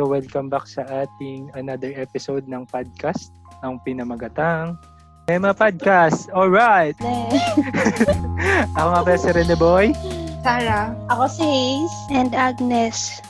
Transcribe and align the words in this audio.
So 0.00 0.08
welcome 0.08 0.48
back 0.48 0.64
sa 0.64 0.80
ating 1.04 1.52
another 1.52 1.92
episode 1.92 2.48
ng 2.48 2.64
podcast, 2.72 3.36
ang 3.60 3.84
pinamagatang 3.84 4.80
Tema 5.28 5.52
Podcast. 5.52 6.32
Alright! 6.32 6.96
Ako 8.80 8.88
nga 8.96 9.04
pala 9.04 9.18
si 9.20 9.28
Rene 9.28 9.52
Boy. 9.60 9.92
Sarah. 10.40 10.96
Ako 11.12 11.28
si 11.28 11.44
Hayes. 11.44 11.92
And 12.16 12.32
Agnes. 12.32 13.20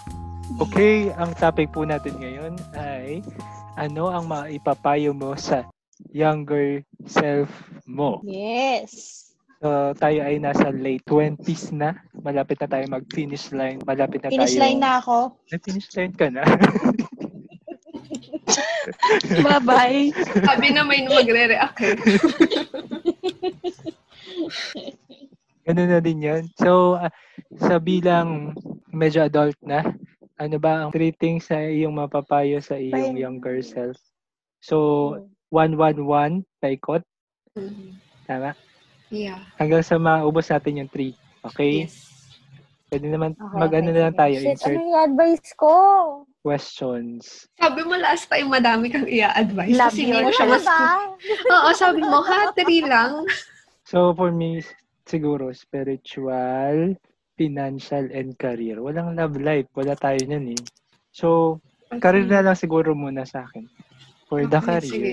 Okay, 0.62 1.10
ang 1.18 1.34
topic 1.34 1.74
po 1.74 1.82
natin 1.82 2.14
ngayon 2.22 2.54
ay 2.78 3.26
ano 3.74 4.14
ang 4.14 4.30
maipapayo 4.30 5.10
mo 5.10 5.34
sa 5.34 5.66
younger 6.14 6.86
self 7.10 7.50
mo? 7.82 8.22
Yes. 8.22 9.26
So, 9.60 9.92
tayo 10.00 10.24
ay 10.24 10.40
nasa 10.40 10.72
late 10.72 11.04
20s 11.04 11.76
na. 11.76 11.92
Malapit 12.24 12.56
na 12.64 12.68
tayo 12.72 12.88
mag-finish 12.88 13.52
line. 13.52 13.76
Malapit 13.84 14.24
na 14.24 14.32
Finish 14.32 14.56
tayo. 14.56 14.64
line 14.64 14.80
na 14.80 14.96
ako. 14.96 15.36
Nag-finish 15.52 15.92
line 15.92 16.16
ka 16.16 16.32
na. 16.32 16.48
Bye-bye. 19.44 20.16
Sabi 20.48 20.72
na 20.72 20.80
may 20.80 21.04
magre-react 21.04 21.76
eh. 21.76 21.92
Ganun 25.68 25.92
na 25.92 26.00
din 26.00 26.24
yun. 26.24 26.48
So, 26.56 26.96
ah, 26.96 27.12
sa 27.60 27.76
bilang 27.76 28.56
medyo 28.88 29.28
adult 29.28 29.60
na, 29.60 29.84
ano 30.40 30.56
ba 30.56 30.88
ang 30.88 30.90
three 30.90 31.12
things 31.12 31.52
na 31.52 31.68
iyong 31.68 32.00
mapapayo 32.00 32.64
sa 32.64 32.80
iyong 32.80 33.12
Fine. 33.12 33.20
younger 33.20 33.60
self? 33.60 34.00
So, 34.64 35.20
111, 35.52 36.48
paikot. 36.64 37.04
Tama? 38.24 38.56
Yeah. 39.10 39.42
Hanggang 39.58 39.82
sa 39.82 39.98
maubos 39.98 40.48
natin 40.48 40.80
yung 40.80 40.90
three. 40.90 41.12
Okay? 41.44 41.84
Yes. 41.84 42.06
Pwede 42.86 43.06
naman, 43.06 43.34
Okay, 43.34 43.54
mag-ano 43.54 43.86
okay, 43.86 43.94
na 43.94 44.02
lang 44.08 44.16
tayo, 44.18 44.34
Shit, 44.34 44.42
ano 44.42 44.50
insert 44.54 44.74
yung 44.76 44.98
advice 44.98 45.48
ko? 45.54 45.72
questions. 46.40 47.22
Sabi 47.54 47.84
mo 47.84 47.94
last 47.94 48.26
time 48.26 48.48
madami 48.48 48.88
kang 48.88 49.04
i-advise. 49.04 49.76
Love 49.76 49.92
kasi 49.92 50.08
hindi 50.08 50.24
mo 50.24 50.32
siya 50.32 50.46
Ano 50.48 50.56
mas... 50.56 50.66
Oo, 51.46 51.68
sabi 51.76 52.00
mo, 52.00 52.18
ha, 52.24 52.48
three 52.56 52.80
lang. 52.80 53.28
So, 53.84 54.16
for 54.16 54.32
me, 54.32 54.64
siguro, 55.04 55.52
spiritual, 55.52 56.96
financial, 57.36 58.08
and 58.10 58.34
career. 58.40 58.80
Walang 58.80 59.14
love 59.14 59.36
life. 59.36 59.68
Wala 59.76 59.94
tayo 59.94 60.16
niyan 60.16 60.56
eh. 60.56 60.62
So, 61.12 61.58
career 62.00 62.24
na 62.24 62.42
lang 62.42 62.56
siguro 62.56 62.96
muna 62.96 63.22
sa 63.22 63.44
akin. 63.44 63.68
For 64.26 64.46
the 64.46 64.58
Okay, 64.58 64.66
career. 64.66 64.82
sige. 64.82 65.12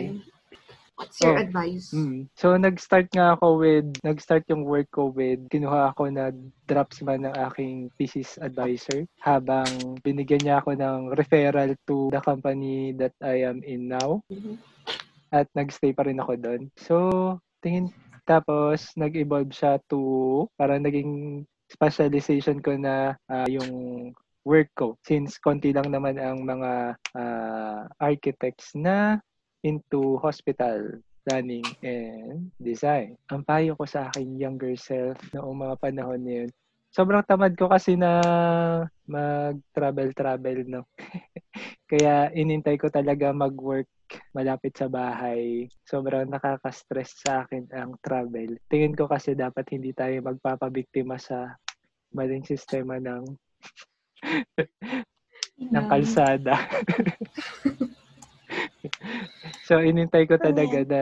What's 0.98 1.22
your 1.22 1.38
Oh. 1.38 1.46
advice? 1.46 1.94
Mm. 1.94 2.26
So, 2.34 2.58
nag-start 2.58 3.14
nga 3.14 3.38
ako 3.38 3.62
with, 3.62 3.86
nag-start 4.02 4.50
yung 4.50 4.66
work 4.66 4.90
ko 4.90 5.14
with, 5.14 5.46
kinuha 5.54 5.94
ako 5.94 6.10
na 6.10 6.34
dropsman 6.66 7.22
ng 7.22 7.36
aking 7.48 7.94
thesis 8.02 8.42
advisor 8.42 9.06
habang 9.22 9.70
binigyan 10.02 10.42
niya 10.42 10.58
ako 10.58 10.74
ng 10.74 11.14
referral 11.14 11.78
to 11.86 12.10
the 12.10 12.18
company 12.26 12.98
that 12.98 13.14
I 13.22 13.46
am 13.46 13.62
in 13.62 13.86
now. 13.94 14.26
Mhm. 14.34 14.58
At 15.30 15.46
nag-stay 15.54 15.94
pa 15.94 16.10
rin 16.10 16.18
ako 16.18 16.34
doon. 16.42 16.62
So, 16.82 16.96
tingin, 17.62 17.94
tapos, 18.26 18.98
nag-evolve 18.98 19.54
siya 19.54 19.78
to, 19.86 20.50
parang 20.58 20.82
naging 20.82 21.46
specialization 21.70 22.58
ko 22.58 22.74
na 22.74 23.14
ah, 23.30 23.46
yung 23.46 23.70
work 24.48 24.74
ko. 24.74 24.98
Since 25.06 25.38
konti 25.44 25.76
lang 25.78 25.94
naman 25.94 26.18
ang 26.18 26.42
mga 26.42 26.98
ah, 27.14 27.86
architects 28.02 28.74
na 28.74 29.22
into 29.68 30.16
hospital 30.24 31.04
planning 31.28 31.68
and 31.84 32.48
design. 32.56 33.20
Ang 33.28 33.44
payo 33.44 33.76
ko 33.76 33.84
sa 33.84 34.08
aking 34.08 34.40
younger 34.40 34.80
self 34.80 35.20
noong 35.36 35.68
mga 35.68 35.76
panahon 35.84 36.24
na 36.24 36.34
yun, 36.44 36.50
sobrang 36.88 37.20
tamad 37.28 37.52
ko 37.60 37.68
kasi 37.68 38.00
na 38.00 38.88
mag-travel-travel, 39.04 40.72
no? 40.72 40.88
Kaya 41.92 42.32
inintay 42.32 42.80
ko 42.80 42.88
talaga 42.88 43.36
mag-work 43.36 43.92
malapit 44.32 44.72
sa 44.80 44.88
bahay. 44.88 45.68
Sobrang 45.84 46.32
nakaka-stress 46.32 47.28
sa 47.28 47.44
akin 47.44 47.68
ang 47.76 48.00
travel. 48.00 48.56
Tingin 48.72 48.96
ko 48.96 49.12
kasi 49.12 49.36
dapat 49.36 49.68
hindi 49.76 49.92
tayo 49.92 50.16
magpapabiktima 50.24 51.20
sa 51.20 51.60
maling 52.16 52.48
sistema 52.48 53.04
ng 53.04 53.24
ng 55.76 55.86
kalsada. 55.92 56.56
so, 59.68 59.80
inintay 59.80 60.26
ko 60.26 60.36
talaga 60.40 60.84
na 60.88 61.02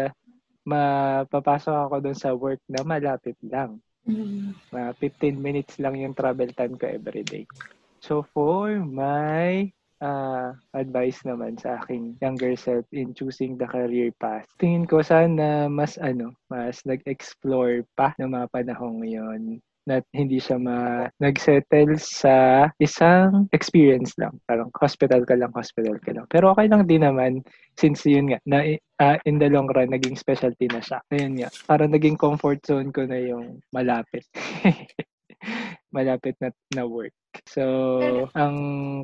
mapapasok 0.66 1.76
ako 1.90 1.96
doon 2.02 2.18
sa 2.18 2.34
work 2.34 2.62
na 2.66 2.82
malapit 2.82 3.38
lang. 3.46 3.78
Mm. 4.06 4.58
Mga 4.74 4.90
15 4.98 5.38
minutes 5.38 5.74
lang 5.78 5.98
yung 5.98 6.18
travel 6.18 6.50
time 6.54 6.74
ko 6.78 6.90
everyday. 6.90 7.46
So, 8.02 8.26
for 8.34 8.82
my 8.82 9.70
uh, 10.02 10.54
advice 10.74 11.22
naman 11.26 11.58
sa 11.58 11.82
aking 11.82 12.18
younger 12.22 12.54
self 12.58 12.86
in 12.94 13.14
choosing 13.14 13.58
the 13.58 13.70
career 13.70 14.14
path, 14.18 14.46
tingin 14.62 14.86
ko 14.86 15.02
sana 15.02 15.70
mas 15.70 15.98
ano, 16.02 16.34
mas 16.50 16.82
nag-explore 16.86 17.86
pa 17.98 18.14
ng 18.18 18.34
mga 18.34 18.48
panahong 18.54 19.06
ngayon 19.06 19.62
na 19.86 20.02
hindi 20.14 20.42
siya 20.42 20.58
ma 20.58 21.06
nag-settle 21.22 21.98
sa 22.02 22.68
isang 22.82 23.46
experience 23.54 24.18
lang. 24.18 24.38
Parang 24.50 24.74
hospital 24.74 25.22
ka 25.24 25.38
lang, 25.38 25.54
hospital 25.54 25.98
ka 26.02 26.12
lang. 26.14 26.26
Pero 26.30 26.52
okay 26.54 26.66
lang 26.66 26.90
din 26.90 27.06
naman 27.06 27.46
since 27.78 28.06
yun 28.10 28.34
nga, 28.34 28.40
na 28.50 28.66
ah, 29.00 29.18
in 29.30 29.38
the 29.38 29.50
long 29.50 29.70
run, 29.70 29.94
naging 29.94 30.18
specialty 30.18 30.66
na 30.70 30.82
siya. 30.82 31.00
Ayun 31.14 31.38
nga, 31.38 31.50
parang 31.70 31.94
naging 31.94 32.18
comfort 32.18 32.60
zone 32.66 32.90
ko 32.90 33.06
na 33.06 33.22
yung 33.22 33.62
malapit. 33.70 34.26
malapit 35.96 36.36
na, 36.42 36.50
na 36.74 36.84
work. 36.84 37.14
So, 37.46 37.64
ang 38.34 38.56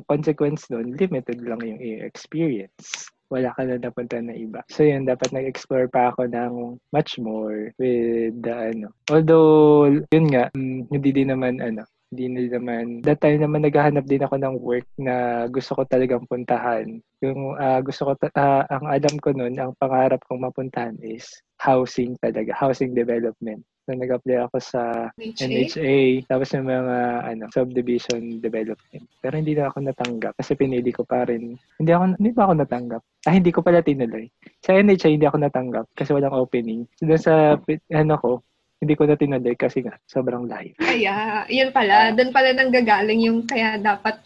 consequence 0.06 0.66
nun, 0.68 0.98
limited 0.98 1.40
lang 1.42 1.62
yung 1.62 1.80
experience 2.02 3.08
wala 3.32 3.48
ka 3.56 3.64
na 3.64 3.80
napunta 3.80 4.20
na 4.20 4.36
iba. 4.36 4.60
So 4.68 4.84
yun, 4.84 5.08
dapat 5.08 5.32
nag-explore 5.32 5.88
pa 5.88 6.12
ako 6.12 6.28
ng 6.28 6.76
much 6.92 7.16
more 7.16 7.72
with 7.80 8.36
the 8.44 8.52
ano. 8.52 8.92
Although, 9.08 9.88
yun 10.12 10.28
nga, 10.28 10.52
mm, 10.52 10.92
hindi 10.92 11.10
din 11.16 11.32
naman 11.32 11.64
ano, 11.64 11.88
hindi 12.12 12.44
din 12.44 12.52
naman, 12.52 13.00
that 13.08 13.24
time 13.24 13.40
naman 13.40 13.64
naghahanap 13.64 14.04
din 14.04 14.20
ako 14.20 14.36
ng 14.36 14.54
work 14.60 14.84
na 15.00 15.48
gusto 15.48 15.72
ko 15.72 15.88
talagang 15.88 16.28
puntahan. 16.28 17.00
Yung 17.24 17.56
ah, 17.56 17.80
gusto 17.80 18.04
ko, 18.04 18.12
ta- 18.20 18.36
ah, 18.36 18.68
ang 18.68 18.84
alam 18.84 19.16
ko 19.16 19.32
nun, 19.32 19.56
ang 19.56 19.72
pangarap 19.80 20.20
kong 20.28 20.44
mapuntahan 20.44 21.00
is 21.00 21.24
housing 21.56 22.12
talaga, 22.20 22.52
housing 22.52 22.92
development. 22.92 23.64
So 23.82 23.98
nag-apply 23.98 24.46
ako 24.46 24.56
sa 24.62 25.10
HA? 25.18 25.42
NHA, 25.42 25.96
tapos 26.30 26.54
yung 26.54 26.70
mga 26.70 26.96
ano, 27.26 27.44
subdivision 27.50 28.38
development. 28.38 29.04
Pero 29.18 29.34
hindi 29.34 29.58
na 29.58 29.66
ako 29.66 29.78
natanggap 29.82 30.32
kasi 30.38 30.54
pinili 30.54 30.94
ko 30.94 31.02
pa 31.02 31.26
rin. 31.26 31.58
Hindi 31.82 31.90
ako 31.90 32.14
hindi 32.14 32.30
pa 32.30 32.42
ako 32.46 32.52
natanggap. 32.62 33.02
Ah, 33.26 33.34
hindi 33.34 33.50
ko 33.50 33.58
pala 33.58 33.82
tinuloy. 33.82 34.30
Sa 34.62 34.78
NHA 34.78 35.08
hindi 35.10 35.26
ako 35.26 35.38
natanggap 35.42 35.86
kasi 35.98 36.14
walang 36.14 36.30
opening. 36.30 36.86
So, 36.94 37.10
doon 37.10 37.18
sa 37.18 37.58
ano 37.90 38.14
ko, 38.18 38.30
hindi 38.78 38.94
ko 38.94 39.02
na 39.06 39.18
tinuloy 39.18 39.54
kasi 39.54 39.82
nga 39.82 39.98
sobrang 40.06 40.46
layo. 40.46 40.74
Kaya, 40.78 41.42
yun 41.46 41.70
pala. 41.70 42.14
Doon 42.14 42.30
pala 42.30 42.50
nang 42.54 42.70
gagaling 42.70 43.26
yung 43.26 43.42
kaya 43.42 43.78
dapat 43.78 44.18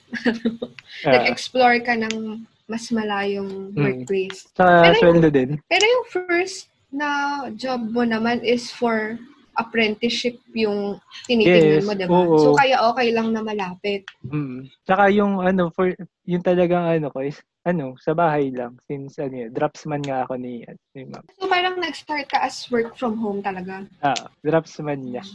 Ah, 1.05 1.13
nag-explore 1.17 1.81
ka 1.81 1.97
ng 1.97 2.45
mas 2.67 2.89
malayong 2.91 3.73
Mm. 3.73 3.79
workplace. 3.79 4.49
sa 4.53 4.85
Pero 4.85 4.97
sweldo 5.01 5.29
din. 5.31 5.57
Pero 5.65 5.85
yung 5.85 6.07
first 6.09 6.69
na 6.91 7.09
job 7.53 7.81
mo 7.89 8.03
naman 8.03 8.41
is 8.41 8.69
for 8.69 9.17
apprenticeship 9.57 10.37
yung 10.53 11.01
tinitingnan 11.25 11.81
Yes, 11.81 11.87
mo, 11.89 11.93
diba? 11.97 12.13
oo. 12.13 12.37
So, 12.39 12.49
kaya 12.57 12.77
okay 12.93 13.09
lang 13.11 13.33
na 13.33 13.41
malapit. 13.43 14.05
Mm. 14.29 14.69
Tsaka 14.85 15.09
yung 15.11 15.41
ano 15.41 15.73
for 15.73 15.93
yung 16.29 16.45
talagang 16.45 16.85
ano 16.85 17.09
ko 17.09 17.25
is 17.25 17.41
ano 17.67 17.99
sa 17.99 18.15
bahay 18.15 18.55
lang 18.55 18.79
since 18.87 19.19
ano 19.19 19.43
yun, 19.43 19.51
dropsman 19.51 19.99
nga 20.07 20.23
ako 20.23 20.39
ni, 20.39 20.63
ni 20.95 21.03
ma'am. 21.03 21.25
So, 21.35 21.51
parang 21.51 21.83
nag-start 21.83 22.31
ka 22.31 22.47
as 22.47 22.63
work 22.71 22.95
from 22.95 23.19
home 23.19 23.43
talaga. 23.43 23.91
Ah, 24.07 24.31
dropsman 24.47 25.03
niya. 25.03 25.27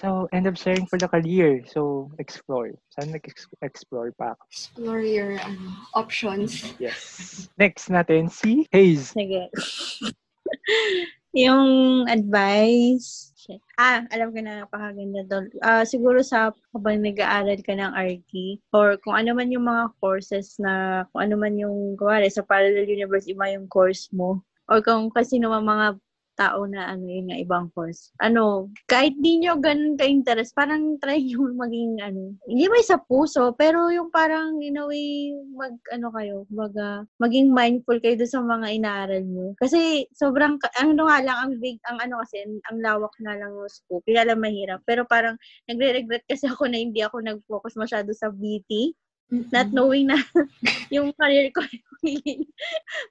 So, 0.00 0.24
end 0.32 0.48
up 0.48 0.56
sharing 0.56 0.88
for 0.88 0.96
the 0.96 1.06
career. 1.06 1.60
So, 1.68 2.10
explore. 2.16 2.72
Sana 2.96 3.20
nag-explore 3.20 4.16
pa 4.16 4.32
ako. 4.32 4.42
Explore 4.48 5.04
your 5.04 5.32
ano, 5.44 5.76
options. 5.92 6.72
Yes. 6.80 7.46
Next 7.60 7.92
natin, 7.92 8.32
si 8.32 8.64
Hayes. 8.72 9.12
Sige. 9.12 9.52
yung 11.46 12.06
advice, 12.08 13.33
shit. 13.44 13.60
ah, 13.76 14.00
alam 14.08 14.32
ko 14.32 14.40
na 14.40 14.64
napakaganda 14.64 15.20
doon. 15.28 15.44
Ah, 15.60 15.84
siguro 15.84 16.24
sa 16.24 16.56
kapag 16.72 17.04
nag-aaral 17.04 17.60
ka 17.60 17.76
ng 17.76 17.92
RT 17.92 18.32
or 18.72 18.96
kung 19.04 19.12
ano 19.20 19.36
man 19.36 19.52
yung 19.52 19.68
mga 19.68 19.92
courses 20.00 20.56
na, 20.56 21.04
kung 21.12 21.28
ano 21.28 21.36
man 21.36 21.60
yung, 21.60 22.00
kuwari, 22.00 22.32
sa 22.32 22.40
parallel 22.40 22.88
universe, 22.88 23.28
iba 23.28 23.52
yung 23.52 23.68
course 23.68 24.08
mo. 24.16 24.40
Or 24.72 24.80
kung 24.80 25.12
kasi 25.12 25.36
naman 25.36 25.68
mga 25.68 26.00
tao 26.34 26.66
na 26.66 26.90
ano 26.90 27.06
yun 27.06 27.30
nga 27.30 27.38
ibang 27.40 27.66
course. 27.72 28.10
Ano, 28.22 28.70
kahit 28.90 29.14
di 29.18 29.42
nyo 29.42 29.58
ganun 29.58 29.98
ka-interest, 29.98 30.54
parang 30.54 30.98
try 30.98 31.18
nyo 31.26 31.50
maging 31.54 32.02
ano, 32.02 32.34
hindi 32.46 32.64
may 32.68 32.84
sa 32.84 32.98
puso, 33.00 33.54
pero 33.54 33.88
yung 33.90 34.10
parang 34.10 34.58
in 34.60 34.78
a 34.78 34.84
way, 34.86 35.32
mag 35.54 35.74
ano 35.94 36.10
kayo, 36.14 36.36
mag, 36.50 36.74
ah, 36.78 37.02
maging 37.22 37.50
mindful 37.54 37.98
kayo 38.02 38.18
doon 38.18 38.32
sa 38.34 38.42
mga 38.42 38.66
inaaral 38.74 39.22
nyo. 39.24 39.46
Kasi 39.58 40.06
sobrang, 40.14 40.58
ka- 40.58 40.74
ano 40.78 41.06
nga 41.06 41.18
lang, 41.22 41.38
ang 41.38 41.52
big, 41.62 41.78
ang 41.86 41.98
ano 42.02 42.20
kasi, 42.22 42.42
ang, 42.44 42.54
ang 42.70 42.78
lawak 42.82 43.14
nga 43.22 43.34
lang 43.38 43.52
ng 43.54 43.70
scope. 43.70 44.04
Kaya 44.06 44.26
lang 44.28 44.42
mahirap. 44.42 44.82
Pero 44.84 45.06
parang, 45.06 45.38
nagre-regret 45.70 46.26
kasi 46.28 46.50
ako 46.50 46.68
na 46.68 46.78
hindi 46.82 47.00
ako 47.00 47.22
nag-focus 47.22 47.74
masyado 47.78 48.10
sa 48.12 48.28
BT. 48.30 48.92
Not 49.30 49.72
knowing 49.72 50.10
na 50.12 50.20
yung 50.94 51.10
career 51.16 51.50
ko 51.50 51.64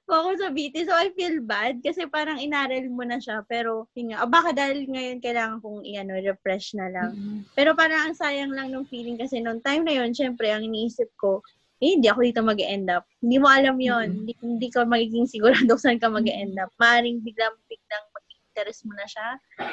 focus 0.06 0.38
sa 0.42 0.50
BT. 0.54 0.86
So, 0.86 0.94
I 0.94 1.10
feel 1.12 1.42
bad 1.42 1.82
kasi 1.82 2.06
parang 2.06 2.38
inaral 2.38 2.86
mo 2.90 3.02
na 3.02 3.18
siya. 3.18 3.42
Pero, 3.46 3.90
yun 3.98 4.14
nga, 4.14 4.22
ah, 4.22 4.30
baka 4.30 4.54
dahil 4.54 4.86
ngayon 4.86 5.18
kailangan 5.18 5.58
kong 5.60 5.82
i-ano, 5.82 6.14
refresh 6.22 6.78
na 6.78 6.88
lang. 6.90 7.10
Mm-hmm. 7.14 7.38
Pero 7.58 7.74
parang 7.74 8.10
ang 8.10 8.16
sayang 8.16 8.54
lang 8.54 8.70
ng 8.70 8.86
feeling 8.86 9.18
kasi 9.18 9.42
noong 9.42 9.62
time 9.66 9.82
na 9.82 9.94
yun, 9.98 10.14
syempre, 10.14 10.50
ang 10.54 10.62
iniisip 10.62 11.10
ko, 11.18 11.42
eh, 11.82 11.98
hindi 11.98 12.06
ako 12.06 12.20
dito 12.22 12.40
mag 12.40 12.60
end 12.62 12.88
up. 12.88 13.04
Hindi 13.18 13.36
mo 13.42 13.48
alam 13.50 13.76
yon 13.76 14.06
Mm-hmm. 14.08 14.16
hindi, 14.22 14.32
hindi 14.40 14.68
ka 14.70 14.86
magiging 14.86 15.26
sigurado 15.26 15.74
saan 15.82 15.98
ka 15.98 16.08
mag 16.08 16.26
end 16.30 16.56
up. 16.56 16.70
Maring 16.78 17.20
biglang, 17.20 17.54
biglang 17.66 18.06
mag-interest 18.54 18.86
mo 18.86 18.94
na 18.94 19.06
siya 19.10 19.26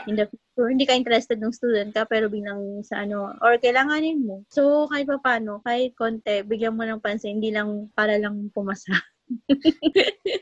in 0.10 0.18
the 0.18 0.26
future. 0.26 0.70
Hindi 0.74 0.90
ka 0.90 0.98
interested 0.98 1.38
ng 1.38 1.54
student 1.54 1.94
ka, 1.94 2.10
pero 2.10 2.26
biglang 2.34 2.82
sa 2.82 3.06
ano, 3.06 3.38
or 3.46 3.62
kailanganin 3.62 4.26
mo. 4.26 4.42
So, 4.50 4.90
kahit 4.90 5.06
pa 5.06 5.22
paano, 5.22 5.62
kahit 5.62 5.94
konti, 5.94 6.42
bigyan 6.42 6.74
mo 6.74 6.84
ng 6.84 6.98
pansin, 6.98 7.38
hindi 7.38 7.54
lang 7.54 7.94
para 7.94 8.18
lang 8.18 8.50
pumasa. 8.50 8.90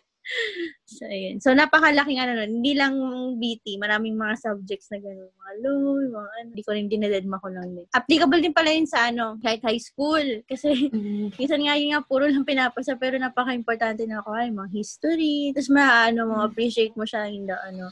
so, 0.89 1.05
ayun. 1.05 1.37
So, 1.41 1.53
napakalaking 1.53 2.17
ano 2.21 2.41
nun. 2.41 2.61
Hindi 2.61 2.73
lang 2.77 2.95
BT, 3.37 3.77
maraming 3.77 4.17
mga 4.17 4.35
subjects 4.41 4.89
na 4.89 4.99
gano'n. 5.01 5.29
Mga 5.29 5.53
law, 5.61 5.79
mga 6.19 6.29
ano. 6.41 6.47
Hindi 6.53 6.63
ko 6.65 6.71
rin 6.73 6.87
dinededma 6.89 7.37
ko 7.41 7.47
lang 7.53 7.67
din. 7.77 7.87
Applicable 7.93 8.41
din 8.41 8.53
pala 8.55 8.69
yun 8.73 8.89
sa 8.89 9.09
ano, 9.09 9.37
kahit 9.41 9.61
high 9.65 9.81
school. 9.81 10.25
Kasi, 10.49 10.89
Mm. 10.89 11.33
minsan 11.37 11.61
nga 11.63 11.77
yun 11.77 11.93
nga, 11.93 12.01
puro 12.05 12.25
lang 12.29 12.45
pinapasa, 12.45 12.97
pero 12.97 13.15
napaka-importante 13.21 14.03
na 14.09 14.19
ako, 14.25 14.29
ay, 14.35 14.49
mga 14.49 14.69
history. 14.73 15.53
Tapos, 15.53 15.69
maano 15.71 16.21
mo, 16.29 16.35
appreciate 16.45 16.93
mo 16.97 17.05
siya 17.05 17.29
in 17.29 17.45
the, 17.45 17.55
ano, 17.65 17.89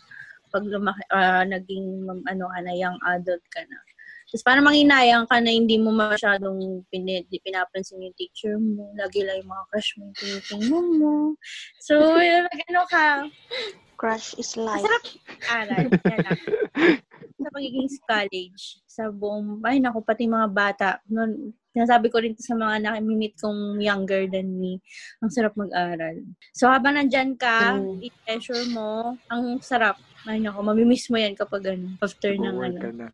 pag 0.51 0.63
lumaki, 0.65 1.03
ah, 1.11 1.43
naging, 1.43 2.07
ano 2.07 2.43
ka 2.49 2.59
na, 2.63 2.73
young 2.73 2.97
adult 3.05 3.43
ka 3.51 3.61
na. 3.67 3.77
Tapos 4.27 4.43
parang 4.43 4.67
manghinayang 4.67 5.23
ka 5.23 5.39
na 5.39 5.55
hindi 5.55 5.79
mo 5.79 5.95
masyadong 5.95 6.83
pin- 6.91 7.23
pinapansin 7.31 8.03
yung 8.03 8.17
teacher 8.19 8.59
mo. 8.59 8.91
Lagi 8.99 9.23
lang 9.23 9.39
yung 9.39 9.51
mga 9.55 9.65
crush 9.71 9.95
mo 9.95 10.11
yung 10.11 10.17
tinitingnan 10.19 10.87
mo. 10.99 11.15
So, 11.79 11.95
mag 12.19 12.61
ano 12.67 12.83
ka. 12.91 13.07
Crush 13.95 14.35
is 14.35 14.59
life. 14.59 14.83
Masarap 14.83 15.03
aral. 15.47 15.85
Sa 17.37 17.49
pagiging 17.53 17.87
college, 18.03 18.81
sa 18.89 19.07
buong, 19.13 19.63
ay 19.63 19.79
naku, 19.79 20.03
pati 20.03 20.27
mga 20.27 20.49
bata. 20.51 20.89
Noon, 21.07 21.53
sinasabi 21.71 22.09
ko 22.09 22.17
rin 22.17 22.33
to 22.33 22.41
sa 22.41 22.57
mga 22.57 22.81
nakimimit 22.81 23.37
kong 23.37 23.77
younger 23.77 24.25
than 24.25 24.57
me, 24.57 24.81
ang 25.21 25.29
sarap 25.29 25.53
mag-aral. 25.53 26.17
So, 26.51 26.65
habang 26.65 26.97
nandyan 26.97 27.37
ka, 27.37 27.77
Mm. 27.77 28.01
i-pressure 28.01 28.65
mo, 28.73 29.15
ang 29.29 29.61
sarap. 29.61 30.01
Ay 30.25 30.41
naku, 30.41 30.59
mamimiss 30.65 31.11
mo 31.13 31.19
yan 31.21 31.37
kapag 31.37 31.77
ano, 31.77 31.93
after 32.01 32.33
ng 32.33 32.57
ano. 32.57 32.79
ka 32.81 32.89
na. 32.89 33.07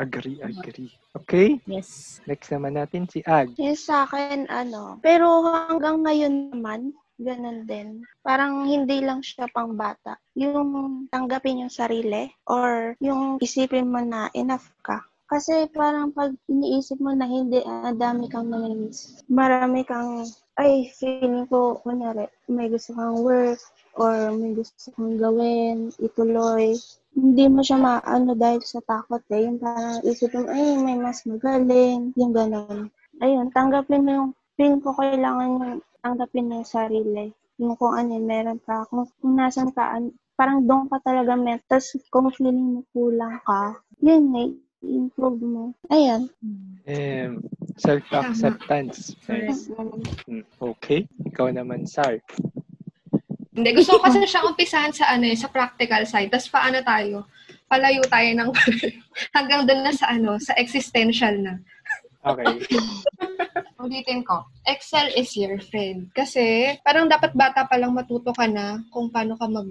Agree, 0.00 0.40
agree. 0.40 0.88
Okay, 1.12 1.58
Yes. 1.66 2.22
next 2.24 2.48
naman 2.54 2.78
natin 2.78 3.04
si 3.10 3.20
Ag. 3.26 3.52
Yes, 3.58 3.84
sa 3.90 4.06
akin, 4.06 4.46
ano. 4.48 5.02
Pero 5.02 5.42
hanggang 5.44 6.06
ngayon 6.06 6.54
naman, 6.54 6.94
ganun 7.20 7.66
din. 7.66 8.06
Parang 8.24 8.64
hindi 8.64 9.02
lang 9.04 9.20
siya 9.20 9.50
pang 9.52 9.74
bata. 9.76 10.16
Yung 10.38 11.04
tanggapin 11.12 11.66
yung 11.66 11.72
sarili 11.74 12.30
or 12.48 12.94
yung 13.02 13.36
isipin 13.42 13.90
mo 13.90 14.00
na 14.00 14.30
enough 14.32 14.70
ka. 14.80 15.02
Kasi 15.30 15.70
parang 15.70 16.10
pag 16.10 16.34
iniisip 16.50 16.98
mo 16.98 17.14
na 17.14 17.26
hindi, 17.26 17.62
ang 17.62 17.94
dami 17.94 18.26
kang 18.26 18.50
namimiss. 18.50 19.22
Marami 19.30 19.86
kang, 19.86 20.26
ay, 20.58 20.90
feeling 20.98 21.46
ko, 21.46 21.78
kunyari, 21.86 22.26
may 22.50 22.66
gusto 22.66 22.90
kang 22.98 23.22
work 23.22 23.62
or 23.96 24.30
may 24.34 24.54
gusto 24.54 24.92
kang 24.94 25.16
gawin, 25.18 25.90
ituloy. 25.98 26.74
Hindi 27.14 27.44
mo 27.50 27.60
siya 27.64 27.78
maano 27.78 28.38
dahil 28.38 28.62
sa 28.62 28.78
takot 28.84 29.22
eh. 29.34 29.46
Yung 29.46 29.58
parang 29.58 29.98
isipin 30.06 30.46
mo, 30.46 30.50
ay, 30.52 30.78
may 30.78 30.98
mas 30.98 31.26
magaling. 31.26 32.14
Yung 32.14 32.32
ganun 32.34 32.90
ayun, 33.20 33.52
tanggapin 33.52 34.02
mo 34.02 34.10
yung, 34.10 34.30
feeling 34.56 34.82
ko 34.84 34.92
kailangan 34.96 35.48
yung 35.60 35.80
tanggapin 36.04 36.52
yung 36.52 36.66
sarili. 36.66 37.32
Yung 37.60 37.76
kung 37.76 37.96
ano 37.96 38.16
yun, 38.16 38.26
meron 38.28 38.60
ka. 38.64 38.88
Kung, 38.88 39.08
kung 39.20 39.36
nasan 39.36 39.72
ka, 39.72 39.96
an- 39.96 40.16
parang 40.36 40.64
doon 40.64 40.88
ka 40.88 41.00
talaga 41.04 41.36
met. 41.36 41.60
Tapos 41.68 41.96
kung 42.08 42.32
feeling 42.32 42.80
mo 42.80 42.80
kulang 42.92 43.40
ka, 43.44 43.76
yun 44.00 44.32
eh, 44.36 44.50
improve 44.84 45.40
mo. 45.44 45.64
Ayan. 45.92 46.32
Um, 46.88 47.44
self-acceptance. 47.76 49.16
Correct. 49.24 49.68
Mm, 50.24 50.44
Okay, 50.60 51.04
ikaw 51.28 51.52
naman, 51.52 51.84
Sar. 51.84 52.24
Hindi, 53.60 53.76
gusto 53.76 54.00
ko 54.00 54.08
kasi 54.08 54.24
siyang 54.24 54.56
umpisahan 54.56 54.88
sa 54.88 55.12
ano 55.12 55.28
eh, 55.28 55.36
sa 55.36 55.52
practical 55.52 56.08
side. 56.08 56.32
Tapos 56.32 56.48
paano 56.48 56.80
tayo? 56.80 57.28
Palayo 57.68 58.00
tayo 58.08 58.30
ng 58.32 58.50
hanggang 59.36 59.68
doon 59.68 59.84
na 59.84 59.92
sa 59.92 60.08
ano, 60.08 60.40
sa 60.40 60.56
existential 60.56 61.36
na. 61.36 61.60
Okay. 62.20 62.44
Ulitin 63.80 64.20
ko, 64.28 64.44
Excel 64.68 65.08
is 65.16 65.32
your 65.32 65.56
friend. 65.56 66.12
Kasi 66.12 66.76
parang 66.84 67.08
dapat 67.08 67.32
bata 67.32 67.64
pa 67.64 67.80
lang 67.80 67.96
matuto 67.96 68.28
ka 68.36 68.44
na 68.44 68.76
kung 68.92 69.08
paano 69.08 69.40
ka 69.40 69.48
mag, 69.48 69.64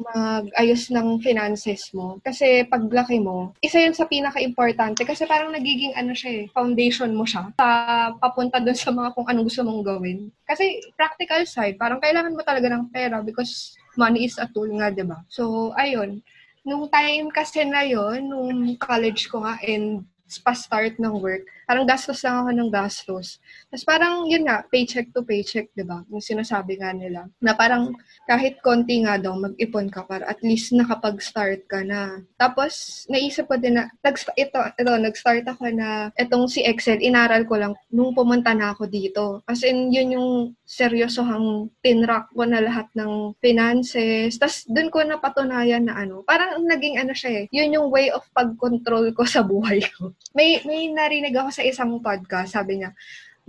mag-ayos 0.00 0.88
ng 0.88 1.20
finances 1.20 1.92
mo. 1.92 2.16
Kasi 2.24 2.64
paglaki 2.72 3.20
mo, 3.20 3.52
isa 3.60 3.84
yun 3.84 3.92
sa 3.92 4.08
pinaka-importante. 4.08 5.04
Kasi 5.04 5.28
parang 5.28 5.52
nagiging 5.52 5.92
ano 5.92 6.16
siya 6.16 6.40
eh, 6.40 6.44
foundation 6.56 7.12
mo 7.12 7.28
siya 7.28 7.52
sa 7.60 7.68
papunta 8.16 8.64
dun 8.64 8.76
sa 8.76 8.96
mga 8.96 9.12
kung 9.12 9.28
anong 9.28 9.52
gusto 9.52 9.60
mong 9.60 9.84
gawin. 9.84 10.32
Kasi 10.48 10.80
practical 10.96 11.44
side, 11.44 11.76
parang 11.76 12.00
kailangan 12.00 12.32
mo 12.32 12.40
talaga 12.40 12.72
ng 12.72 12.88
pera 12.88 13.20
because 13.20 13.76
money 14.00 14.24
is 14.24 14.40
a 14.40 14.48
tool 14.48 14.72
nga, 14.80 14.88
di 14.88 15.04
ba? 15.04 15.20
So, 15.28 15.76
ayun. 15.76 16.24
Nung 16.64 16.88
time 16.88 17.28
kasi 17.28 17.68
na 17.68 17.84
yon 17.84 18.32
nung 18.32 18.76
college 18.80 19.28
ko 19.28 19.44
nga 19.44 19.60
and 19.60 20.08
pa-start 20.38 20.94
ng 21.02 21.18
work, 21.18 21.42
parang 21.70 21.86
gastos 21.86 22.26
lang 22.26 22.42
ako 22.42 22.50
ng 22.50 22.70
gastos. 22.74 23.38
Tapos 23.70 23.86
parang, 23.86 24.26
yun 24.26 24.42
nga, 24.42 24.66
paycheck 24.66 25.14
to 25.14 25.22
paycheck, 25.22 25.70
di 25.70 25.86
ba? 25.86 26.02
Yung 26.10 26.18
sinasabi 26.18 26.82
nga 26.82 26.90
nila. 26.90 27.30
Na 27.38 27.54
parang 27.54 27.94
kahit 28.26 28.58
konti 28.58 29.06
nga 29.06 29.14
daw, 29.22 29.38
mag-ipon 29.38 29.86
ka 29.86 30.02
para 30.02 30.26
at 30.26 30.42
least 30.42 30.74
nakapag-start 30.74 31.70
ka 31.70 31.86
na. 31.86 32.26
Tapos, 32.34 33.06
naisip 33.06 33.46
ko 33.46 33.54
din 33.54 33.78
na, 33.78 33.86
nag 34.02 34.18
ito, 34.34 34.58
ito, 34.58 34.92
nag-start 34.98 35.46
ako 35.46 35.70
na, 35.70 36.10
itong 36.18 36.50
si 36.50 36.66
Excel, 36.66 36.98
inaral 36.98 37.46
ko 37.46 37.54
lang 37.54 37.78
nung 37.94 38.18
pumunta 38.18 38.50
na 38.50 38.74
ako 38.74 38.90
dito. 38.90 39.46
As 39.46 39.62
in, 39.62 39.94
yun 39.94 40.18
yung 40.18 40.30
seryosohang 40.66 41.70
tinrack 41.86 42.34
ko 42.34 42.50
na 42.50 42.58
lahat 42.58 42.90
ng 42.98 43.38
finances. 43.38 44.34
Tapos, 44.42 44.66
dun 44.66 44.90
ko 44.90 45.06
napatunayan 45.06 45.86
na 45.86 46.02
ano, 46.02 46.26
parang 46.26 46.66
naging 46.66 46.98
ano 46.98 47.14
siya 47.14 47.42
eh, 47.42 47.54
yun 47.54 47.78
yung 47.78 47.94
way 47.94 48.10
of 48.10 48.26
pag-control 48.34 49.14
ko 49.14 49.22
sa 49.22 49.46
buhay 49.46 49.78
ko. 49.94 50.10
May, 50.38 50.62
may 50.62 50.90
narinig 50.94 51.34
ako 51.34 51.50
sa 51.50 51.59
isang 51.64 52.00
podcast, 52.00 52.56
sabi 52.56 52.80
niya, 52.80 52.90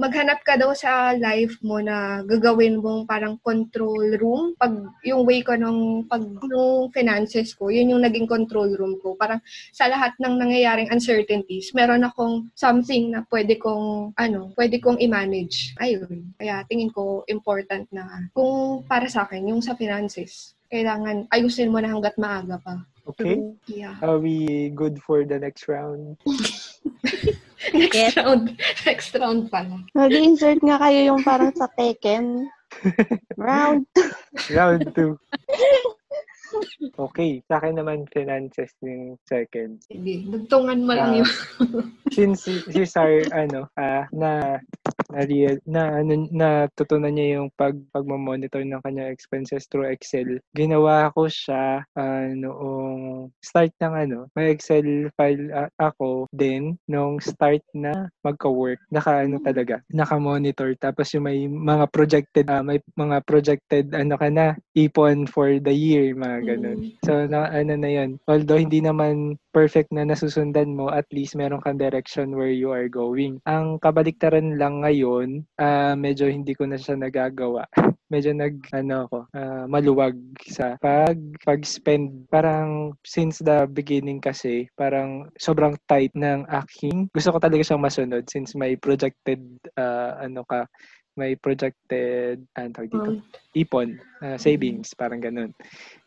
maghanap 0.01 0.41
ka 0.41 0.57
daw 0.57 0.73
sa 0.73 1.13
life 1.13 1.61
mo 1.61 1.77
na 1.77 2.25
gagawin 2.25 2.81
mong 2.81 3.05
parang 3.05 3.37
control 3.45 4.17
room. 4.17 4.57
Pag 4.57 4.89
yung 5.05 5.27
way 5.29 5.45
ko 5.45 5.53
nung 5.53 6.09
pag 6.09 6.25
nung 6.25 6.89
finances 6.89 7.53
ko, 7.53 7.69
yun 7.69 7.93
yung 7.93 8.01
naging 8.01 8.25
control 8.25 8.73
room 8.73 8.97
ko. 8.97 9.13
Parang 9.13 9.37
sa 9.69 9.85
lahat 9.85 10.17
ng 10.17 10.41
nangyayaring 10.41 10.89
uncertainties, 10.89 11.69
meron 11.77 12.01
akong 12.01 12.49
something 12.57 13.13
na 13.13 13.21
pwede 13.29 13.61
kong 13.61 14.17
ano, 14.17 14.49
pwede 14.57 14.81
kong 14.81 14.97
i-manage. 14.97 15.77
Ayun. 15.77 16.33
Kaya 16.41 16.65
tingin 16.65 16.89
ko 16.89 17.21
important 17.29 17.85
na 17.93 18.25
kung 18.33 18.81
para 18.89 19.05
sa 19.05 19.29
akin 19.29 19.53
yung 19.53 19.61
sa 19.61 19.77
finances, 19.77 20.57
kailangan 20.73 21.29
ayusin 21.29 21.69
mo 21.69 21.77
na 21.77 21.93
hanggat 21.93 22.17
maaga 22.17 22.57
pa. 22.57 22.81
Okay. 23.01 23.41
Yeah. 23.65 23.97
Are 24.01 24.21
we 24.21 24.69
good 24.73 25.01
for 25.01 25.25
the 25.25 25.37
next 25.37 25.69
round? 25.69 26.17
Next 27.69 27.93
Yes. 27.93 28.17
round. 28.17 28.57
Next 28.89 29.13
round 29.13 29.53
pala. 29.53 29.85
Mag-insert 29.93 30.59
nga 30.65 30.81
kayo 30.81 30.99
yung 31.13 31.21
parang 31.21 31.53
sa 31.53 31.69
Tekken. 31.69 32.49
Round. 33.37 33.85
Round 34.49 34.81
2. 34.95 35.13
Okay. 36.97 37.41
Sa 37.47 37.57
akin 37.57 37.79
naman, 37.79 38.05
finances 38.11 38.71
yung 38.83 39.15
second. 39.25 39.81
Sige, 39.87 40.27
dugtungan 40.27 40.83
mo 40.85 40.93
lang 40.93 41.11
Ah. 41.11 41.17
yun. 41.23 41.29
Since 42.15 42.51
si, 42.67 42.83
Sar, 42.83 43.23
ano, 43.31 43.71
ah, 43.79 44.03
na 44.11 44.59
na 45.11 45.27
real 45.27 45.59
na 45.67 45.99
ano 45.99 46.27
natutunan 46.31 47.11
niya 47.11 47.39
yung 47.39 47.51
pag 47.59 47.75
pagmo-monitor 47.91 48.63
ng 48.63 48.79
kanyang 48.83 49.11
expenses 49.11 49.67
through 49.67 49.87
Excel. 49.91 50.39
Ginawa 50.55 51.11
ko 51.11 51.27
siya 51.27 51.83
ah, 51.95 52.27
noong 52.31 53.27
start 53.43 53.75
ng 53.79 53.93
ano, 53.93 54.17
may 54.35 54.55
Excel 54.55 55.11
file 55.19 55.51
ah, 55.51 55.71
ako 55.79 56.31
din 56.31 56.79
nung 56.87 57.19
start 57.19 57.63
na 57.75 58.07
magka-work. 58.23 58.79
Naka 58.91 59.27
ano 59.27 59.39
talaga, 59.43 59.83
naka-monitor 59.91 60.75
tapos 60.79 61.11
yung 61.15 61.27
may 61.27 61.47
mga 61.47 61.85
projected 61.91 62.45
ah, 62.47 62.63
may 62.63 62.79
mga 62.95 63.17
projected 63.27 63.91
ano 63.91 64.15
ka 64.15 64.27
na 64.31 64.55
ipon 64.75 65.27
for 65.27 65.59
the 65.59 65.75
year, 65.75 66.15
mga 66.15 66.40
ganun. 66.43 66.77
Mm. 66.77 66.91
So, 67.05 67.25
na, 67.29 67.49
ano 67.49 67.73
na 67.77 67.89
yun. 67.89 68.19
Although 68.27 68.59
hindi 68.59 68.81
naman 68.81 69.37
perfect 69.51 69.91
na 69.91 70.07
nasusundan 70.07 70.75
mo, 70.75 70.89
at 70.91 71.07
least 71.11 71.35
meron 71.35 71.61
kang 71.61 71.79
direction 71.79 72.35
where 72.35 72.51
you 72.51 72.71
are 72.71 72.87
going. 72.87 73.39
Ang 73.47 73.79
kabaliktaran 73.79 74.57
lang 74.57 74.81
ngayon, 74.81 75.43
ah, 75.59 75.93
medyo 75.95 76.27
hindi 76.27 76.55
ko 76.55 76.65
na 76.65 76.79
siya 76.79 76.97
nagagawa. 76.97 77.67
medyo 78.11 78.35
nag, 78.35 78.59
ano 78.75 79.07
ako, 79.07 79.17
ah, 79.31 79.65
maluwag 79.71 80.19
sa 80.43 80.75
pag, 80.83 81.15
pag-spend. 81.47 82.27
Parang 82.27 82.91
since 83.07 83.39
the 83.39 83.63
beginning 83.71 84.19
kasi, 84.19 84.67
parang 84.75 85.31
sobrang 85.39 85.79
tight 85.87 86.11
ng 86.19 86.43
aking. 86.63 87.07
Gusto 87.15 87.31
ko 87.31 87.39
talaga 87.39 87.63
siyang 87.63 87.83
masunod 87.87 88.27
since 88.27 88.51
may 88.51 88.75
projected, 88.75 89.39
ah, 89.79 90.19
ano 90.19 90.43
ka, 90.43 90.67
may 91.15 91.35
projected, 91.35 92.43
ano 92.55 92.69
tawag 92.71 92.91
dito? 92.91 93.11
Um, 93.11 93.23
ipon, 93.51 93.99
ah, 94.23 94.39
savings, 94.39 94.95
parang 94.95 95.19
ganun. 95.19 95.51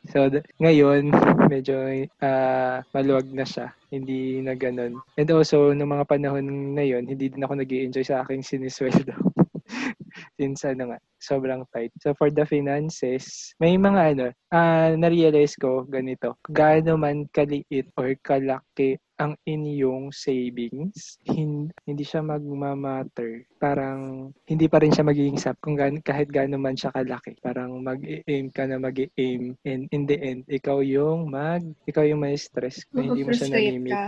So, 0.09 0.33
d- 0.33 0.45
ngayon, 0.61 1.13
medyo 1.53 2.09
ah, 2.25 2.81
maluwag 2.93 3.29
na 3.33 3.45
siya. 3.45 3.73
Hindi 3.93 4.41
na 4.41 4.57
ganun. 4.57 5.01
And 5.21 5.29
also, 5.33 5.77
noong 5.77 5.93
mga 6.01 6.09
panahon 6.09 6.77
na 6.77 6.85
yon 6.85 7.05
hindi 7.09 7.29
din 7.29 7.45
ako 7.45 7.61
nag 7.61 7.71
enjoy 7.71 8.05
sa 8.05 8.25
aking 8.25 8.45
sinisweldo. 8.45 9.13
Since 10.35 10.67
ano 10.67 10.91
nga, 10.91 10.99
sobrang 11.17 11.63
tight. 11.71 11.95
So, 12.03 12.11
for 12.19 12.29
the 12.29 12.43
finances, 12.45 13.55
may 13.57 13.79
mga 13.79 14.03
ano, 14.15 14.27
ah 14.51 14.93
na-realize 14.93 15.55
ko 15.55 15.87
ganito. 15.87 16.37
Gaano 16.51 16.99
man 16.99 17.31
kaliit 17.31 17.89
or 17.95 18.13
kalaki 18.19 18.99
ang 19.15 19.39
inyong 19.47 20.11
savings, 20.11 21.23
hin- 21.23 21.71
hindi 21.87 22.03
siya 22.03 22.19
magmamatter. 22.21 23.47
Parang 23.63 24.35
hindi 24.45 24.67
pa 24.67 24.83
rin 24.83 24.91
siya 24.91 25.07
magiging 25.07 25.39
sap 25.39 25.55
kung 25.63 25.79
gan- 25.79 26.03
kahit 26.03 26.27
gaano 26.29 26.59
man 26.59 26.75
siya 26.75 26.91
kalaki. 26.91 27.39
Parang 27.39 27.79
mag-aim 27.79 28.51
ka 28.51 28.67
na 28.67 28.83
mag-aim 28.83 29.55
and 29.63 29.87
in 29.95 30.03
the 30.05 30.19
end, 30.19 30.43
ikaw 30.51 30.83
yung 30.83 31.31
mag, 31.31 31.63
ikaw 31.87 32.03
yung 32.03 32.27
may 32.27 32.35
stress 32.35 32.83
na 32.91 33.07
hindi 33.07 33.23
mo 33.23 33.31
siya 33.31 33.49
namimit. 33.55 33.95
ka. 33.95 34.05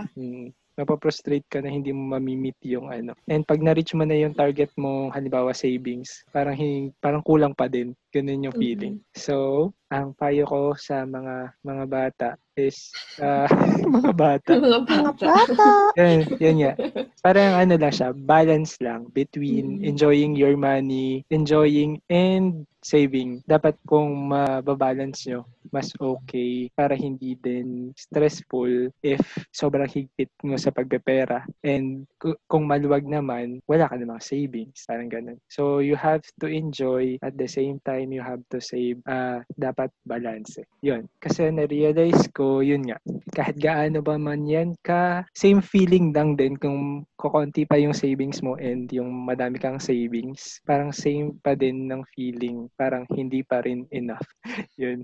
Mapaprostrate 0.77 1.49
ka 1.49 1.59
na 1.59 1.67
hindi 1.67 1.89
mo 1.89 2.13
mamimit 2.13 2.55
yung 2.61 2.87
ano. 2.87 3.17
And 3.25 3.41
pag 3.41 3.59
na-reach 3.59 3.97
mo 3.97 4.05
na 4.05 4.13
yung 4.13 4.37
target 4.37 4.69
mo, 4.77 5.09
halimbawa 5.09 5.51
savings, 5.51 6.21
parang 6.29 6.53
hin- 6.53 6.93
parang 7.01 7.25
kulang 7.25 7.51
pa 7.51 7.65
din. 7.65 7.97
Ganun 8.13 8.45
yung 8.45 8.55
feeling. 8.55 8.95
So, 9.13 9.69
ang 9.89 10.13
payo 10.13 10.45
ko 10.45 10.61
sa 10.75 11.03
mga 11.03 11.57
mga 11.61 11.83
bata 11.85 12.29
is 12.55 12.89
ah, 13.17 13.49
mga 13.97 14.11
bata. 14.13 14.51
Mga 14.53 14.81
bata. 14.85 15.27
yan, 15.99 16.17
yan 16.37 16.55
nga. 16.61 16.71
Parang 17.19 17.57
ano 17.57 17.73
lang 17.75 17.93
siya, 17.93 18.13
balance 18.13 18.77
lang 18.79 19.09
between 19.11 19.57
Mm. 19.57 19.83
enjoying 19.83 20.33
your 20.37 20.53
money, 20.55 21.25
enjoying 21.29 21.97
and 22.07 22.63
saving. 22.87 23.43
Dapat 23.43 23.75
kung 23.83 24.31
mababalance 24.31 25.27
nyo, 25.27 25.43
mas 25.67 25.91
okay 25.99 26.71
para 26.71 26.95
hindi 26.95 27.35
din 27.35 27.91
stressful 27.99 28.87
if 29.03 29.19
sobrang 29.51 29.91
higpit 29.91 30.31
mo 30.47 30.55
sa 30.55 30.71
pagpepera. 30.71 31.43
And 31.59 32.07
ku- 32.15 32.39
kung 32.47 32.63
maluwag 32.71 33.03
naman, 33.03 33.59
wala 33.67 33.91
ka 33.91 33.99
namang 33.99 34.23
savings. 34.23 34.87
Parang 34.87 35.11
ganun. 35.11 35.39
So, 35.51 35.83
you 35.83 35.99
have 35.99 36.23
to 36.39 36.47
enjoy 36.47 37.19
at 37.19 37.35
the 37.35 37.49
same 37.51 37.83
time 37.83 38.15
you 38.15 38.23
have 38.23 38.39
to 38.55 38.63
save. 38.63 38.99
ah 39.05 39.43
dapat 39.57 39.89
balance. 40.05 40.61
eh. 40.61 40.67
Yun. 40.85 41.09
Kasi 41.19 41.49
na-realize 41.51 42.29
ko, 42.31 42.61
yun 42.61 42.85
nga, 42.87 42.97
kahit 43.33 43.57
gaano 43.57 43.99
ba 43.99 44.15
man 44.15 44.45
yan 44.47 44.77
ka, 44.85 45.25
same 45.33 45.59
feeling 45.59 46.13
lang 46.13 46.37
din 46.37 46.55
kung 46.55 47.03
kukonti 47.17 47.65
pa 47.65 47.75
yung 47.81 47.97
savings 47.97 48.39
mo 48.45 48.55
and 48.61 48.87
yung 48.93 49.09
madami 49.25 49.57
kang 49.57 49.81
savings. 49.81 50.61
Parang 50.63 50.93
same 50.93 51.35
pa 51.41 51.57
din 51.57 51.89
ng 51.89 52.05
feeling. 52.13 52.69
Parang 52.77 53.09
hindi 53.17 53.41
pa 53.41 53.65
rin 53.65 53.89
enough. 53.89 54.23
yun. 54.81 55.03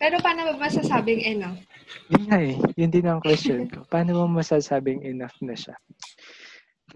Pero 0.00 0.16
paano 0.24 0.48
ba 0.48 0.56
masasabing 0.56 1.20
enough? 1.20 1.60
Yun 2.08 2.24
nga 2.32 2.38
eh. 2.40 2.56
Yun 2.80 2.90
din 2.90 3.06
ang 3.06 3.20
question 3.20 3.68
ko. 3.68 3.84
Paano 3.92 4.24
mo 4.24 4.40
masasabing 4.40 5.04
enough 5.04 5.36
na 5.44 5.52
siya? 5.52 5.76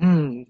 Hmm. 0.00 0.48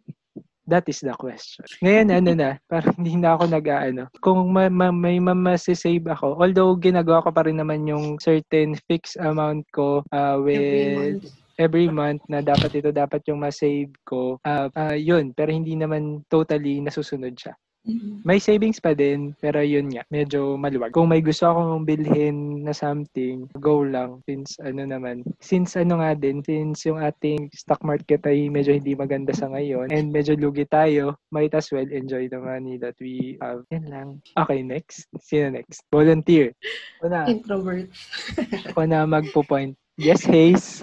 That 0.69 0.85
is 0.87 1.01
the 1.01 1.17
question. 1.17 1.65
Ngayon, 1.81 2.09
ano 2.13 2.31
na, 2.37 2.51
parang 2.71 2.93
hindi 3.01 3.17
na 3.17 3.35
ako 3.35 3.49
nag-ano. 3.49 4.05
Kung 4.21 4.53
ma- 4.53 4.69
ma- 4.71 4.93
may 4.95 5.17
mamasisave 5.17 6.05
ako, 6.07 6.37
although 6.37 6.77
ginagawa 6.77 7.25
ko 7.25 7.33
pa 7.33 7.43
rin 7.49 7.57
naman 7.57 7.89
yung 7.89 8.21
certain 8.21 8.77
fixed 8.87 9.17
amount 9.17 9.65
ko 9.73 10.05
uh, 10.13 10.37
with 10.39 11.25
Every 11.59 11.91
month. 11.91 12.23
na 12.31 12.39
dapat 12.39 12.71
ito 12.79 12.95
dapat 12.95 13.27
yung 13.27 13.43
ma-save 13.43 13.91
ko. 14.07 14.39
ah 14.47 14.71
ah, 14.79 14.95
yun, 14.95 15.35
pero 15.35 15.51
hindi 15.51 15.75
naman 15.75 16.23
totally 16.31 16.79
nasusunod 16.79 17.35
siya. 17.35 17.51
Mhm. 17.87 18.27
May 18.27 18.43
savings 18.43 18.83
pa 18.83 18.93
din, 18.93 19.33
pero 19.39 19.63
yun 19.63 19.89
nga, 19.89 20.03
medyo 20.11 20.59
maluwag. 20.59 20.91
Kung 20.91 21.09
may 21.09 21.23
gusto 21.23 21.49
akong 21.49 21.87
bilhin 21.87 22.67
na 22.67 22.75
something, 22.75 23.47
go 23.63 23.87
lang. 23.87 24.21
Since 24.27 24.59
ano 24.61 24.83
naman, 24.85 25.23
since 25.39 25.79
ano 25.79 26.03
nga 26.03 26.13
din, 26.19 26.43
since 26.43 26.85
yung 26.85 26.99
ating 26.99 27.49
stock 27.55 27.81
market 27.87 28.27
ay 28.27 28.51
medyo 28.51 28.75
hindi 28.75 28.93
maganda 28.99 29.31
sa 29.33 29.49
ngayon, 29.49 29.89
and 29.95 30.11
medyo 30.11 30.35
lugi 30.35 30.67
tayo, 30.67 31.17
might 31.31 31.55
as 31.55 31.71
well 31.71 31.87
enjoy 31.89 32.27
the 32.27 32.41
money 32.41 32.77
that 32.77 32.99
we 32.99 33.39
have. 33.41 33.63
Yan 33.71 33.87
lang. 33.89 34.09
Okay, 34.35 34.61
next. 34.61 35.07
Sino 35.23 35.55
next? 35.55 35.87
Volunteer. 35.89 36.53
Ako 37.01 37.07
na, 37.09 37.21
Introvert. 37.31 37.89
ako 38.75 38.81
na 38.85 39.07
magpo-point. 39.07 39.73
Yes, 39.99 40.23
Hayes. 40.27 40.83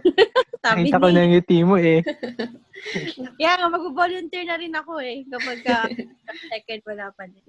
Sabi 0.66 0.90
Nakita 0.90 0.98
ko 0.98 1.08
na 1.14 1.20
yung 1.22 1.32
ngiti 1.38 1.58
mo 1.62 1.76
eh. 1.78 2.02
yeah, 3.42 3.60
mag-volunteer 3.68 4.44
na 4.46 4.56
rin 4.60 4.74
ako 4.74 5.00
eh. 5.00 5.24
Kapag 5.28 5.58
ka, 5.64 5.88
second, 6.50 6.80
wala 6.86 7.06
pa 7.14 7.24
din. 7.28 7.44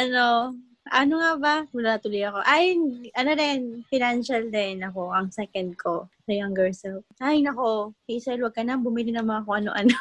ano, 0.00 0.54
ano 0.92 1.12
nga 1.18 1.32
ba? 1.38 1.54
Wala 1.74 1.98
tuloy 1.98 2.22
ako. 2.22 2.46
Ay, 2.46 2.78
ano 3.18 3.30
rin, 3.34 3.82
financial 3.90 4.46
din 4.50 4.82
ako, 4.86 5.10
ang 5.10 5.34
second 5.34 5.74
ko, 5.74 6.06
sa 6.26 6.32
younger 6.32 6.70
self. 6.70 7.02
Ay, 7.18 7.42
nako, 7.42 7.90
Hazel, 8.06 8.42
wag 8.42 8.54
ka 8.54 8.62
na 8.62 8.78
bumili 8.78 9.10
ng 9.10 9.26
mga 9.26 9.44
kung 9.46 9.66
ano-ano. 9.66 9.96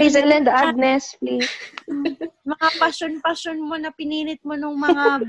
Hazel 0.00 0.32
and 0.32 0.48
Agnes, 0.52 1.16
please. 1.16 1.48
mga 2.44 2.68
passion-passion 2.76 3.58
mo 3.60 3.80
na 3.80 3.88
pinilit 3.92 4.40
mo 4.44 4.52
nung 4.56 4.76
mga 4.76 5.24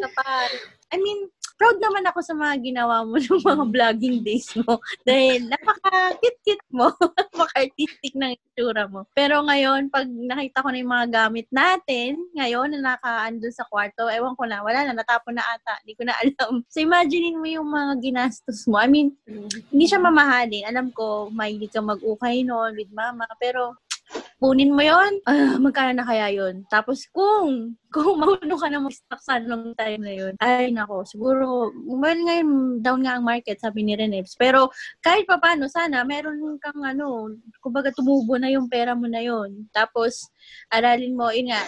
sa 0.00 0.08
par. 0.16 0.48
I 0.92 0.96
mean, 1.00 1.28
proud 1.56 1.80
naman 1.80 2.04
ako 2.06 2.20
sa 2.22 2.34
mga 2.36 2.54
ginawa 2.62 3.02
mo 3.02 3.16
ng 3.20 3.42
mga 3.42 3.64
vlogging 3.72 4.18
days 4.22 4.48
mo. 4.62 4.78
Dahil 5.02 5.48
napaka-cute-cute 5.48 6.68
mo. 6.70 6.92
Napaka-artistic 7.18 8.12
ng 8.14 8.36
itsura 8.36 8.86
mo. 8.86 9.08
Pero 9.16 9.40
ngayon, 9.42 9.88
pag 9.88 10.06
nakita 10.06 10.62
ko 10.62 10.68
na 10.70 10.80
yung 10.80 10.92
mga 10.92 11.08
gamit 11.10 11.48
natin, 11.50 12.20
ngayon 12.36 12.76
na 12.76 12.94
nakaando 12.94 13.48
sa 13.50 13.64
kwarto, 13.66 14.06
ewan 14.12 14.36
ko 14.36 14.44
na, 14.44 14.60
wala 14.60 14.84
na, 14.84 14.94
natapon 14.94 15.34
na 15.36 15.44
ata. 15.44 15.80
Hindi 15.82 15.96
ko 15.96 16.02
na 16.04 16.14
alam. 16.20 16.62
So, 16.68 16.84
imaginein 16.84 17.40
mo 17.40 17.48
yung 17.48 17.68
mga 17.68 17.92
ginastos 18.04 18.68
mo. 18.68 18.76
I 18.78 18.88
mean, 18.88 19.16
hindi 19.72 19.84
siya 19.88 19.98
mamahalin. 19.98 20.68
Alam 20.68 20.92
ko, 20.92 21.32
mahilig 21.32 21.72
ka 21.72 21.80
mag-ukay 21.80 22.44
noon 22.44 22.76
with 22.76 22.92
mama. 22.92 23.24
Pero, 23.40 23.74
kunin 24.38 24.70
mo 24.70 24.82
yon 24.84 25.18
ah, 25.26 25.58
magkano 25.58 25.96
na 25.96 26.06
kaya 26.06 26.30
yon 26.30 26.62
Tapos 26.70 27.08
kung, 27.10 27.74
kung 27.96 28.20
mahuno 28.20 28.54
ka 28.60 28.68
na 28.68 28.80
mag-stock 28.84 29.20
sa 29.24 29.40
nung 29.40 29.72
time 29.72 30.02
na 30.04 30.12
yun, 30.12 30.34
ay 30.44 30.68
nako, 30.68 31.08
siguro, 31.08 31.72
well, 31.88 32.20
ngayon, 32.20 32.80
down 32.84 33.00
nga 33.00 33.16
ang 33.16 33.24
market, 33.24 33.56
sabi 33.56 33.80
ni 33.80 33.96
Reneps. 33.96 34.36
Pero, 34.36 34.68
kahit 35.00 35.24
pa 35.24 35.40
paano, 35.40 35.64
sana, 35.72 36.04
meron 36.04 36.36
kang 36.60 36.84
ano, 36.84 37.32
kumbaga 37.64 37.88
tumubo 37.96 38.36
na 38.36 38.52
yung 38.52 38.68
pera 38.68 38.92
mo 38.92 39.08
na 39.08 39.24
yon 39.24 39.64
Tapos, 39.72 40.28
aralin 40.68 41.16
mo, 41.16 41.32
yun 41.32 41.48
nga, 41.48 41.64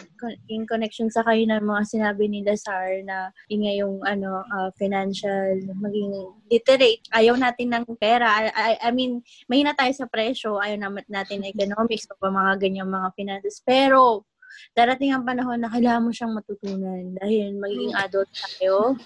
in 0.52 0.68
connection 0.68 1.08
sa 1.08 1.25
kayo 1.25 1.40
ng 1.49 1.64
mga 1.64 1.82
sinabi 1.88 2.28
ni 2.28 2.44
Lazar 2.44 3.00
na, 3.08 3.32
yun 3.49 3.64
nga 3.64 3.75
yung, 3.80 3.97
ano, 4.04 4.44
ah, 4.52 4.68
financial, 4.76 5.56
maging 5.80 6.12
literate. 6.52 7.04
Ayaw 7.16 7.40
natin 7.40 7.73
ng 7.73 7.85
pera. 7.97 8.28
I, 8.28 8.44
I, 8.52 8.70
I 8.85 8.90
mean, 8.92 9.25
mahina 9.49 9.73
tayo 9.73 9.92
sa 9.97 10.04
presyo, 10.04 10.61
ayaw 10.61 10.76
naman 10.76 11.04
natin 11.08 11.44
economics 11.49 12.04
o 12.08 12.20
mga 12.20 12.61
ganyang 12.61 12.90
mga 12.92 13.08
finances. 13.16 13.64
Pero, 13.64 14.28
darating 14.72 15.12
ang 15.12 15.24
panahon 15.24 15.58
na 15.60 15.70
kailangan 15.70 16.04
mo 16.04 16.10
siyang 16.12 16.36
matutunan 16.36 17.16
dahil 17.18 17.56
magiging 17.58 17.94
adult 17.96 18.30
tayo. 18.32 18.96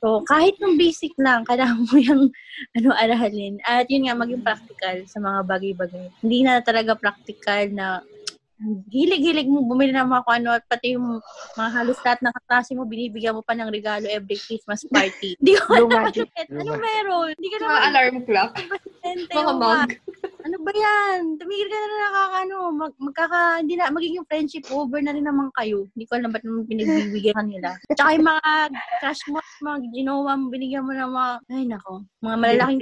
So, 0.00 0.24
kahit 0.26 0.56
yung 0.58 0.80
basic 0.80 1.12
lang, 1.20 1.44
kailangan 1.44 1.84
mo 1.84 1.96
yung 2.00 2.22
ano, 2.76 2.88
aralin. 2.96 3.60
At 3.68 3.86
yun 3.88 4.08
nga, 4.08 4.16
maging 4.16 4.42
practical 4.42 4.96
sa 5.06 5.18
mga 5.20 5.38
bagay-bagay. 5.46 6.06
Hindi 6.24 6.38
na 6.42 6.64
talaga 6.64 6.96
practical 6.96 7.70
na 7.72 8.00
hilig-hilig 8.92 9.48
mo 9.48 9.64
bumili 9.64 9.88
ng 9.96 10.04
mga 10.04 10.24
ano 10.28 10.48
at 10.52 10.64
pati 10.68 10.92
yung 10.92 11.24
mga 11.56 11.70
halos 11.72 11.96
lahat 12.04 12.20
ng 12.20 12.34
kaklase 12.36 12.76
mo, 12.76 12.84
binibigyan 12.84 13.32
mo 13.32 13.40
pa 13.40 13.56
ng 13.56 13.72
regalo 13.72 14.04
every 14.12 14.36
Christmas 14.36 14.84
party. 14.84 15.32
Hindi 15.40 15.56
ko 15.56 15.64
alam. 15.72 16.12
Ano 16.12 16.70
meron? 16.76 17.32
Hindi 17.40 17.48
ka 17.48 17.56
Mga 17.56 17.64
naman 17.64 17.88
alarm 17.88 18.16
clock. 18.28 18.52
Mga 19.32 19.52
mug. 19.56 19.90
Ano 20.60 20.68
ba 20.68 20.76
yan? 20.76 21.40
Tumigil 21.40 21.72
ka 21.72 21.76
na 21.80 21.86
na 21.88 21.96
nakakano. 22.04 22.56
Mag, 22.76 22.92
magkaka, 23.00 23.64
hindi 23.64 23.80
na, 23.80 23.88
magiging 23.88 24.28
friendship 24.28 24.68
over 24.68 25.00
na 25.00 25.16
rin 25.16 25.24
naman 25.24 25.48
kayo. 25.56 25.88
Hindi 25.96 26.04
ko 26.04 26.20
alam 26.20 26.28
ba't 26.28 26.44
naman 26.44 26.68
pinagbibigyan 26.68 27.32
kanila. 27.32 27.72
Tsaka 27.96 28.12
yung 28.12 28.28
mga 28.28 28.52
crush 29.00 29.24
mo, 29.32 29.40
mga 29.64 29.78
ginawa 29.88 30.36
mo, 30.36 30.52
binigyan 30.52 30.84
mo 30.84 30.92
ng 30.92 31.12
mga, 31.16 31.32
ay 31.48 31.64
nako, 31.64 32.04
mga 32.20 32.36
malalaking 32.36 32.80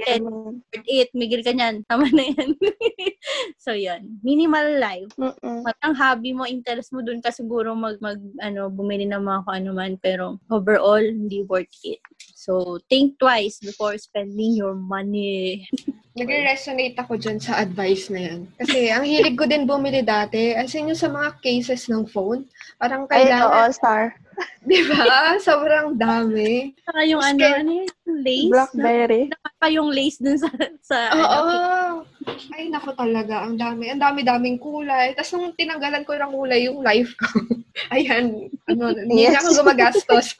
10, 0.75 1.15
8, 1.15 1.19
migil 1.23 1.39
ka 1.39 1.55
niyan. 1.55 1.75
Tama 1.87 2.03
na 2.11 2.23
yan. 2.27 2.49
so, 3.63 3.71
yun. 3.71 4.19
Minimal 4.27 4.67
life. 4.75 5.15
Mm-mm. 5.15 5.63
Matang 5.63 5.95
hobby 5.95 6.35
mo, 6.35 6.43
interest 6.43 6.91
mo 6.91 6.99
dun 6.99 7.23
ka 7.23 7.31
siguro 7.31 7.79
mag, 7.79 7.95
mag 8.03 8.19
ano, 8.43 8.67
bumili 8.67 9.07
ng 9.07 9.23
mga 9.23 9.39
kung 9.47 9.55
ano 9.55 9.71
man. 9.71 9.95
Pero 10.03 10.35
overall, 10.51 10.99
hindi 10.99 11.47
worth 11.47 11.71
it. 11.87 12.03
So, 12.39 12.79
think 12.87 13.19
twice 13.19 13.59
before 13.59 13.99
spending 13.99 14.55
your 14.55 14.71
money. 14.71 15.67
Nagre-resonate 16.15 16.95
ako 16.95 17.19
dyan 17.19 17.35
sa 17.35 17.59
advice 17.59 18.07
na 18.07 18.31
yan. 18.31 18.39
Kasi 18.55 18.87
ang 18.87 19.03
hilig 19.03 19.35
ko 19.35 19.43
din 19.43 19.67
bumili 19.67 19.99
dati, 20.07 20.55
as 20.55 20.71
in 20.71 20.87
yung 20.87 20.95
sa 20.95 21.11
mga 21.11 21.35
cases 21.43 21.91
ng 21.91 22.07
phone, 22.07 22.47
parang 22.79 23.03
Ay, 23.11 23.27
oo, 23.27 23.51
kailangan, 23.51 23.71
star. 23.75 24.15
di 24.71 24.79
ba? 24.87 25.35
Sobrang 25.43 25.99
dami. 25.99 26.71
Saka 26.87 27.01
yung 27.03 27.19
ano, 27.19 27.43
ano 27.43 27.43
yun? 27.43 27.91
Yung 28.07 28.19
lace? 28.23 28.51
Blackberry. 28.55 29.23
Na, 29.27 29.51
pa 29.59 29.67
yung 29.67 29.89
lace 29.91 30.23
dun 30.23 30.39
sa, 30.39 30.47
sa 30.79 30.97
Oo. 31.11 31.27
ano, 31.43 31.55
Ay, 32.55 32.71
nako 32.71 32.95
talaga. 32.95 33.43
Ang 33.43 33.59
dami. 33.59 33.91
Ang 33.91 33.99
dami-daming 33.99 34.63
kulay. 34.63 35.11
Tapos 35.11 35.35
nung 35.35 35.51
tinanggalan 35.59 36.07
ko 36.07 36.15
ng 36.15 36.31
kulay 36.31 36.71
yung 36.71 36.79
life 36.79 37.11
ko. 37.19 37.27
Ayan. 37.95 38.47
Ano, 38.71 38.95
hindi 38.95 39.27
Yes. 39.27 39.35
na 39.35 39.39
ako 39.43 39.49
gumagastos. 39.59 40.27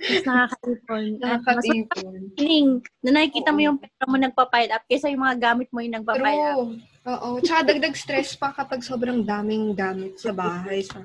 mas 0.00 0.24
nakaka-ipon. 0.24 1.04
Nakakatipon. 1.20 2.20
feeling 2.36 2.68
na 3.04 3.10
nakikita 3.20 3.52
mo 3.52 3.60
yung 3.60 3.76
pera 3.76 4.04
mo 4.08 4.16
nagpa-pile 4.16 4.72
up 4.72 4.84
kaysa 4.88 5.12
yung 5.12 5.22
mga 5.22 5.36
gamit 5.38 5.68
mo 5.68 5.78
yung 5.84 5.94
nagpa-pile 6.00 6.44
up. 6.56 6.58
Oo. 7.00 7.28
Tsaka 7.40 7.60
dagdag 7.72 7.96
stress 7.96 8.36
pa 8.36 8.52
kapag 8.52 8.80
sobrang 8.80 9.24
daming 9.24 9.72
gamit 9.76 10.16
sa 10.20 10.32
bahay. 10.32 10.84
So, 10.84 11.04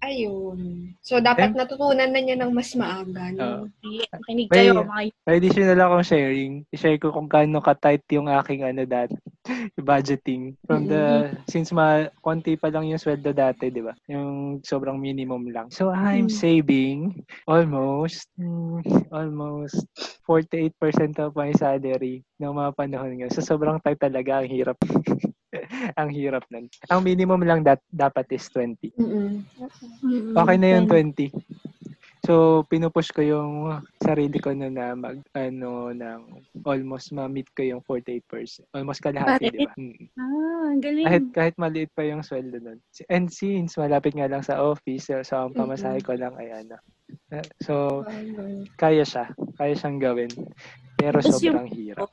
ayun. 0.00 0.90
So, 1.00 1.18
dapat 1.18 1.54
natutunan 1.54 2.10
na 2.10 2.20
niya 2.20 2.36
ng 2.38 2.50
mas 2.50 2.72
maaga. 2.74 3.30
No? 3.30 3.70
Sige, 3.78 4.02
Makinig 4.10 4.48
May- 4.48 4.56
kayo, 4.66 4.82
mga 4.82 5.02
May 5.26 5.36
additional 5.38 5.78
akong 5.78 6.06
sharing. 6.06 6.52
I-share 6.70 6.98
ko 6.98 7.10
kung 7.10 7.26
gaano 7.26 7.58
ka-tight 7.60 8.02
yung 8.10 8.26
aking 8.26 8.62
ano 8.62 8.82
dati, 8.86 9.14
budgeting. 9.78 10.54
From 10.64 10.86
the, 10.86 11.30
since 11.46 11.70
ma, 11.70 12.06
konti 12.22 12.54
pa 12.54 12.70
lang 12.70 12.88
yung 12.88 12.98
sweldo 12.98 13.30
dati, 13.30 13.68
di 13.68 13.82
ba? 13.82 13.92
Yung 14.08 14.58
sobrang 14.62 14.96
minimum 14.98 15.46
lang. 15.50 15.68
So, 15.70 15.90
I'm 15.90 16.26
Mm. 16.26 16.34
saving 16.34 16.98
almost, 17.44 18.26
mm, 18.38 18.82
almost 19.10 19.84
48% 20.26 21.18
of 21.20 21.36
my 21.36 21.54
salary 21.54 22.26
ng 22.38 22.50
mga 22.50 22.70
panahon 22.74 23.14
nga. 23.20 23.30
So, 23.30 23.44
sobrang 23.44 23.78
tight 23.78 24.00
talaga. 24.00 24.42
Ang 24.42 24.50
hirap. 24.50 24.78
ang 26.00 26.10
hirap 26.10 26.44
nun. 26.50 26.66
Ang 26.88 27.00
minimum 27.02 27.40
lang 27.42 27.60
dat 27.62 27.80
dapat 27.88 28.26
is 28.32 28.46
20. 28.52 28.92
Mm-mm. 28.96 29.44
Mm, 30.02 30.34
Okay 30.36 30.56
na 30.56 30.68
yung 30.76 30.86
friend. 30.88 31.12
20. 31.14 31.32
So, 32.26 32.66
pinupush 32.66 33.14
ko 33.14 33.22
yung 33.22 33.70
sarili 34.02 34.42
ko 34.42 34.50
na 34.50 34.66
na 34.66 34.98
mag, 34.98 35.22
ano, 35.30 35.94
ng 35.94 36.20
almost 36.66 37.14
ma-meet 37.14 37.46
ko 37.54 37.62
yung 37.62 37.82
48%. 37.86 38.66
Almost 38.74 38.98
kalahati, 38.98 39.54
di 39.54 39.62
ba? 39.62 39.70
Mm. 39.78 40.10
Ah, 40.18 40.74
ang 40.74 40.80
galing. 40.82 41.06
Kahit, 41.06 41.24
kahit 41.30 41.54
maliit 41.54 41.90
pa 41.94 42.02
yung 42.02 42.26
sweldo 42.26 42.58
nun. 42.58 42.82
And 43.06 43.30
since 43.30 43.78
malapit 43.78 44.18
nga 44.18 44.26
lang 44.26 44.42
sa 44.42 44.58
office, 44.58 45.06
so, 45.22 45.34
ang 45.38 45.54
pamasahe 45.54 46.02
ko 46.02 46.18
lang 46.18 46.34
ay 46.34 46.66
ano. 46.66 46.82
Eh, 47.30 47.46
So, 47.62 48.02
kaya 48.74 49.06
siya. 49.06 49.30
Kaya 49.54 49.78
siyang 49.78 50.02
gawin. 50.02 50.32
Pero 50.98 51.22
Tapos 51.22 51.38
yung- 51.38 51.54
sobrang 51.54 51.70
hirap. 51.70 52.10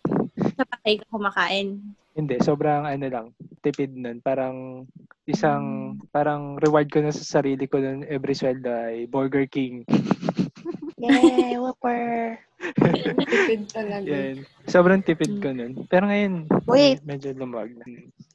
Sa 0.54 0.64
bahay 0.70 1.02
ka 1.02 1.06
kumakain. 1.10 1.98
Hindi, 2.14 2.38
sobrang 2.46 2.86
ano 2.86 3.06
lang, 3.10 3.28
tipid 3.66 3.98
nun. 3.98 4.22
Parang 4.22 4.86
isang, 5.26 5.98
parang 6.14 6.62
reward 6.62 6.86
ko 6.94 7.02
na 7.02 7.10
sa 7.10 7.42
sarili 7.42 7.66
ko 7.66 7.82
nun 7.82 8.06
every 8.06 8.38
sweldo 8.38 8.70
ay 8.70 9.10
Burger 9.10 9.50
King. 9.50 9.82
Yay, 11.04 11.58
whopper. 11.60 12.38
Tipid 13.28 13.68
talaga. 13.68 14.08
Yan. 14.08 14.48
Sobrang 14.72 15.04
tipid 15.04 15.44
ko 15.44 15.52
nun. 15.52 15.84
Pero 15.92 16.08
ngayon, 16.08 16.48
Wait. 16.64 17.04
medyo 17.04 17.36
lumuwag 17.36 17.76
na. 17.76 17.84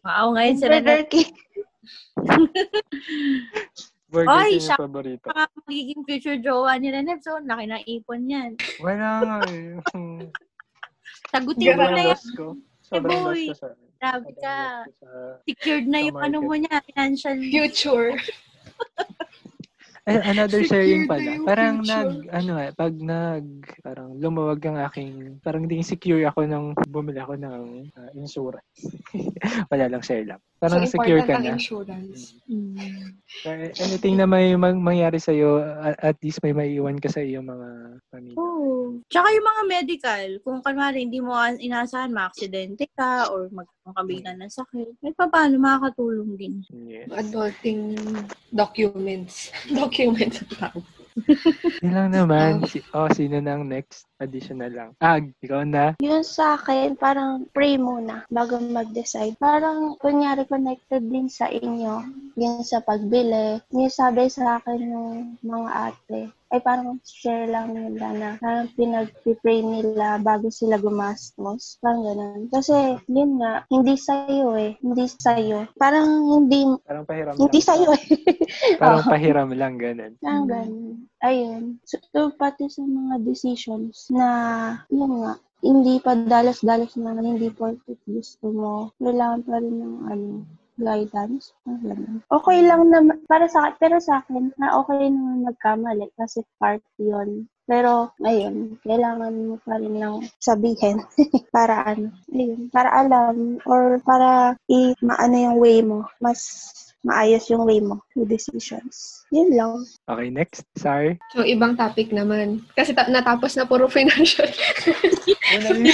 Wow, 0.05 0.37
ngayon 0.37 0.57
sila 0.61 0.77
na 0.77 1.01
Burger 1.01 1.09
King. 1.09 1.33
Burger 4.13 4.29
Ay, 4.29 4.61
King 4.61 4.69
yung 4.69 4.81
paborito. 4.85 5.25
mga 5.33 5.45
magiging 5.65 6.03
future 6.05 6.39
jowa 6.45 6.77
ni 6.77 6.89
Reneb. 6.93 7.25
So, 7.25 7.41
laki 7.41 7.65
ng 7.73 7.85
ipon 7.89 8.29
yan. 8.29 8.51
Wala 8.85 9.09
nga 9.25 9.37
eh. 9.49 9.81
Sagutin 11.33 11.73
mo 11.73 11.73
Sobrang 11.73 11.93
na 11.97 12.05
yan. 12.13 12.21
ko. 12.37 12.47
Sobrang 12.89 13.23
boy. 13.23 13.43
sa 13.53 13.69
Grabe 13.99 14.31
sobrang 14.31 14.41
ka. 14.41 14.57
sa- 14.97 15.37
Secured 15.45 15.87
na 15.87 15.99
yung 16.01 16.19
ano 16.19 16.39
mo 16.41 16.55
niya, 16.55 16.81
financial. 16.85 17.37
Future. 17.53 18.17
Another 20.09 20.65
sharing 20.65 21.05
pala. 21.05 21.37
yung 21.37 21.45
Parang 21.45 21.85
future. 21.85 21.93
nag, 21.93 22.11
ano 22.33 22.53
eh, 22.57 22.71
pag 22.73 22.95
nag, 22.97 23.45
parang 23.85 24.17
lumawag 24.17 24.57
ang 24.65 24.81
aking, 24.89 25.37
parang 25.45 25.69
hindi 25.69 25.85
secure 25.85 26.25
ako 26.25 26.49
nang 26.49 26.73
bumili 26.89 27.21
ako 27.21 27.37
ng 27.37 27.93
ah, 27.93 28.09
insurance. 28.17 28.89
Wala 29.71 29.93
lang, 29.93 30.01
share 30.01 30.25
lang. 30.25 30.41
Parang 30.59 30.83
so, 30.83 30.99
secure 30.99 31.23
ka 31.23 31.39
na. 31.39 31.55
insurance. 31.55 32.35
Mm. 32.51 33.15
Anything 33.79 34.19
na 34.19 34.27
may 34.27 34.59
mang- 34.59 34.83
mangyari 34.83 35.23
sa'yo, 35.23 35.63
at 36.03 36.19
least 36.19 36.43
may 36.43 36.51
maiiwan 36.51 36.99
ka 36.99 37.07
sa 37.07 37.23
iyong 37.23 37.47
mga 37.47 37.69
pamilya. 38.11 38.39
Oo. 38.43 38.99
Tsaka 39.07 39.31
yung 39.31 39.47
mga 39.47 39.63
medical, 39.71 40.27
kung 40.43 40.59
kunwari 40.59 41.07
hindi 41.07 41.23
mo 41.23 41.31
an- 41.31 41.63
inaasahan, 41.63 42.11
maaksidente 42.11 42.91
ka 42.91 43.31
or 43.31 43.47
magkakaroon 43.55 43.95
ka 43.95 44.03
bigla 44.03 44.33
ng 44.35 44.51
sakit, 44.51 45.15
pa 45.15 45.31
paano 45.31 45.63
makakatulong 45.63 46.35
din. 46.35 46.55
Yes. 46.75 47.07
Adulting 47.15 47.95
documents. 48.51 49.55
documents 49.79 50.43
ang 50.43 50.53
tawag. 50.59 50.98
Yun 51.85 51.95
lang 51.95 52.11
naman. 52.15 52.65
Si, 52.69 52.83
oh, 52.95 53.09
sino 53.11 53.43
nang 53.43 53.67
next? 53.67 54.07
Additional 54.19 54.73
lang. 54.75 54.91
Ag, 54.99 55.31
ikaw 55.39 55.63
na. 55.63 55.95
Yun 56.03 56.27
sa 56.27 56.59
akin, 56.59 56.99
parang 56.99 57.47
pray 57.55 57.79
muna 57.79 58.27
bago 58.31 58.59
mag-decide. 58.59 59.39
Parang, 59.39 59.95
kunyari, 60.03 60.43
connected 60.47 61.07
din 61.07 61.31
sa 61.31 61.47
inyo. 61.47 62.03
Yun 62.35 62.67
sa 62.67 62.83
pagbili. 62.83 63.63
Yung 63.71 63.91
sabi 63.91 64.27
sa 64.27 64.59
akin 64.59 64.81
ng 64.83 65.09
mga 65.43 65.71
ate, 65.71 66.21
ay 66.49 66.61
parang 66.65 66.97
share 67.05 67.45
lang 67.45 67.77
nila 67.77 68.09
na 68.17 68.29
parang 68.41 68.73
pinag-pray 68.73 69.61
nila 69.61 70.17
bago 70.21 70.49
sila 70.49 70.81
gumastos. 70.81 71.77
Parang 71.85 72.09
ganun. 72.09 72.49
Kasi, 72.49 72.97
yun 73.05 73.37
nga, 73.37 73.69
hindi 73.69 73.95
sa'yo 74.01 74.57
eh. 74.57 74.73
Hindi 74.81 75.05
sa'yo. 75.13 75.69
Parang 75.77 76.09
hindi, 76.33 76.65
Parang 76.89 77.05
pahiram 77.05 77.37
hindi 77.37 77.61
lang. 77.61 77.69
sa'yo 77.69 77.89
eh. 77.93 78.07
Parang 78.81 79.05
Oo. 79.05 79.11
pahiram 79.13 79.51
lang, 79.53 79.75
ganun. 79.77 80.13
Parang 80.25 80.47
ganun. 80.49 81.05
Ayun. 81.21 81.63
So, 81.85 82.01
so, 82.15 82.33
pati 82.33 82.73
sa 82.73 82.81
mga 82.81 83.21
decisions 83.29 84.09
na, 84.09 84.29
yun 84.89 85.21
nga, 85.21 85.37
hindi 85.61 85.99
pa 85.99 86.15
dalas-dalas 86.15 86.95
naman, 86.95 87.37
hindi 87.37 87.51
porket 87.51 87.99
gusto 88.07 88.49
mo. 88.49 88.73
Kailangan 89.03 89.41
pa 89.45 89.59
rin 89.61 89.77
ng, 89.77 89.97
ano, 90.07 90.27
guidance. 90.79 91.53
Okay 92.31 92.59
lang 92.65 92.89
naman, 92.89 93.19
para 93.27 93.51
sa 93.51 93.75
pero 93.77 93.99
sa 93.99 94.23
akin, 94.23 94.55
na 94.57 94.79
okay 94.79 95.11
naman 95.11 95.45
magkamali 95.51 96.09
kasi 96.15 96.47
part 96.57 96.81
yun. 96.97 97.51
Pero, 97.69 98.17
ayun, 98.25 98.81
kailangan 98.81 99.35
mo 99.45 99.61
pa 99.61 99.77
rin 99.77 100.01
ng 100.01 100.25
sabihin 100.41 101.05
para 101.55 101.85
ano, 101.85 102.09
ayun, 102.33 102.73
para 102.73 102.89
alam 102.97 103.61
or 103.69 104.01
para 104.01 104.57
i 104.73 104.97
maano 105.05 105.37
yung 105.37 105.57
way 105.61 105.85
mo, 105.85 106.09
mas 106.23 106.41
maayos 107.03 107.47
yung 107.49 107.63
way 107.63 107.79
mo 107.79 108.03
with 108.15 108.29
decisions. 108.29 109.23
Yun 109.31 109.55
lang. 109.55 109.85
Okay, 110.09 110.29
next. 110.29 110.65
Sorry. 110.75 111.15
So, 111.31 111.45
ibang 111.45 111.77
topic 111.77 112.11
naman. 112.11 112.65
Kasi 112.75 112.91
ta- 112.93 113.07
natapos 113.07 113.55
na 113.55 113.69
puro 113.69 113.87
financial. 113.99 114.49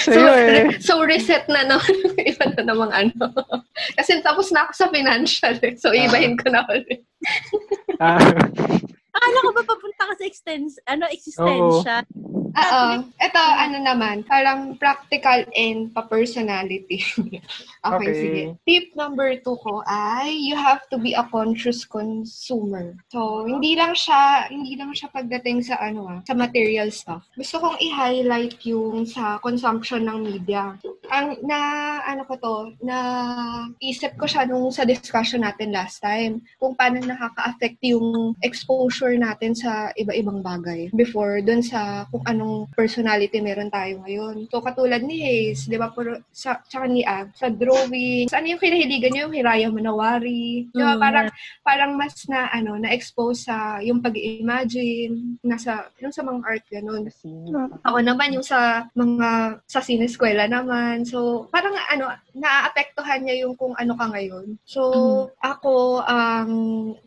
So, 0.01 0.19
eh. 0.25 0.71
re- 0.71 0.81
so, 0.81 1.03
reset 1.03 1.45
na 1.47 1.67
naman. 1.67 1.95
Iba 2.31 2.45
na 2.55 2.63
namang 2.65 2.93
ano. 2.95 3.31
Kasi 3.99 4.23
tapos 4.23 4.49
na 4.51 4.65
ako 4.65 4.73
sa 4.75 4.89
financial. 4.89 5.55
eh. 5.61 5.75
So, 5.77 5.93
ibahin 5.93 6.39
ko 6.41 6.49
na 6.51 6.65
ulit. 6.67 7.05
Ah, 8.01 8.19
Akala 9.15 9.39
ko 9.47 9.51
ba 9.55 9.63
papunta 9.63 10.03
ka 10.11 10.15
sa 10.19 10.25
extens, 10.27 10.75
ano, 10.91 11.07
existensya? 11.07 12.03
Oo. 12.55 13.03
Ito, 13.19 13.43
ano 13.43 13.83
naman, 13.83 14.23
parang 14.23 14.79
practical 14.79 15.43
and 15.59 15.91
pa-personality. 15.91 17.03
okay, 17.83 17.95
Okay. 17.95 18.15
sige. 18.15 18.43
Tip 18.63 18.87
number 18.95 19.35
two 19.43 19.59
ko 19.59 19.83
ay 19.91 20.31
you 20.31 20.55
have 20.55 20.87
to 20.87 20.95
be 20.95 21.19
a 21.19 21.27
conscious 21.35 21.83
consumer. 21.83 22.95
So, 23.11 23.43
hindi 23.43 23.75
lang 23.75 23.99
siya, 23.99 24.47
hindi 24.55 24.79
lang 24.79 24.95
siya 24.95 25.11
pagdating 25.11 25.67
sa 25.67 25.83
ano 25.83 26.07
ah, 26.07 26.21
sa 26.23 26.39
material 26.39 26.95
stuff. 26.95 27.27
Gusto 27.35 27.59
kong 27.59 27.79
i-highlight 27.83 28.63
yung 28.71 29.03
sa 29.03 29.43
consumption 29.43 30.07
ng 30.07 30.19
media. 30.23 30.79
ang 31.11 31.37
na 31.45 31.59
ano 32.07 32.23
ko 32.25 32.35
to, 32.39 32.57
na 32.87 32.97
isip 33.83 34.15
ko 34.17 34.25
siya 34.25 34.47
nung 34.47 34.71
sa 34.71 34.87
discussion 34.87 35.43
natin 35.43 35.75
last 35.75 36.01
time 36.01 36.39
kung 36.63 36.73
paano 36.79 37.03
nakaka-affect 37.03 37.83
yung 37.83 38.33
exposure 38.41 39.04
natin 39.15 39.53
sa 39.53 39.93
iba-ibang 39.93 40.41
bagay 40.41 40.89
before 40.93 41.45
dun 41.45 41.61
sa 41.61 42.09
kung 42.09 42.25
anong 42.25 42.73
personality 42.73 43.39
meron 43.39 43.69
tayo 43.69 44.01
ngayon. 44.03 44.49
So 44.49 44.65
katulad 44.65 45.05
ni 45.05 45.21
Hayes, 45.21 45.69
'di 45.69 45.77
ba, 45.77 45.93
puro 45.93 46.17
sa 46.33 46.57
tsaka 46.65 46.89
ni 46.89 47.05
Ab, 47.05 47.37
sa 47.37 47.53
drawing, 47.53 48.27
sa 48.27 48.41
ano 48.41 48.49
yung 48.49 48.63
kinahiligan 48.63 49.13
niyo 49.13 49.23
yung 49.29 49.37
Hiraya 49.37 49.69
Manawari. 49.69 50.69
'Di 50.73 50.81
ba, 50.81 50.97
Mm. 50.97 51.01
parang 51.01 51.29
parang 51.61 51.93
mas 51.95 52.17
na 52.27 52.49
ano, 52.49 52.77
na-expose 52.77 53.45
sa 53.45 53.57
yung 53.81 54.01
pag-imagine, 54.01 55.39
nasa 55.43 55.89
yung 56.01 56.13
sa 56.13 56.23
mga 56.23 56.41
art 56.45 56.65
ganun. 56.71 57.05
Kasi, 57.05 57.29
Ako 57.85 57.99
naman 58.01 58.33
yung 58.33 58.47
sa 58.47 58.89
mga 58.95 59.61
sa 59.67 59.81
sineskwela 59.81 60.47
naman. 60.47 61.05
So, 61.05 61.49
parang 61.51 61.75
ano, 61.91 62.09
naaapektuhan 62.35 63.23
niya 63.23 63.47
yung 63.47 63.55
kung 63.55 63.75
ano 63.75 63.95
ka 63.95 64.07
ngayon. 64.11 64.59
So, 64.65 64.83
ako, 65.41 66.03
um, 66.05 66.53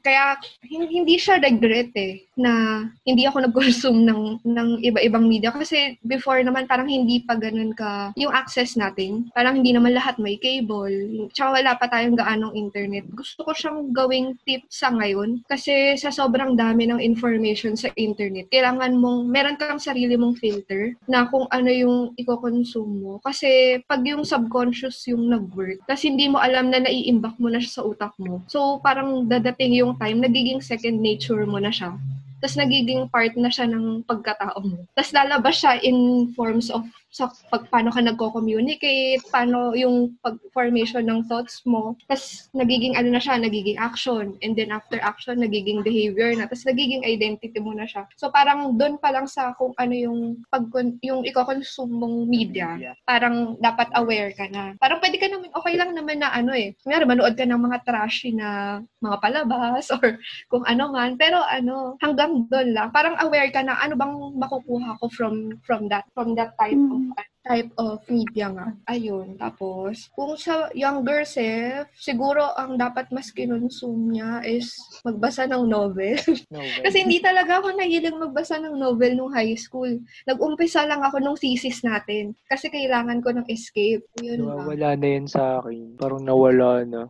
kaya 0.02 0.36
hin- 0.64 0.90
hindi 0.90 1.16
siya 1.18 1.40
regret 1.40 1.87
eh, 1.95 2.26
na 2.36 2.84
hindi 3.08 3.23
ako 3.26 3.47
nag-consume 3.47 4.04
ng, 4.04 4.21
ng 4.43 4.69
iba-ibang 4.84 5.26
media. 5.26 5.54
Kasi 5.54 5.95
before 6.04 6.41
naman, 6.43 6.67
parang 6.67 6.89
hindi 6.89 7.23
pa 7.23 7.39
ganun 7.39 7.71
ka, 7.71 8.12
yung 8.19 8.34
access 8.34 8.76
natin, 8.76 9.30
parang 9.32 9.62
hindi 9.62 9.71
naman 9.71 9.95
lahat 9.95 10.19
may 10.19 10.36
cable. 10.36 11.30
Tsaka 11.32 11.62
wala 11.62 11.71
pa 11.80 11.88
tayong 11.88 12.17
gaanong 12.17 12.54
internet. 12.58 13.08
Gusto 13.13 13.47
ko 13.47 13.52
siyang 13.54 13.93
gawing 13.95 14.38
tip 14.43 14.65
sa 14.67 14.91
ngayon. 14.91 15.45
Kasi 15.47 15.95
sa 15.95 16.12
sobrang 16.12 16.58
dami 16.58 16.89
ng 16.89 17.02
information 17.02 17.78
sa 17.78 17.89
internet, 17.95 18.50
kailangan 18.52 18.97
mong, 18.97 19.30
meron 19.30 19.58
kang 19.60 19.82
sarili 19.82 20.17
mong 20.17 20.38
filter 20.38 20.97
na 21.08 21.30
kung 21.30 21.47
ano 21.50 21.69
yung 21.69 21.97
i-consume 22.17 22.93
mo. 23.02 23.13
Kasi 23.23 23.82
pag 23.86 24.02
yung 24.04 24.26
subconscious 24.26 25.08
yung 25.10 25.30
nag-work, 25.30 25.82
tapos 25.86 26.04
hindi 26.06 26.28
mo 26.28 26.41
alam 26.41 26.69
na 26.71 26.82
naiimbak 26.84 27.38
mo 27.38 27.52
na 27.52 27.62
siya 27.62 27.82
sa 27.82 27.86
utak 27.86 28.13
mo. 28.17 28.41
So, 28.50 28.80
parang 28.82 29.30
dadating 29.30 29.78
yung 29.78 30.00
time, 30.02 30.23
nagiging 30.23 30.63
second 30.63 30.97
nature 30.97 31.45
mo 31.45 31.62
na 31.62 31.69
siya. 31.78 31.94
Tapos 32.38 32.58
nagiging 32.58 33.10
part 33.10 33.34
na 33.34 33.50
siya 33.50 33.66
ng 33.66 34.06
pagkatao 34.06 34.62
mo. 34.62 34.86
Tapos 34.94 35.12
lalabas 35.13 35.56
siya 35.58 35.82
in 35.82 36.30
forms 36.38 36.70
of 36.70 36.86
sa 37.08 37.32
pag, 37.50 37.66
paano 37.74 37.90
ka 37.90 38.04
nagko-communicate, 38.04 39.26
paano 39.34 39.74
yung 39.74 40.13
pag-formation 40.22 41.08
ng 41.08 41.26
thoughts 41.26 41.66
mo. 41.66 41.98
Tapos 42.06 42.52
nagiging 42.54 42.94
ano 42.94 43.10
na 43.16 43.22
siya, 43.22 43.42
nagiging 43.42 43.80
action. 43.82 44.38
And 44.46 44.54
then 44.54 44.70
after 44.70 45.02
action, 45.02 45.42
nagiging 45.42 45.82
behavior 45.82 46.36
na. 46.38 46.46
Tapos 46.46 46.68
nagiging 46.68 47.08
identity 47.08 47.58
mo 47.58 47.74
na 47.74 47.90
siya. 47.90 48.06
So 48.20 48.30
parang 48.30 48.78
doon 48.78 49.02
pa 49.02 49.10
lang 49.10 49.26
sa 49.26 49.56
kung 49.58 49.74
ano 49.82 49.96
yung 49.98 50.20
pag 50.54 50.70
yung 51.02 51.26
iko-consume 51.26 51.90
mong 51.90 52.18
media, 52.30 52.78
parang 53.08 53.58
dapat 53.58 53.90
aware 53.98 54.36
ka 54.38 54.46
na. 54.54 54.78
Parang 54.78 55.02
pwede 55.02 55.18
ka 55.18 55.26
naman, 55.32 55.50
okay 55.58 55.74
lang 55.74 55.98
naman 55.98 56.22
na 56.22 56.30
ano 56.30 56.54
eh. 56.54 56.78
Kunyari, 56.86 57.08
manood 57.08 57.34
ka 57.34 57.48
ng 57.48 57.62
mga 57.66 57.82
trashy 57.88 58.36
na 58.36 58.80
mga 59.04 59.18
palabas 59.22 59.86
or 59.96 60.18
kung 60.50 60.66
ano 60.66 60.94
man. 60.94 61.16
Pero 61.16 61.42
ano, 61.42 61.98
hanggang 62.02 62.46
doon 62.50 62.70
lang. 62.74 62.90
Parang 62.90 63.18
aware 63.22 63.50
ka 63.54 63.62
na 63.62 63.78
ano 63.78 63.94
bang 63.94 64.14
makukuha 64.38 64.98
ko 65.02 65.06
from 65.14 65.58
from 65.66 65.90
that 65.92 66.06
from 66.14 66.34
that 66.34 66.54
type 66.58 66.78
of 66.78 67.02
type 67.48 67.72
of 67.80 68.04
media 68.12 68.52
nga. 68.52 68.68
Ayun. 68.92 69.40
Tapos, 69.40 70.12
kung 70.12 70.36
sa 70.36 70.68
younger 70.76 71.24
self, 71.24 71.88
siguro 71.96 72.52
ang 72.60 72.76
dapat 72.76 73.08
mas 73.16 73.32
kinonsume 73.32 74.20
niya 74.20 74.44
is 74.44 74.76
magbasa 75.08 75.48
ng 75.48 75.64
novel. 75.64 76.20
no 76.54 76.60
way. 76.60 76.84
Kasi 76.84 77.08
hindi 77.08 77.24
talaga 77.24 77.64
ako 77.64 77.74
nahilig 77.74 78.14
magbasa 78.14 78.60
ng 78.60 78.76
novel 78.76 79.16
nung 79.16 79.32
high 79.32 79.56
school. 79.56 79.90
Nag-umpisa 80.28 80.84
lang 80.84 81.00
ako 81.02 81.24
nung 81.24 81.40
thesis 81.40 81.82
natin. 81.82 82.36
Kasi 82.52 82.68
kailangan 82.68 83.24
ko 83.24 83.32
ng 83.32 83.48
escape. 83.48 84.04
Yun. 84.20 84.44
Nawawala 84.44 85.00
na 85.00 85.08
yun 85.08 85.26
sa 85.26 85.64
akin. 85.64 85.96
Parang 85.96 86.22
nawala 86.22 86.84
na. 86.84 87.02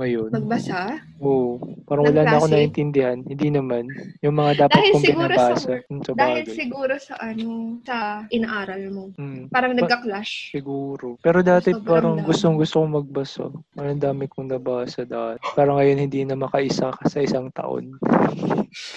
Ngayon. 0.00 0.32
Magbasa? 0.32 0.96
Oo. 1.20 1.60
Parang 1.84 2.08
Ng 2.08 2.16
wala 2.16 2.22
na 2.24 2.34
ako 2.40 2.46
naintindihan. 2.48 3.18
Hindi 3.20 3.48
naman. 3.52 3.84
Yung 4.24 4.40
mga 4.40 4.66
dapat 4.66 4.80
Dahil 4.80 4.92
kong 4.96 5.04
binabasa. 5.04 5.76
sa 5.76 6.12
Dahil 6.16 6.44
siguro 6.48 6.94
sa 6.96 7.14
ano, 7.20 7.76
sa 7.84 8.24
inaaral 8.32 8.82
mo. 8.88 9.12
Mm. 9.20 9.52
Parang 9.52 9.76
Pa- 9.76 9.81
nagka-clash. 9.86 10.32
Siguro. 10.54 11.18
Pero 11.20 11.38
dati 11.42 11.74
Sobrang 11.74 11.86
parang 11.86 12.14
dami. 12.18 12.26
gustong 12.28 12.56
gusto 12.56 12.82
kong 12.82 12.92
magbasa. 13.02 13.44
Ang 13.78 14.02
dami 14.02 14.24
kong 14.30 14.48
nabasa 14.52 15.02
dati. 15.02 15.42
Parang 15.54 15.76
ngayon 15.78 15.98
hindi 15.98 16.22
na 16.22 16.38
makaisa 16.38 16.94
ka 16.94 17.04
sa 17.10 17.20
isang 17.20 17.50
taon. 17.52 17.98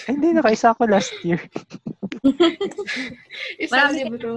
Ay, 0.07 0.15
hindi, 0.15 0.31
nakaisa 0.31 0.71
ako 0.71 0.87
last 0.87 1.11
year. 1.25 1.41
Isang 3.61 3.93
Marami 3.93 3.99
libro. 4.01 4.33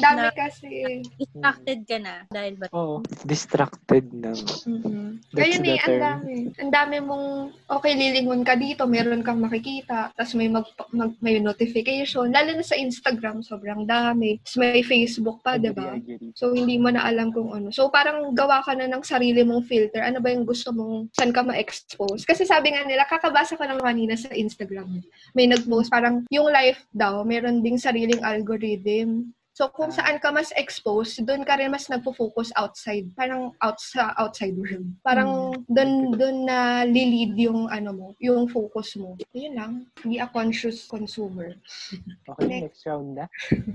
Dami 0.00 0.26
kasi. 0.34 1.02
distracted 1.16 1.80
ka 1.86 1.98
na 2.00 2.14
dahil 2.28 2.54
ba? 2.58 2.66
Oo. 2.74 3.04
Distracted 3.24 4.06
na. 4.10 4.34
Mhm. 4.34 5.20
That's 5.30 5.38
Ngayon 5.38 5.60
the 5.62 5.70
eh, 5.70 5.80
ang 5.80 5.98
dami. 6.00 6.34
Ang 6.58 6.72
dami 6.72 6.96
mong, 7.02 7.26
okay, 7.70 7.92
lilingon 7.94 8.42
ka 8.42 8.58
dito, 8.58 8.84
meron 8.90 9.22
kang 9.22 9.38
makikita, 9.38 10.10
tapos 10.14 10.34
may, 10.34 10.50
mag, 10.50 10.66
mag- 10.90 11.18
may 11.22 11.38
notification. 11.38 12.32
Lalo 12.32 12.56
na 12.56 12.64
sa 12.64 12.76
Instagram, 12.76 13.44
sobrang 13.46 13.86
dami. 13.86 14.40
Tapos 14.42 14.56
may 14.58 14.82
Facebook 14.82 15.42
pa, 15.44 15.56
di 15.60 15.70
ba? 15.70 15.96
So, 16.34 16.52
hindi 16.52 16.76
mo 16.80 16.90
na 16.90 17.06
alam 17.06 17.30
kung 17.30 17.52
ano. 17.54 17.70
So, 17.70 17.92
parang 17.92 18.34
gawa 18.34 18.64
ka 18.64 18.74
na 18.74 18.90
ng 18.90 19.04
sarili 19.06 19.46
mong 19.46 19.68
filter. 19.70 20.02
Ano 20.02 20.18
ba 20.18 20.32
yung 20.32 20.44
gusto 20.48 20.74
mong, 20.74 21.14
saan 21.14 21.30
ka 21.30 21.46
ma-expose? 21.46 22.26
Kasi 22.26 22.42
sabi 22.44 22.74
nga 22.74 22.82
nila, 22.84 23.06
kakabasa 23.06 23.54
ko 23.54 23.64
lang 23.64 23.80
kanina 23.80 24.16
sa 24.18 24.32
Instagram. 24.34 25.02
May 25.36 25.46
nag-post, 25.46 25.92
parang 25.92 26.26
yung 26.32 26.50
life 26.50 26.82
daw, 26.90 27.19
meron 27.24 27.62
ding 27.62 27.78
sariling 27.78 28.22
algorithm. 28.22 29.32
So, 29.60 29.68
kung 29.68 29.92
saan 29.92 30.16
ka 30.16 30.32
mas 30.32 30.56
exposed, 30.56 31.20
doon 31.20 31.44
ka 31.44 31.60
rin 31.60 31.68
mas 31.68 31.84
nagpo-focus 31.84 32.48
outside. 32.56 33.12
Parang 33.12 33.52
out 33.60 33.76
sa 33.76 34.16
outside 34.16 34.56
world. 34.56 34.88
Parang 35.04 35.52
doon 35.68 36.16
doon 36.16 36.48
na 36.48 36.88
lilid 36.88 37.36
yung 37.36 37.68
ano 37.68 37.92
mo, 37.92 38.08
yung 38.24 38.48
focus 38.48 38.96
mo. 38.96 39.20
Yun 39.36 39.52
lang. 39.52 39.72
Be 40.00 40.16
a 40.16 40.24
conscious 40.32 40.88
consumer. 40.88 41.60
Okay, 42.30 42.46
Next. 42.46 42.62
next 42.62 42.82
round 42.86 43.18
na. 43.18 43.26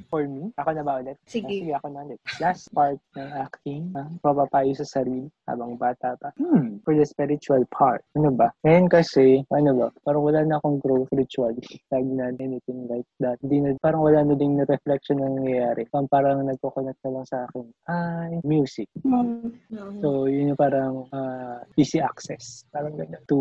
For 0.08 0.24
me, 0.32 0.48
ako 0.56 0.69
na 0.71 0.84
ba 0.88 1.04
ulit? 1.04 1.19
Ah, 1.19 1.28
Sige. 1.28 1.60
sige, 1.60 1.76
ako 1.76 1.91
na 1.91 2.08
ulit. 2.08 2.19
Last 2.39 2.71
part 2.71 2.95
ng 3.19 3.32
acting, 3.36 3.91
ah, 4.00 4.08
papapayo 4.24 4.71
sa 4.80 4.88
sarili 4.88 5.28
habang 5.43 5.76
bata 5.76 6.15
pa. 6.15 6.32
Hmm, 6.39 6.80
for 6.88 6.95
the 6.95 7.04
spiritual 7.04 7.67
part. 7.67 8.00
Ano 8.15 8.32
ba? 8.32 8.56
Ngayon 8.63 8.88
kasi, 8.88 9.43
ano 9.52 9.76
ba, 9.76 9.88
parang 10.08 10.24
wala 10.24 10.48
na 10.48 10.56
akong 10.63 10.80
growth 10.80 11.12
ritually. 11.12 11.60
Stagnant, 11.91 12.39
anything 12.39 12.88
like 12.88 13.04
that. 13.19 13.36
Hindi 13.43 13.60
na, 13.60 13.69
parang 13.84 14.08
wala 14.08 14.24
na 14.24 14.39
ding 14.39 14.56
reflection 14.56 15.19
na 15.19 15.28
nangyayari. 15.36 15.75
Parang, 15.92 16.10
parang 16.10 16.38
nagko-connect 16.42 17.00
na 17.06 17.12
lang 17.20 17.26
sa 17.30 17.38
akin. 17.46 17.66
Ay, 17.86 18.32
music. 18.42 18.90
Hmm. 19.06 19.54
So, 20.02 20.26
yun 20.26 20.56
yung 20.56 20.60
parang 20.60 21.06
ah, 21.14 21.62
easy 21.78 22.02
access. 22.02 22.66
Parang 22.74 22.98
ganun. 22.98 23.22
To, 23.30 23.40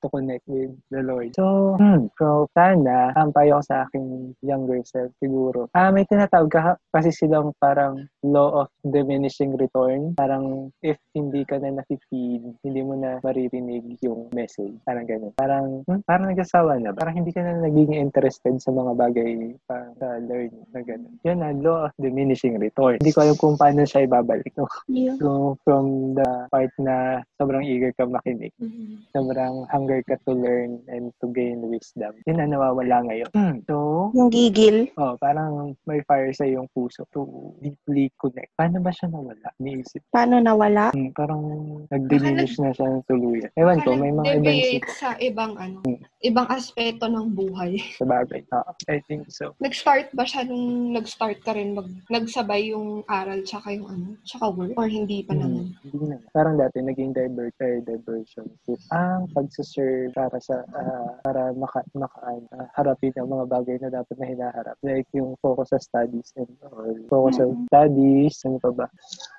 to 0.00 0.06
connect 0.10 0.42
with 0.48 0.74
the 0.90 1.04
Lord. 1.04 1.30
So, 1.36 1.76
hmm, 1.78 2.10
so 2.18 2.50
sana, 2.56 3.14
ang 3.14 3.30
payo 3.30 3.60
ko 3.60 3.62
sa 3.62 3.84
aking 3.84 4.32
younger 4.40 4.80
self 4.88 5.12
siguro. 5.20 5.68
Ah, 5.76 5.92
may 5.92 6.08
tinatawag 6.08 6.48
ka, 6.48 6.80
kasi 6.88 7.12
silang 7.12 7.52
parang 7.60 8.08
law 8.24 8.64
of 8.64 8.68
diminishing 8.80 9.52
return. 9.60 10.16
Parang 10.16 10.72
if 10.80 10.96
hindi 11.12 11.44
ka 11.44 11.60
na 11.60 11.76
nafe-feed, 11.76 12.42
hindi 12.64 12.80
mo 12.80 12.96
na 12.96 13.20
maririnig 13.20 14.00
yung 14.00 14.32
message. 14.32 14.80
Parang 14.88 15.04
ganun. 15.04 15.32
Parang, 15.36 15.84
hmm, 15.84 16.00
parang 16.08 16.32
nagsasawa 16.32 16.80
na. 16.80 16.96
Parang 16.96 17.20
hindi 17.20 17.34
ka 17.34 17.44
na 17.44 17.60
nagiging 17.60 18.00
interested 18.00 18.56
sa 18.62 18.72
mga 18.72 18.92
bagay 18.96 19.52
pa 19.68 19.90
sa 20.00 20.16
learning 20.22 20.64
na 20.72 20.80
ganun. 20.80 21.14
Yun 21.26 21.38
na, 21.38 21.49
law 21.54 21.90
of 21.90 21.92
diminishing 21.98 22.56
return. 22.58 22.98
Hindi 23.02 23.12
ko 23.12 23.20
alam 23.26 23.36
kung 23.36 23.56
paano 23.58 23.82
siya 23.82 24.06
ibabalik. 24.06 24.52
No? 24.54 24.66
Yun. 24.90 25.16
So, 25.18 25.28
from 25.62 26.14
the 26.14 26.46
part 26.50 26.72
na 26.78 27.20
sobrang 27.38 27.64
eager 27.66 27.90
ka 27.94 28.06
makinig, 28.06 28.52
Mhm. 28.58 29.10
sobrang 29.14 29.66
hunger 29.70 30.00
ka 30.06 30.16
to 30.26 30.32
learn 30.34 30.82
and 30.90 31.14
to 31.22 31.30
gain 31.30 31.62
wisdom, 31.62 32.12
yun 32.26 32.36
na 32.42 32.50
nawawala 32.50 33.06
ngayon. 33.06 33.30
Hmm. 33.32 33.62
So, 33.70 34.10
Yung 34.16 34.30
gigil. 34.32 34.90
oh, 34.96 35.14
parang 35.20 35.76
may 35.86 36.00
fire 36.04 36.32
sa 36.34 36.44
iyong 36.44 36.66
puso 36.74 37.06
to 37.14 37.54
deeply 37.60 38.10
connect. 38.18 38.50
Paano 38.58 38.82
ba 38.82 38.90
siya 38.90 39.08
nawala? 39.12 39.48
Niisip. 39.60 40.02
Paano 40.10 40.42
nawala? 40.42 40.90
Hmm, 40.90 41.14
parang 41.14 41.42
nag-diminish 41.86 42.58
na 42.58 42.74
siya 42.74 42.90
ng 42.90 43.04
tuluyan. 43.06 43.50
Ewan 43.54 43.78
ko, 43.84 43.94
may 43.94 44.10
mga 44.10 44.42
ibang 44.42 44.58
sa 44.90 45.14
ibang 45.22 45.52
ano, 45.54 45.78
ibang 46.20 46.48
aspeto 46.50 47.06
ng 47.06 47.30
buhay. 47.30 47.78
sa 47.94 48.04
bagay. 48.08 48.42
Ah, 48.50 48.74
I 48.90 48.98
think 49.06 49.30
so. 49.30 49.54
Nag-start 49.62 50.10
ba 50.10 50.26
siya 50.26 50.42
nung 50.48 50.90
nag-start 50.96 51.29
ka 51.38 51.54
rin 51.54 51.78
mag 51.78 51.86
nagsabay 52.10 52.74
yung 52.74 53.06
aral 53.06 53.46
tsaka 53.46 53.70
yung 53.70 53.86
ano, 53.86 54.18
tsaka 54.26 54.50
work 54.50 54.74
or 54.74 54.90
hindi 54.90 55.22
pa 55.22 55.38
naman? 55.38 55.70
Hmm, 55.70 55.86
hindi 55.86 56.04
na. 56.10 56.18
Parang 56.34 56.58
dati, 56.58 56.82
naging 56.82 57.14
divert, 57.14 57.54
or 57.62 57.78
diversion. 57.86 58.50
Ang 58.90 59.30
pagsaserve 59.30 60.10
para 60.10 60.34
sa, 60.42 60.66
ah, 60.74 61.14
para 61.22 61.54
maka, 61.54 61.86
makaan, 61.94 62.42
ah, 62.58 62.66
harapin 62.74 63.14
ang 63.14 63.30
mga 63.30 63.46
bagay 63.46 63.76
na 63.78 63.94
dapat 63.94 64.16
na 64.18 64.26
hinaharap. 64.26 64.76
Like 64.82 65.06
yung 65.14 65.38
focus 65.38 65.70
sa 65.70 65.78
studies 65.78 66.34
and 66.34 66.50
all. 66.66 66.90
Focus 67.06 67.38
sa 67.38 67.46
studies, 67.70 68.34
ano 68.48 68.58
pa 68.58 68.70
ba? 68.74 68.86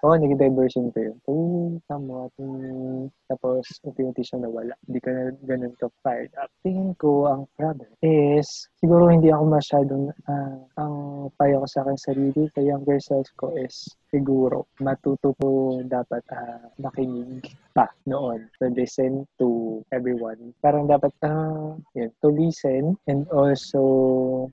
Oo, 0.08 0.16
naging 0.16 0.40
diversion 0.40 0.86
ko 0.96 1.00
yun. 1.12 1.18
Oo, 1.28 1.78
tama. 1.90 2.32
Hmm, 2.40 3.12
tapos, 3.28 3.68
unti-unti 3.84 4.24
siya 4.24 4.40
nawala. 4.40 4.76
Hindi 4.88 5.00
ka 5.04 5.10
na 5.12 5.24
ganun 5.44 5.76
ka 5.76 5.92
fired 6.06 6.32
up. 6.40 6.48
Tingin 6.64 6.96
ko, 6.96 7.28
ang 7.28 7.44
problem 7.60 7.92
is, 8.04 8.48
siguro 8.80 9.12
hindi 9.12 9.32
ako 9.34 9.44
masyadong, 9.50 10.04
ah, 10.30 10.58
ang 10.80 10.96
payo 11.36 11.64
ko 11.64 11.68
sa 11.68 11.81
sa 11.82 11.90
akin 11.90 11.98
sarili, 11.98 12.46
sa 12.54 12.62
younger 12.62 13.02
self 13.02 13.26
ko 13.42 13.58
is 13.58 13.90
siguro 14.14 14.70
matuto 14.86 15.34
ko 15.42 15.82
dapat 15.82 16.22
uh, 16.30 16.70
makinig 16.78 17.42
pa 17.74 17.90
noon 18.06 18.46
to 18.62 18.70
listen 18.70 19.26
to 19.42 19.82
everyone. 19.90 20.54
Parang 20.62 20.86
dapat 20.86 21.10
uh, 21.26 21.74
yun, 21.98 22.14
to 22.22 22.30
listen 22.30 22.94
and 23.10 23.26
also 23.34 23.82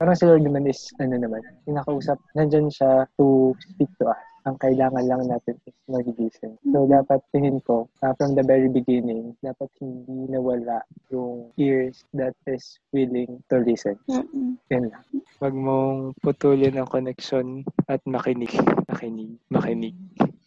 parang 0.01 0.17
si 0.17 0.25
Lord 0.25 0.41
naman 0.41 0.65
is 0.65 0.89
ano 0.97 1.21
naman, 1.21 1.45
pinakausap, 1.69 2.17
nandyan 2.33 2.73
siya 2.73 3.05
to 3.21 3.53
speak 3.61 3.93
to 4.01 4.09
us 4.09 4.28
ang 4.47 4.55
kailangan 4.57 5.03
lang 5.05 5.27
natin 5.27 5.55
is 5.67 5.75
magigising. 5.87 6.55
So, 6.69 6.85
Mm-hmm. 6.85 6.95
dapat 6.95 7.19
tingin 7.35 7.57
ko, 7.63 7.89
uh, 8.01 8.13
from 8.15 8.33
the 8.33 8.43
very 8.45 8.69
beginning, 8.71 9.35
dapat 9.43 9.67
hindi 9.79 10.31
nawala 10.31 10.81
yung 11.11 11.51
ears 11.59 12.03
that 12.15 12.33
is 12.47 12.79
willing 12.91 13.43
to 13.51 13.59
listen. 13.61 13.99
Mm-mm. 14.07 14.55
Yan 14.71 14.89
lang. 14.93 15.03
Huwag 15.39 15.55
mong 15.55 16.15
putulin 16.23 16.79
ang 16.79 16.87
connection 16.87 17.63
at 17.87 17.99
makinig. 18.07 18.51
Makinig. 18.87 19.35
Makinig. 19.51 19.95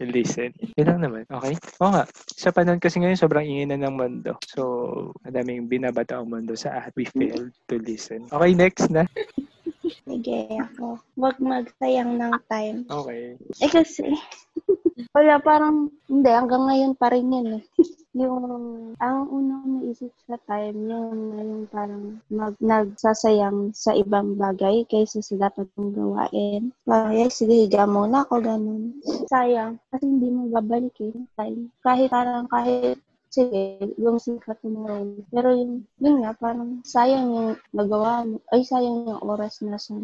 Listen. 0.03 0.51
Yun 0.75 0.89
lang 0.89 1.01
naman. 1.07 1.23
Okay? 1.31 1.55
Oo 1.79 1.95
nga. 1.95 2.03
Sa 2.35 2.51
panahon 2.51 2.83
kasi 2.83 2.99
ngayon, 2.99 3.15
sobrang 3.15 3.47
ingay 3.47 3.71
na 3.71 3.87
ng 3.87 3.95
mundo. 3.95 4.35
So, 4.51 4.63
madaming 5.23 5.71
binabato 5.71 6.19
ang 6.19 6.27
mundo 6.27 6.59
sa 6.59 6.83
at 6.83 6.93
we 6.99 7.07
failed 7.07 7.55
to 7.71 7.79
listen. 7.79 8.27
Okay, 8.35 8.51
next 8.51 8.91
na. 8.91 9.07
Sige 10.05 10.49
ako. 10.59 10.99
Huwag 11.17 11.37
magsayang 11.39 12.17
ng 12.17 12.35
time. 12.49 12.79
Okay. 12.89 13.37
Eh 13.61 13.71
kasi, 13.71 14.13
wala 15.17 15.39
parang, 15.41 15.93
hindi, 16.09 16.31
hanggang 16.31 16.65
ngayon 16.69 16.93
pa 16.97 17.13
rin 17.13 17.33
yun 17.33 17.49
eh. 17.61 17.65
yung, 18.23 18.45
ang 19.01 19.25
unang 19.33 19.81
naisip 19.81 20.13
sa 20.29 20.37
time, 20.45 20.77
yung, 20.89 21.17
yung 21.37 21.53
parang 21.73 22.21
mag, 22.29 22.57
nagsasayang 22.61 23.73
sa 23.73 23.97
ibang 23.97 24.37
bagay 24.37 24.85
kaysa 24.89 25.25
sa 25.25 25.49
dapat 25.49 25.69
mong 25.77 25.93
gawain. 25.97 26.73
Parang, 26.85 27.13
yes, 27.17 27.41
sige, 27.41 27.69
higa 27.69 27.89
muna 27.89 28.25
ako, 28.25 28.41
ganun. 28.45 28.97
Sayang, 29.29 29.81
kasi 29.89 30.05
hindi 30.05 30.29
mo 30.29 30.53
babalik 30.53 30.97
eh, 31.01 31.13
time. 31.37 31.73
Kahit 31.81 32.09
parang, 32.13 32.45
kahit 32.49 33.01
sige, 33.33 33.81
yung 33.97 34.21
sikat 34.21 34.61
tomorrow. 34.61 35.09
Pero 35.33 35.57
yung, 35.57 35.89
yun 35.97 36.21
nga, 36.21 36.37
parang 36.37 36.85
sayang 36.85 37.33
yung 37.33 37.51
nagawa 37.73 38.29
mo, 38.29 38.37
ay 38.53 38.61
sayang 38.61 39.09
yung 39.09 39.23
oras 39.25 39.65
na 39.65 39.81
sa 39.81 39.97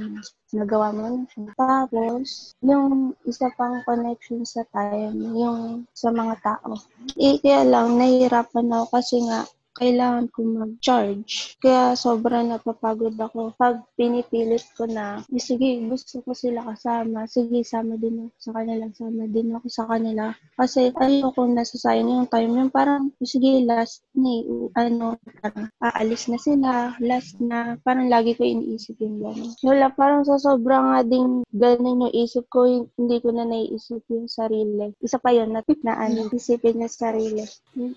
nagawa 0.56 0.96
mo 0.96 1.04
na 1.12 1.28
siya. 1.28 1.52
Tapos, 1.52 2.56
yung 2.64 3.12
isa 3.28 3.52
pang 3.60 3.84
connection 3.84 4.48
sa 4.48 4.64
time, 4.72 5.20
yung 5.36 5.84
sa 5.92 6.08
mga 6.08 6.40
tao. 6.40 6.72
Eh, 7.20 7.36
kaya 7.44 7.68
lang, 7.68 8.00
nahihirapan 8.00 8.72
ako 8.72 8.96
kasi 8.96 9.20
nga, 9.28 9.44
kailangan 9.78 10.26
ko 10.34 10.38
mag-charge. 10.44 11.56
Kaya 11.62 11.94
sobrang 11.94 12.50
napapagod 12.50 13.14
ako. 13.14 13.54
Pag 13.54 13.86
pinipilit 13.94 14.66
ko 14.74 14.84
na, 14.90 15.22
eh, 15.30 15.40
sige, 15.40 15.78
gusto 15.86 16.20
ko 16.26 16.34
sila 16.34 16.66
kasama. 16.66 17.24
Sige, 17.30 17.62
sama 17.62 17.94
din 17.96 18.28
ako 18.28 18.36
sa 18.42 18.52
kanila. 18.58 18.84
Sama 18.92 19.24
din 19.30 19.48
ako 19.54 19.66
sa 19.70 19.84
kanila. 19.86 20.24
Kasi 20.58 20.90
ayoko 20.98 21.46
nasasayang 21.46 22.10
yung 22.10 22.28
time. 22.28 22.52
Yung 22.58 22.72
parang, 22.74 23.14
sige, 23.22 23.62
last 23.62 24.02
eh. 24.18 24.42
Ano, 24.74 25.16
parang 25.40 25.70
aalis 25.78 26.26
na 26.26 26.38
sila. 26.42 26.98
Last 26.98 27.38
na. 27.38 27.78
Parang 27.86 28.10
lagi 28.10 28.34
ko 28.34 28.42
iniisip 28.42 28.98
yung 28.98 29.22
gano'n. 29.22 29.54
Wala, 29.62 29.94
parang 29.94 30.26
sa 30.26 30.36
sobrang 30.36 30.90
nga 30.92 31.00
ding 31.06 31.46
ganun 31.54 32.08
yung 32.08 32.14
isip 32.14 32.46
ko, 32.48 32.64
hindi 32.68 33.16
ko 33.20 33.28
na 33.34 33.44
naiisip 33.44 34.02
yung 34.08 34.26
sarili. 34.30 34.94
Isa 35.02 35.20
pa 35.20 35.30
yun, 35.34 35.52
na, 35.52 35.60
na 35.84 35.94
ano, 35.98 36.26
isipin 36.32 36.82
yung 36.82 36.92
sarili. 36.92 37.44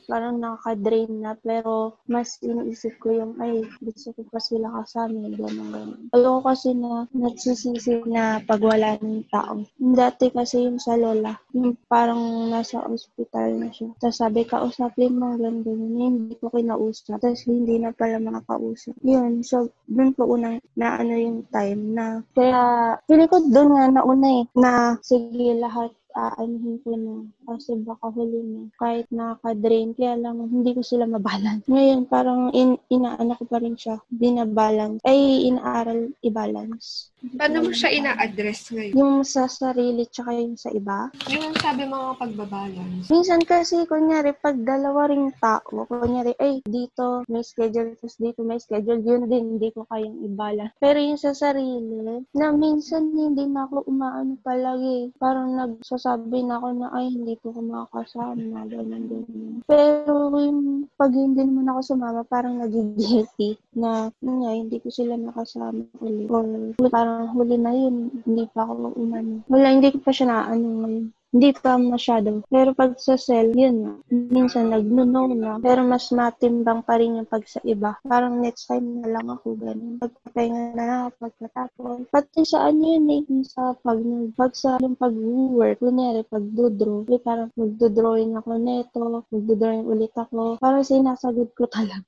Parang 0.05 0.37
nakaka-drain 0.41 1.11
na, 1.21 1.33
pero 1.39 1.70
mas 2.07 2.39
iniisip 2.41 2.97
ko 3.01 3.07
yung, 3.13 3.33
ay, 3.43 3.65
gusto 3.79 4.11
ko 4.15 4.21
pa 4.29 4.39
sila 4.39 4.67
kasama, 4.81 5.27
gano'n, 5.31 5.69
gano'n. 5.71 6.01
Ayoko 6.15 6.39
kasi 6.47 6.69
na 6.75 7.05
nagsisisi 7.15 8.03
na 8.07 8.39
pag 8.43 8.61
wala 8.63 8.97
ng 8.99 9.27
tao. 9.29 9.63
Dati 9.77 10.31
kasi 10.31 10.65
yung 10.67 10.79
sa 10.81 10.95
lola, 10.99 11.35
yung 11.55 11.75
parang 11.87 12.49
nasa 12.51 12.83
ospital 12.85 13.57
na 13.57 13.69
siya. 13.71 13.91
Tapos 13.99 14.17
sabi, 14.19 14.43
kausapin 14.45 15.15
mo, 15.15 15.35
gano'n, 15.37 15.63
gano'n. 15.63 15.95
Hindi 15.97 16.35
ko 16.39 16.51
kinausap. 16.51 17.19
Tapos 17.21 17.43
hindi 17.47 17.79
na 17.79 17.91
pala 17.95 18.17
makakausap. 18.19 18.95
Yun, 19.05 19.41
so, 19.45 19.69
dun 19.87 20.11
po 20.15 20.27
unang 20.27 20.59
na 20.75 20.99
ano 20.99 21.13
yung 21.15 21.43
time 21.51 21.95
na, 21.95 22.05
kaya, 22.35 22.61
feeling 23.07 23.29
ko 23.31 23.37
dun 23.47 23.75
nga 23.75 23.85
nauna 23.91 24.29
eh, 24.41 24.43
na 24.57 24.71
sige 25.03 25.55
lahat 25.59 25.91
aanhin 26.15 26.77
ko 26.83 26.95
na. 26.95 27.15
Kasi 27.47 27.75
baka 27.83 28.07
huli 28.13 28.41
na. 28.41 28.61
Kahit 28.79 29.07
nakaka-drain. 29.11 29.93
Kaya 29.97 30.15
lang 30.15 30.39
hindi 30.47 30.71
ko 30.71 30.81
sila 30.81 31.09
mabalance 31.09 31.67
ngayon 31.67 32.07
parang 32.07 32.51
in, 32.55 32.79
inaano 32.91 33.35
ko 33.39 33.45
pa 33.47 33.59
rin 33.59 33.75
siya. 33.75 33.99
Binabalance. 34.11 35.01
Ay 35.07 35.47
inaaral 35.47 36.11
i-balance. 36.23 37.11
Paano 37.37 37.69
mo 37.69 37.69
siya 37.69 37.93
ina-address 37.93 38.73
ngayon? 38.73 38.97
yung 38.97 39.21
sa 39.21 39.45
sarili 39.45 40.09
tsaka 40.09 40.33
yung 40.33 40.57
sa 40.57 40.73
iba? 40.73 41.13
Yung 41.29 41.53
sabi 41.61 41.85
mga 41.85 42.17
pagbabalance. 42.17 43.13
minsan 43.13 43.45
kasi 43.45 43.85
kunyari 43.85 44.33
pag 44.33 44.57
dalawa 44.65 45.05
ring 45.05 45.29
tao 45.37 45.85
kunyari 45.85 46.33
ay 46.41 46.65
dito 46.65 47.21
may 47.29 47.45
schedule 47.45 47.93
tapos 47.93 48.17
dito 48.17 48.41
may 48.41 48.57
schedule 48.57 49.05
yun 49.05 49.29
din 49.29 49.57
hindi 49.57 49.69
ko 49.69 49.85
kayang 49.85 50.17
i-balance. 50.25 50.73
Pero 50.81 50.97
yung 50.97 51.21
sa 51.21 51.37
sarili 51.37 52.25
na 52.33 52.49
minsan 52.53 53.13
hindi 53.13 53.45
na 53.45 53.69
ako 53.69 53.85
umaano 53.85 54.41
palagi. 54.41 55.13
Parang 55.21 55.53
nagsasabi 56.01 56.41
na 56.49 56.57
ako 56.57 56.67
na 56.81 56.87
ay 56.97 57.05
hindi 57.13 57.37
ko 57.37 57.53
ko 57.53 57.61
makakasama. 57.61 58.65
Ganun 58.65 59.05
ganun. 59.05 59.61
Pero 59.69 60.33
yung 60.33 60.89
pag 60.97 61.13
hindi 61.13 61.45
naman 61.45 61.69
ako 61.69 61.79
sumama 61.85 62.25
parang 62.25 62.57
nagigilty 62.57 63.61
na 63.77 64.09
nga 64.17 64.49
hindi 64.49 64.81
ko 64.81 64.89
sila 64.89 65.13
nakasama 65.13 65.85
ulit. 66.01 66.25
Or 66.25 66.41
parang 66.89 67.29
huli 67.37 67.61
na 67.61 67.69
yun 67.77 68.09
hindi 68.25 68.49
pa 68.49 68.65
ako 68.65 68.97
umano. 68.97 69.45
Wala 69.45 69.77
hindi 69.77 69.93
ko 69.93 70.01
pa 70.01 70.09
siya 70.09 70.25
na 70.25 70.49
ano 70.49 70.67
ngayon 70.81 71.05
hindi 71.31 71.55
pa 71.55 71.79
masyado. 71.79 72.43
Pero 72.51 72.75
pag 72.75 72.99
sa 72.99 73.15
cell, 73.15 73.55
yun. 73.55 74.03
Minsan 74.11 74.67
nag-no 74.67 75.07
na. 75.31 75.63
Pero 75.63 75.87
mas 75.87 76.11
matimbang 76.11 76.83
pa 76.83 76.99
rin 76.99 77.23
yung 77.23 77.29
pag 77.29 77.47
sa 77.47 77.63
iba. 77.63 77.95
Parang 78.03 78.43
next 78.43 78.67
time 78.67 78.99
na 78.99 79.15
lang 79.15 79.31
ako 79.31 79.55
ganun. 79.55 79.95
Pagpapahinga 79.95 80.75
na 80.75 81.07
ako 81.07 81.09
pagkatapos. 81.23 81.95
Pati 82.11 82.43
sa 82.43 82.67
ano 82.67 82.83
yun 82.83 83.07
eh. 83.07 83.23
Sa 83.47 83.71
pag, 83.79 83.99
pag 84.35 84.51
sa 84.51 84.75
yung 84.83 84.99
pag-work. 84.99 85.79
Kunyari, 85.79 86.27
pag 86.27 86.43
dodraw. 86.51 87.07
Eh, 87.07 87.23
parang 87.23 87.47
magdodrawing 87.55 88.35
ako 88.35 88.51
neto. 88.59 89.01
Magdodrawing 89.31 89.87
ulit 89.87 90.11
ako. 90.19 90.59
Parang 90.59 90.83
sinasagod 90.83 91.55
ko 91.55 91.63
talaga. 91.71 92.03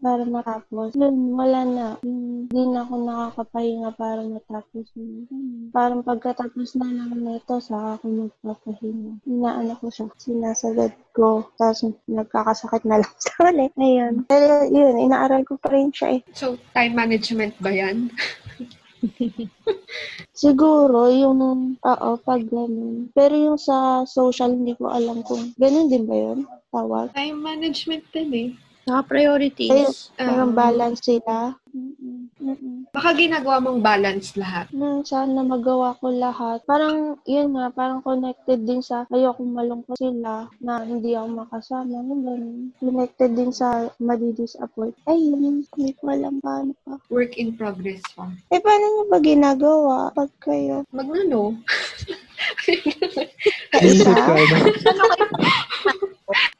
Para 0.00 0.24
matapos. 0.24 0.96
Yun, 0.96 1.36
wala 1.36 1.60
na. 1.68 1.86
Hindi 2.00 2.62
na 2.72 2.88
ako 2.88 2.94
nakakapahinga 2.96 3.92
para 3.92 4.24
matapos. 4.24 4.88
Parang 5.68 6.00
pagkatapos 6.00 6.80
na 6.80 6.88
lang 6.88 7.12
neto, 7.20 7.60
sa 7.60 8.00
ako 8.00 8.32
magpapahinga. 8.54 9.12
Inaano 9.26 9.72
ko 9.82 9.86
siya. 9.90 10.06
Sinasagad 10.14 10.94
ko. 11.10 11.50
Tapos 11.58 11.90
nagkakasakit 12.06 12.86
na 12.86 13.02
lang 13.02 13.14
sa 13.24 13.50
ulit. 13.50 13.72
Ayun. 13.74 14.14
Pero 14.30 14.64
yun, 14.70 14.94
inaaral 15.02 15.42
ko 15.42 15.58
pa 15.58 15.74
rin 15.74 15.90
siya 15.90 16.18
eh. 16.18 16.22
So, 16.32 16.56
time 16.72 16.94
management 16.94 17.58
ba 17.58 17.74
yan? 17.74 18.14
Siguro, 20.34 21.12
yung, 21.12 21.38
oo, 21.76 22.10
pag 22.22 22.42
ganun. 22.48 23.10
Pero 23.12 23.34
yung 23.34 23.58
sa 23.60 24.06
social, 24.08 24.54
hindi 24.54 24.72
ko 24.78 24.88
alam 24.88 25.20
kung, 25.26 25.52
ganun 25.58 25.90
din 25.90 26.08
ba 26.08 26.16
yun? 26.16 26.38
Tawag? 26.72 27.12
Time 27.12 27.38
management 27.38 28.04
din 28.14 28.30
eh. 28.32 28.48
Naka-priorities. 28.84 30.12
Parang 30.16 30.52
Um, 30.52 30.56
balance 30.56 31.00
sila. 31.08 31.56
Mm-mm. 31.74 32.30
Mm-mm. 32.38 32.86
Baka 32.94 33.16
ginagawa 33.18 33.58
mong 33.58 33.82
balance 33.82 34.38
lahat. 34.38 34.70
Hmm, 34.70 35.02
sana 35.02 35.42
magawa 35.42 35.98
ko 35.98 36.06
lahat. 36.12 36.62
Parang, 36.68 37.18
yun 37.26 37.50
nga, 37.56 37.72
parang 37.74 37.98
connected 38.04 38.62
din 38.62 38.78
sa 38.78 39.08
ayokong 39.10 39.50
malungkot 39.50 39.98
sila 39.98 40.46
na 40.62 40.84
hindi 40.86 41.18
ako 41.18 41.42
makasama. 41.42 41.98
Ganun. 41.98 42.70
Connected 42.78 43.34
din 43.34 43.50
sa 43.50 43.90
madidisappoint. 43.98 44.94
Ay, 45.10 45.18
yun. 45.32 45.66
Hindi 45.74 45.90
ko 45.98 46.14
alam 46.14 46.38
paano 46.38 46.76
pa. 46.86 47.00
Work 47.10 47.34
in 47.40 47.58
progress 47.58 48.04
pa. 48.14 48.30
Eh, 48.54 48.62
paano 48.62 48.84
niyo 48.84 49.04
ba 49.10 49.18
ginagawa 49.18 49.96
pag 50.14 50.30
kayo? 50.38 50.86
Magano? 50.94 51.58
Sa 53.74 53.82
Iisip 53.82 54.14
isa? 54.14 54.16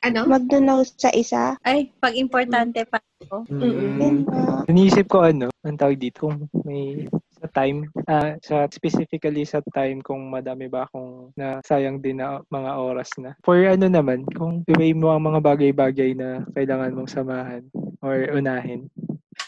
ano? 0.04 0.28
Magdunaw 0.28 0.84
sa 0.84 1.10
isa? 1.14 1.56
Ay, 1.64 1.88
pag 1.98 2.12
importante 2.16 2.84
pa 2.84 3.00
ako. 3.24 3.48
Mm, 3.48 4.28
nga. 4.28 4.68
Iniisip 4.68 5.08
ko 5.08 5.24
ano, 5.24 5.48
ang 5.64 5.78
tawag 5.80 5.96
dito, 5.96 6.28
kung 6.28 6.48
may 6.64 7.08
sa 7.44 7.48
time, 7.60 7.92
ah, 8.08 8.40
sa 8.40 8.64
specifically 8.72 9.44
sa 9.44 9.60
time 9.76 10.00
kung 10.00 10.32
madami 10.32 10.64
ba 10.64 10.88
akong 10.88 11.28
nasayang 11.36 12.00
din 12.00 12.16
na 12.24 12.40
mga 12.48 12.70
oras 12.80 13.12
na. 13.20 13.36
For 13.44 13.60
ano 13.68 13.84
naman, 13.84 14.24
kung 14.32 14.64
i-weigh 14.64 14.96
mo 14.96 15.12
ang 15.12 15.28
mga 15.28 15.44
bagay-bagay 15.44 16.16
na 16.16 16.40
kailangan 16.56 16.96
mong 16.96 17.10
samahan 17.12 17.62
or 18.00 18.16
unahin. 18.32 18.88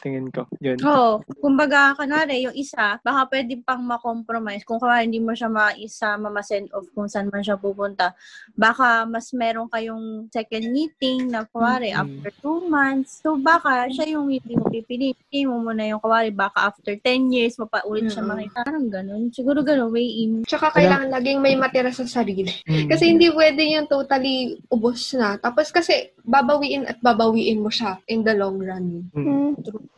Tingin 0.00 0.28
ko. 0.30 0.44
Yun. 0.60 0.76
Oo. 0.82 1.22
Kumbaga, 1.38 1.94
kanari, 1.94 2.44
yung 2.44 2.54
isa, 2.54 2.98
baka 3.00 3.28
pwede 3.32 3.56
pang 3.60 3.80
makompromise. 3.80 4.62
Kung 4.62 4.78
kaya 4.78 5.02
hindi 5.02 5.18
mo 5.18 5.32
siya 5.32 5.48
maisama, 5.48 6.28
ma-send 6.28 6.72
off 6.72 6.86
kung 6.92 7.06
saan 7.06 7.28
man 7.28 7.42
siya 7.42 7.56
pupunta. 7.56 8.12
Baka 8.52 9.04
mas 9.04 9.30
meron 9.32 9.68
kayong 9.68 10.30
second 10.30 10.66
meeting 10.70 11.30
na 11.30 11.44
kuwari 11.44 11.90
Mm. 11.90 12.00
after 12.00 12.30
two 12.40 12.58
months. 12.66 13.20
So, 13.20 13.36
baka 13.36 13.86
siya 13.88 14.16
yung 14.16 14.28
hindi 14.28 14.54
mo 14.54 14.66
pipili. 14.68 15.14
Pili 15.28 15.44
mo 15.44 15.60
muna 15.60 15.84
yung 15.84 16.00
kuwari, 16.00 16.30
baka 16.30 16.68
after 16.68 16.94
10 16.96 17.30
years, 17.30 17.56
mapaulit 17.56 18.08
siya 18.08 18.22
Mm. 18.22 18.28
makita. 18.28 18.58
Parang 18.64 18.86
ganun. 18.88 19.22
Siguro 19.30 19.60
ganun, 19.62 19.90
way 19.90 20.24
in. 20.24 20.42
Tsaka 20.44 20.72
kailangan 20.72 21.10
laging 21.10 21.38
may 21.40 21.54
matira 21.54 21.90
sa 21.90 22.04
sarili. 22.04 22.50
Mm. 22.66 22.88
Kasi 22.88 23.04
hindi 23.10 23.28
pwede 23.30 23.62
yung 23.62 23.86
totally 23.86 24.56
ubos 24.68 25.14
na. 25.14 25.36
Tapos 25.36 25.70
kasi 25.70 26.10
babawiin 26.26 26.90
at 26.90 26.98
babawiin 26.98 27.62
mo 27.62 27.70
siya 27.70 28.02
in 28.10 28.26
the 28.26 28.34
long 28.34 28.58
run. 28.58 29.06
Mm. 29.14 29.54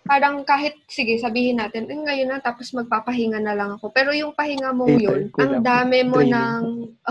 Parang 0.09 0.41
kahit, 0.41 0.73
sige, 0.89 1.21
sabihin 1.21 1.61
natin, 1.61 1.85
eh, 1.89 1.97
ngayon 1.97 2.33
na, 2.33 2.41
tapos 2.41 2.73
magpapahinga 2.73 3.41
na 3.45 3.53
lang 3.53 3.77
ako. 3.77 3.93
Pero 3.93 4.13
yung 4.17 4.33
pahinga 4.33 4.73
mo 4.73 4.89
yun, 4.89 5.29
ang 5.37 5.61
dami 5.61 6.01
mo 6.01 6.25
Draining. 6.25 6.33
ng, 6.33 6.63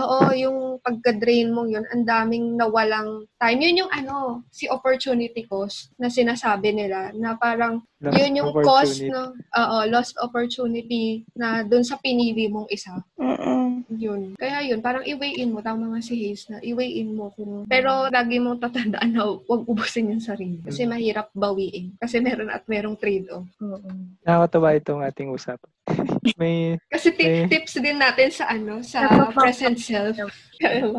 oo, 0.02 0.18
yung 0.34 0.58
pagka-drain 0.82 1.54
mo 1.54 1.62
yun, 1.66 1.86
ang 1.94 2.02
daming 2.02 2.58
nawalang 2.58 3.22
time. 3.38 3.58
Yun 3.62 3.86
yung 3.86 3.92
ano, 3.94 4.42
si 4.50 4.66
opportunity 4.66 5.46
cost 5.46 5.94
na 5.94 6.10
sinasabi 6.10 6.74
nila, 6.74 7.14
na 7.14 7.38
parang 7.38 7.82
Lost 7.98 8.14
yun 8.14 8.38
yung 8.38 8.50
cost 8.54 9.02
na, 9.06 9.30
oo, 9.34 9.78
lost 9.90 10.14
opportunity 10.22 11.26
na 11.34 11.66
dun 11.66 11.82
sa 11.82 11.98
pinili 11.98 12.46
mong 12.46 12.70
isa. 12.70 12.98
Mm-mm. 13.18 13.82
Yun. 13.94 14.34
Kaya 14.38 14.62
yun, 14.66 14.82
parang 14.82 15.06
i-weigh-in 15.06 15.54
mo. 15.54 15.62
Tama 15.62 15.90
nga 15.94 16.02
si 16.02 16.14
Hayes 16.18 16.50
na 16.50 16.58
i-weigh-in 16.62 17.14
mo 17.14 17.30
kung... 17.34 17.66
Pero 17.66 18.06
lagi 18.10 18.42
mong 18.42 18.62
tatandaan 18.62 19.07
na 19.10 19.24
huwag 19.24 19.62
ubusin 19.64 20.12
yung 20.12 20.20
sarili. 20.20 20.60
Kasi 20.60 20.84
Mm. 20.84 20.90
mahirap 20.90 21.28
bawiin. 21.32 21.96
Kasi 21.96 22.20
meron 22.20 22.48
at 22.48 22.64
merong 22.64 22.96
trade-off. 22.96 23.48
Oo. 23.58 23.88
Nakakatawa 24.22 24.68
itong 24.74 25.02
ating 25.02 25.30
usapan. 25.30 25.70
May, 26.40 26.76
Kasi 26.86 27.08
ti- 27.10 27.26
Eh. 27.26 27.46
tips 27.46 27.78
din 27.78 27.96
natin 27.96 28.28
sa 28.28 28.48
ano, 28.48 28.80
sa 28.80 29.04
present 29.30 29.76
self. 29.76 30.16
Ano, 30.58 30.98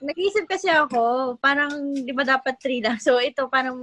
nag-isip 0.00 0.46
kasi 0.46 0.70
ako, 0.70 1.34
parang, 1.38 1.70
di 1.92 2.14
ba 2.14 2.22
dapat 2.22 2.54
three 2.58 2.78
lang? 2.78 2.94
So, 2.96 3.18
ito, 3.18 3.50
parang, 3.50 3.74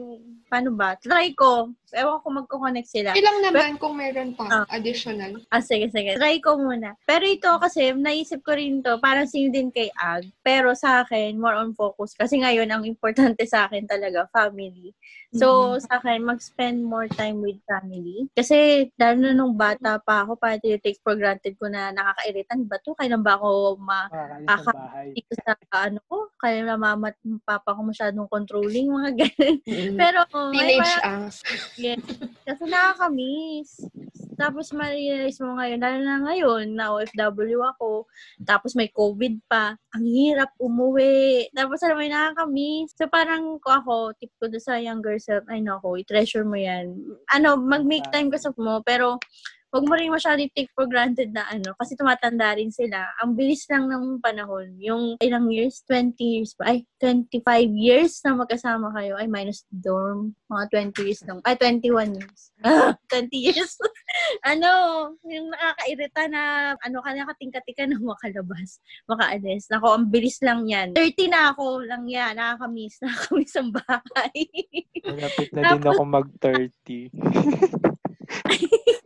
paano 0.48 0.72
ba? 0.72 0.96
Try 0.96 1.36
ko. 1.36 1.68
Ewan 1.92 2.24
ko 2.24 2.28
magko-connect 2.32 2.88
sila. 2.88 3.12
Ilang 3.12 3.44
naman 3.44 3.76
kung 3.76 4.00
meron 4.00 4.32
pa 4.32 4.48
Ah. 4.48 4.66
additional. 4.72 5.44
Ah, 5.52 5.60
sige, 5.60 5.92
sige. 5.92 6.16
Try 6.16 6.40
ko 6.40 6.56
muna. 6.56 6.96
Pero 7.04 7.28
ito 7.28 7.52
kasi, 7.60 7.92
naisip 7.92 8.40
ko 8.40 8.56
rin 8.56 8.80
to, 8.80 9.00
parang 9.00 9.28
same 9.28 9.52
din 9.52 9.68
kay 9.68 9.92
Ag. 9.94 10.24
Pero 10.40 10.72
sa 10.72 11.04
akin, 11.04 11.36
more 11.36 11.60
on 11.60 11.76
focus. 11.76 12.16
Kasi 12.16 12.40
ngayon, 12.40 12.72
ang 12.72 12.88
importante 12.88 13.44
sa 13.44 13.68
akin 13.68 13.84
talaga, 13.84 14.32
family. 14.32 14.96
So, 15.32 15.76
sa 15.80 16.00
akin, 16.00 16.24
mag-spend 16.24 16.84
more 16.84 17.08
time 17.08 17.40
with 17.40 17.60
family. 17.64 18.28
Kasi, 18.32 18.88
lalo 18.96 19.32
nung 19.32 19.56
bata 19.56 19.96
pa 19.98 20.24
ako, 20.24 20.31
parang 20.38 20.60
take 20.62 21.00
for 21.02 21.16
granted 21.16 21.56
ko 21.58 21.68
na 21.68 21.90
nakakairitan. 21.92 22.68
Ba 22.68 22.78
to? 22.82 22.94
Kailan 22.94 23.24
ba 23.24 23.36
ako 23.36 23.76
ma 23.80 24.08
makakaalis 24.08 24.48
Aka- 24.48 24.64
sa 24.64 24.74
bahay. 24.78 25.08
dito 25.16 25.34
sa 25.40 25.52
ano 25.88 26.00
ko? 26.06 26.18
Kaya 26.38 26.58
na 26.66 26.76
mama 26.76 27.12
at 27.12 27.18
papa 27.44 27.74
ko 27.74 27.82
masyadong 27.84 28.28
controlling, 28.28 28.88
mga 28.90 29.12
ganun. 29.20 29.56
Mm. 29.64 29.96
Pero, 29.98 30.20
oh, 30.34 30.52
Teenage 30.52 30.82
parang- 30.82 31.06
angst. 31.28 31.42
Yes. 31.78 32.02
Kasi 32.44 32.64
nakakamiss. 32.66 33.72
Tapos 34.36 34.74
ma-realize 34.74 35.38
mo 35.38 35.54
ngayon, 35.54 35.78
lalo 35.78 35.98
na 36.02 36.18
ngayon, 36.26 36.66
na 36.74 36.90
OFW 36.98 37.62
ako, 37.62 38.10
tapos 38.42 38.74
may 38.74 38.90
COVID 38.90 39.46
pa, 39.46 39.78
ang 39.94 40.06
hirap 40.08 40.50
umuwi. 40.58 41.46
Tapos 41.54 41.78
alam 41.86 42.02
mo, 42.02 42.04
nakakamiss. 42.04 42.90
So 42.98 43.06
parang 43.06 43.62
ko 43.62 43.70
ako, 43.70 43.96
tip 44.18 44.34
ko 44.42 44.50
doon 44.50 44.64
sa 44.64 44.82
younger 44.82 45.22
self, 45.22 45.46
ay 45.46 45.62
nako, 45.62 45.94
i-treasure 45.94 46.42
mo 46.42 46.58
yan. 46.58 46.90
Ano, 47.30 47.54
mag-make 47.54 48.10
time 48.10 48.34
ka 48.34 48.42
sa 48.42 48.50
mo, 48.58 48.82
pero 48.82 49.22
Huwag 49.72 49.88
mo 49.88 49.96
rin 49.96 50.12
masyado 50.12 50.44
take 50.52 50.68
for 50.76 50.84
granted 50.84 51.32
na 51.32 51.48
ano, 51.48 51.72
kasi 51.80 51.96
tumatanda 51.96 52.52
rin 52.60 52.76
sila. 52.76 53.08
Ang 53.24 53.40
bilis 53.40 53.64
lang 53.72 53.88
ng 53.88 54.20
panahon. 54.20 54.76
Yung 54.84 55.16
ilang 55.24 55.48
years, 55.48 55.88
20 55.88 56.20
years 56.20 56.52
pa, 56.60 56.76
ay, 56.76 56.84
25 57.00 57.72
years 57.72 58.20
na 58.28 58.36
magkasama 58.36 58.92
kayo, 58.92 59.16
ay, 59.16 59.32
minus 59.32 59.64
dorm, 59.72 60.36
mga 60.52 60.92
20 60.92 61.08
years 61.08 61.24
lang, 61.24 61.40
ay, 61.48 61.56
21 61.56 62.20
years. 62.20 62.42
Ah, 62.62 62.94
20 63.10 63.34
years. 63.34 63.74
ano, 64.52 64.70
yung 65.26 65.50
nakakairita 65.50 66.30
na, 66.30 66.42
ano 66.78 67.02
ka, 67.02 67.10
nakatingkati 67.10 67.74
ka 67.74 67.90
na 67.90 67.98
makalabas, 67.98 68.78
makaalis. 69.10 69.66
Nako, 69.74 69.98
ang 69.98 70.14
bilis 70.14 70.38
lang 70.46 70.70
yan. 70.70 70.94
30 70.94 71.34
na 71.34 71.58
ako 71.58 71.82
lang 71.82 72.06
yan, 72.06 72.38
nakakamiss, 72.38 73.02
nakakamiss 73.02 73.58
ang 73.58 73.74
bahay. 73.74 74.38
Malapit 75.02 75.50
na 75.58 75.74
din 75.74 75.90
ako 75.90 76.04
mag-30. 76.06 77.10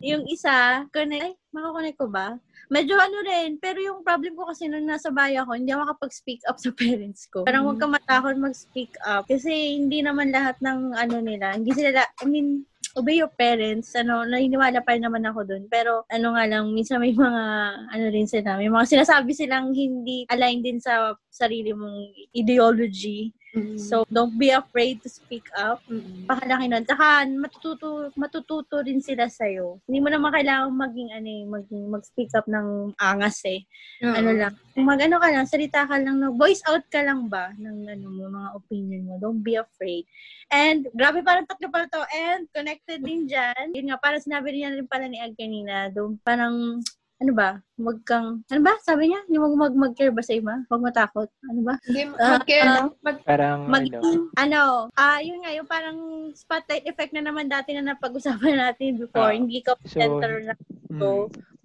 yung 0.00 0.24
isa, 0.28 0.86
connect, 0.94 1.22
ay, 1.22 1.32
makakonect 1.52 1.98
ko 1.98 2.06
ba? 2.08 2.38
Medyo 2.70 2.94
ano 2.94 3.18
rin, 3.26 3.58
pero 3.58 3.82
yung 3.82 4.06
problem 4.06 4.38
ko 4.38 4.46
kasi 4.46 4.70
nung 4.70 4.86
nasa 4.86 5.10
bahay 5.10 5.34
ako, 5.34 5.58
hindi 5.58 5.74
ako 5.74 5.90
makapag-speak 5.90 6.40
up 6.46 6.56
sa 6.62 6.70
parents 6.70 7.26
ko. 7.26 7.42
Parang 7.42 7.66
huwag 7.66 7.82
ka 7.82 7.90
matakot 7.90 8.38
mag-speak 8.38 8.94
up. 9.02 9.26
Kasi 9.26 9.76
hindi 9.78 10.00
naman 10.06 10.30
lahat 10.30 10.56
ng 10.62 10.94
ano 10.94 11.16
nila, 11.18 11.58
hindi 11.58 11.74
sila, 11.74 11.90
la- 12.02 12.12
I 12.22 12.26
mean, 12.30 12.62
obey 12.98 13.22
your 13.22 13.30
parents, 13.30 13.94
ano, 13.94 14.26
naniniwala 14.26 14.82
pa 14.82 14.94
rin 14.94 15.06
naman 15.06 15.22
ako 15.26 15.46
dun. 15.46 15.64
Pero, 15.70 16.02
ano 16.10 16.34
nga 16.34 16.44
lang, 16.46 16.70
minsan 16.74 16.98
may 16.98 17.14
mga, 17.14 17.42
ano 17.90 18.04
rin 18.10 18.26
sila, 18.26 18.58
may 18.58 18.70
mga 18.70 18.86
sinasabi 18.86 19.30
silang 19.30 19.70
hindi 19.70 20.26
align 20.26 20.62
din 20.62 20.78
sa 20.82 21.14
sarili 21.30 21.70
mong 21.70 22.10
ideology. 22.34 23.30
Mm. 23.50 23.74
So, 23.74 24.06
don't 24.06 24.38
be 24.38 24.54
afraid 24.54 25.02
to 25.02 25.10
speak 25.10 25.42
up 25.58 25.82
Mm. 25.90 26.30
pakalaki 26.30 26.70
nun. 26.70 26.86
Tsaka 26.86 27.26
matututo, 27.26 28.14
matututo 28.14 28.78
rin 28.78 29.02
sila 29.02 29.26
sa'yo. 29.26 29.82
Hindi 29.90 29.98
mo 29.98 30.08
naman 30.08 30.30
kailangan 30.30 30.70
maging 30.70 31.10
ano 31.10 31.28
eh, 31.28 31.44
maging, 31.50 31.84
mag-speak 31.90 32.30
up 32.38 32.46
ng 32.46 32.94
angas 33.02 33.42
eh. 33.50 33.66
Oo. 34.06 34.14
Ano 34.14 34.30
lang. 34.38 34.54
Mag-ano 34.78 35.18
ka 35.18 35.28
lang, 35.34 35.46
salita 35.50 35.82
ka 35.82 35.98
lang, 35.98 36.22
no, 36.22 36.30
voice 36.38 36.62
out 36.70 36.86
ka 36.94 37.02
lang 37.02 37.26
ba 37.26 37.50
ng 37.58 37.90
ano 37.90 38.06
mo, 38.06 38.30
mga 38.30 38.50
opinion 38.54 39.02
mo. 39.10 39.14
Don't 39.18 39.42
be 39.42 39.58
afraid. 39.58 40.06
And, 40.54 40.86
grabe 40.94 41.26
parang 41.26 41.46
tatlo 41.50 41.66
pala 41.74 41.90
to. 41.90 42.06
And, 42.14 42.46
connected 42.54 43.02
din 43.02 43.26
dyan. 43.26 43.74
Yun 43.74 43.90
nga, 43.90 43.98
parang 43.98 44.22
sinabi 44.22 44.54
niya 44.54 44.70
rin 44.78 44.86
pala 44.86 45.10
ni 45.10 45.18
Ag 45.18 45.34
kanina, 45.34 45.90
doon 45.90 46.16
parang, 46.22 46.78
ano 47.20 47.32
ba, 47.36 47.60
wag 47.76 48.00
kang, 48.08 48.40
ano 48.48 48.60
ba, 48.64 48.72
sabi 48.80 49.12
niya, 49.12 49.20
yung 49.28 49.44
mag, 49.44 49.68
mag, 49.68 49.74
mag-care 49.76 50.08
ba 50.08 50.24
sa 50.24 50.32
iba? 50.32 50.56
Huwag 50.72 50.80
matakot. 50.88 51.28
Ano 51.44 51.60
ba? 51.68 51.76
Hindi, 51.84 52.08
Ah, 52.16 52.40
mag-care, 52.40 52.64
ah, 52.64 52.88
mag- 53.04 53.24
Parang, 53.28 53.60
ano, 53.68 53.72
maging, 53.76 54.20
ano, 54.40 54.62
ah, 54.96 55.20
yun 55.20 55.44
nga, 55.44 55.52
yung 55.52 55.68
parang 55.68 55.98
spotlight 56.32 56.88
effect 56.88 57.12
na 57.12 57.20
naman 57.20 57.44
dati 57.44 57.76
na 57.76 57.84
napag-usapan 57.84 58.56
natin 58.64 58.96
before. 58.96 59.30
Ah, 59.30 59.36
hindi 59.36 59.60
ka 59.60 59.76
so, 59.84 60.00
center 60.00 60.32
na 60.48 60.52
mm, 60.88 60.96
so, 60.96 61.06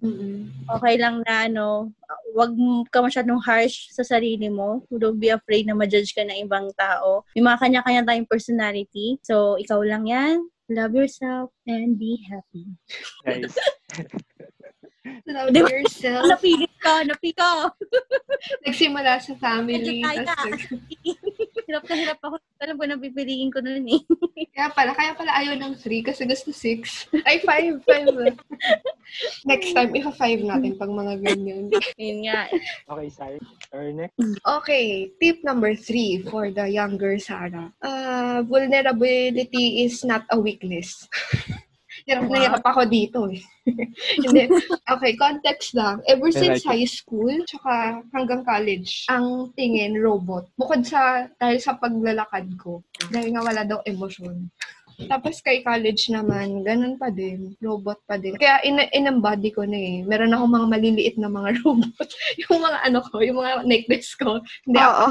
Mm-mm. 0.04 0.52
okay 0.76 1.00
lang 1.00 1.24
na, 1.24 1.48
ano, 1.48 1.88
wag 2.36 2.52
ka 2.92 3.00
masyadong 3.00 3.40
harsh 3.40 3.88
sa 3.96 4.04
sarili 4.04 4.52
mo. 4.52 4.84
Don't 4.92 5.16
be 5.16 5.32
afraid 5.32 5.64
na 5.64 5.72
ma-judge 5.72 6.12
ka 6.12 6.20
ng 6.20 6.44
ibang 6.44 6.68
tao. 6.76 7.24
May 7.32 7.40
mga 7.40 7.60
kanya-kanya 7.64 8.04
tayong 8.04 8.28
personality. 8.28 9.16
So, 9.24 9.56
ikaw 9.56 9.80
lang 9.80 10.04
yan. 10.04 10.44
Love 10.68 11.00
yourself 11.00 11.48
and 11.64 11.96
be 11.96 12.20
happy. 12.28 12.68
nice. 13.24 13.56
Love 15.26 15.50
Di 15.50 15.58
ba? 15.58 15.68
yourself. 15.74 16.22
Napili 16.30 16.70
ka, 16.78 17.02
napili 17.02 17.34
ka. 17.34 17.66
Nagsimula 18.64 19.18
sa 19.18 19.34
family. 19.34 20.06
Nag- 20.06 20.70
hirap 21.66 21.82
na 21.90 21.94
hirap 21.98 22.20
ako. 22.22 22.38
Alam 22.62 22.78
ko 22.78 22.84
na 22.86 22.94
pipiliin 22.94 23.50
ko 23.50 23.58
nun 23.58 23.90
eh. 23.90 24.00
Kaya 24.54 24.70
pala, 24.70 24.94
kaya 24.94 25.12
pala 25.18 25.34
ayaw 25.34 25.58
ng 25.58 25.74
3 25.82 26.06
kasi 26.06 26.22
gusto 26.30 26.54
6. 26.54 27.10
Ay, 27.26 27.42
5, 27.42 27.82
5. 27.82 28.38
Next 29.50 29.74
time, 29.74 29.90
ipa-5 29.90 30.46
natin 30.46 30.78
pag 30.78 30.94
mga 30.94 31.14
ganyan. 31.26 31.74
Yun 31.98 32.18
nga. 32.30 32.46
Okay, 32.86 33.08
sorry. 33.10 33.38
Or 33.74 33.82
next. 33.90 34.14
Okay, 34.62 35.10
tip 35.18 35.42
number 35.42 35.74
3 35.74 36.30
for 36.30 36.54
the 36.54 36.70
younger 36.70 37.18
Sarah. 37.18 37.74
Uh, 37.82 38.46
vulnerability 38.46 39.82
is 39.82 40.06
not 40.06 40.22
a 40.30 40.38
weakness. 40.38 41.10
Hirap 42.06 42.30
na 42.30 42.38
Wow. 42.38 42.44
hirap 42.46 42.62
ako 42.62 42.82
dito 42.86 43.18
eh. 43.26 43.42
Hindi. 44.22 44.46
Okay, 44.86 45.12
context 45.18 45.74
lang. 45.74 45.98
Ever 46.06 46.30
since 46.30 46.62
like 46.62 46.70
high 46.70 46.86
school, 46.86 47.34
tsaka 47.42 47.98
hanggang 48.14 48.46
college, 48.46 49.10
ang 49.10 49.50
tingin, 49.58 49.98
robot. 49.98 50.46
Bukod 50.54 50.86
sa, 50.86 51.26
dahil 51.34 51.58
sa 51.58 51.74
paglalakad 51.74 52.46
ko, 52.62 52.86
dahil 53.10 53.34
nga 53.34 53.42
wala 53.42 53.62
daw 53.66 53.82
emosyon. 53.82 54.46
Tapos 55.04 55.44
kay 55.44 55.60
college 55.60 56.08
naman, 56.08 56.64
ganun 56.64 56.96
pa 56.96 57.12
din. 57.12 57.52
Robot 57.60 58.00
pa 58.08 58.16
din. 58.16 58.32
Kaya 58.40 58.64
in- 58.64 58.88
in-embody 58.96 59.52
ko 59.52 59.68
na 59.68 59.76
eh. 59.76 60.00
Meron 60.08 60.32
akong 60.32 60.52
mga 60.56 60.68
maliliit 60.72 61.16
na 61.20 61.28
mga 61.28 61.50
robot. 61.60 62.08
yung 62.40 62.60
mga 62.64 62.78
ano 62.88 62.98
ko, 63.04 63.20
yung 63.20 63.38
mga 63.44 63.52
necklace 63.68 64.16
ko. 64.16 64.40
Hindi 64.64 64.80
ako, 64.80 65.04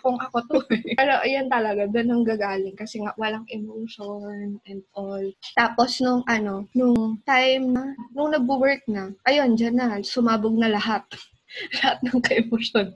akong 0.00 0.20
ako 0.24 0.36
to 0.48 0.58
eh. 0.72 0.82
Pero 0.98 1.12
ayan 1.20 1.52
talaga, 1.52 1.84
doon 1.84 2.08
ang 2.08 2.24
gagaling. 2.24 2.76
Kasi 2.76 3.04
nga 3.04 3.12
walang 3.20 3.44
emotion 3.52 4.56
and 4.64 4.80
all. 4.96 5.24
Tapos 5.52 6.00
nung 6.00 6.24
ano, 6.24 6.64
nung 6.72 7.20
time 7.28 7.76
na, 7.76 7.92
nung 8.16 8.32
nag-work 8.32 8.80
na, 8.88 9.12
ayun, 9.28 9.52
dyan 9.52 9.76
na, 9.76 10.00
sumabog 10.00 10.56
na 10.56 10.72
lahat. 10.72 11.04
lahat 11.78 11.98
ng 12.02 12.20
ka-emotional. 12.22 12.90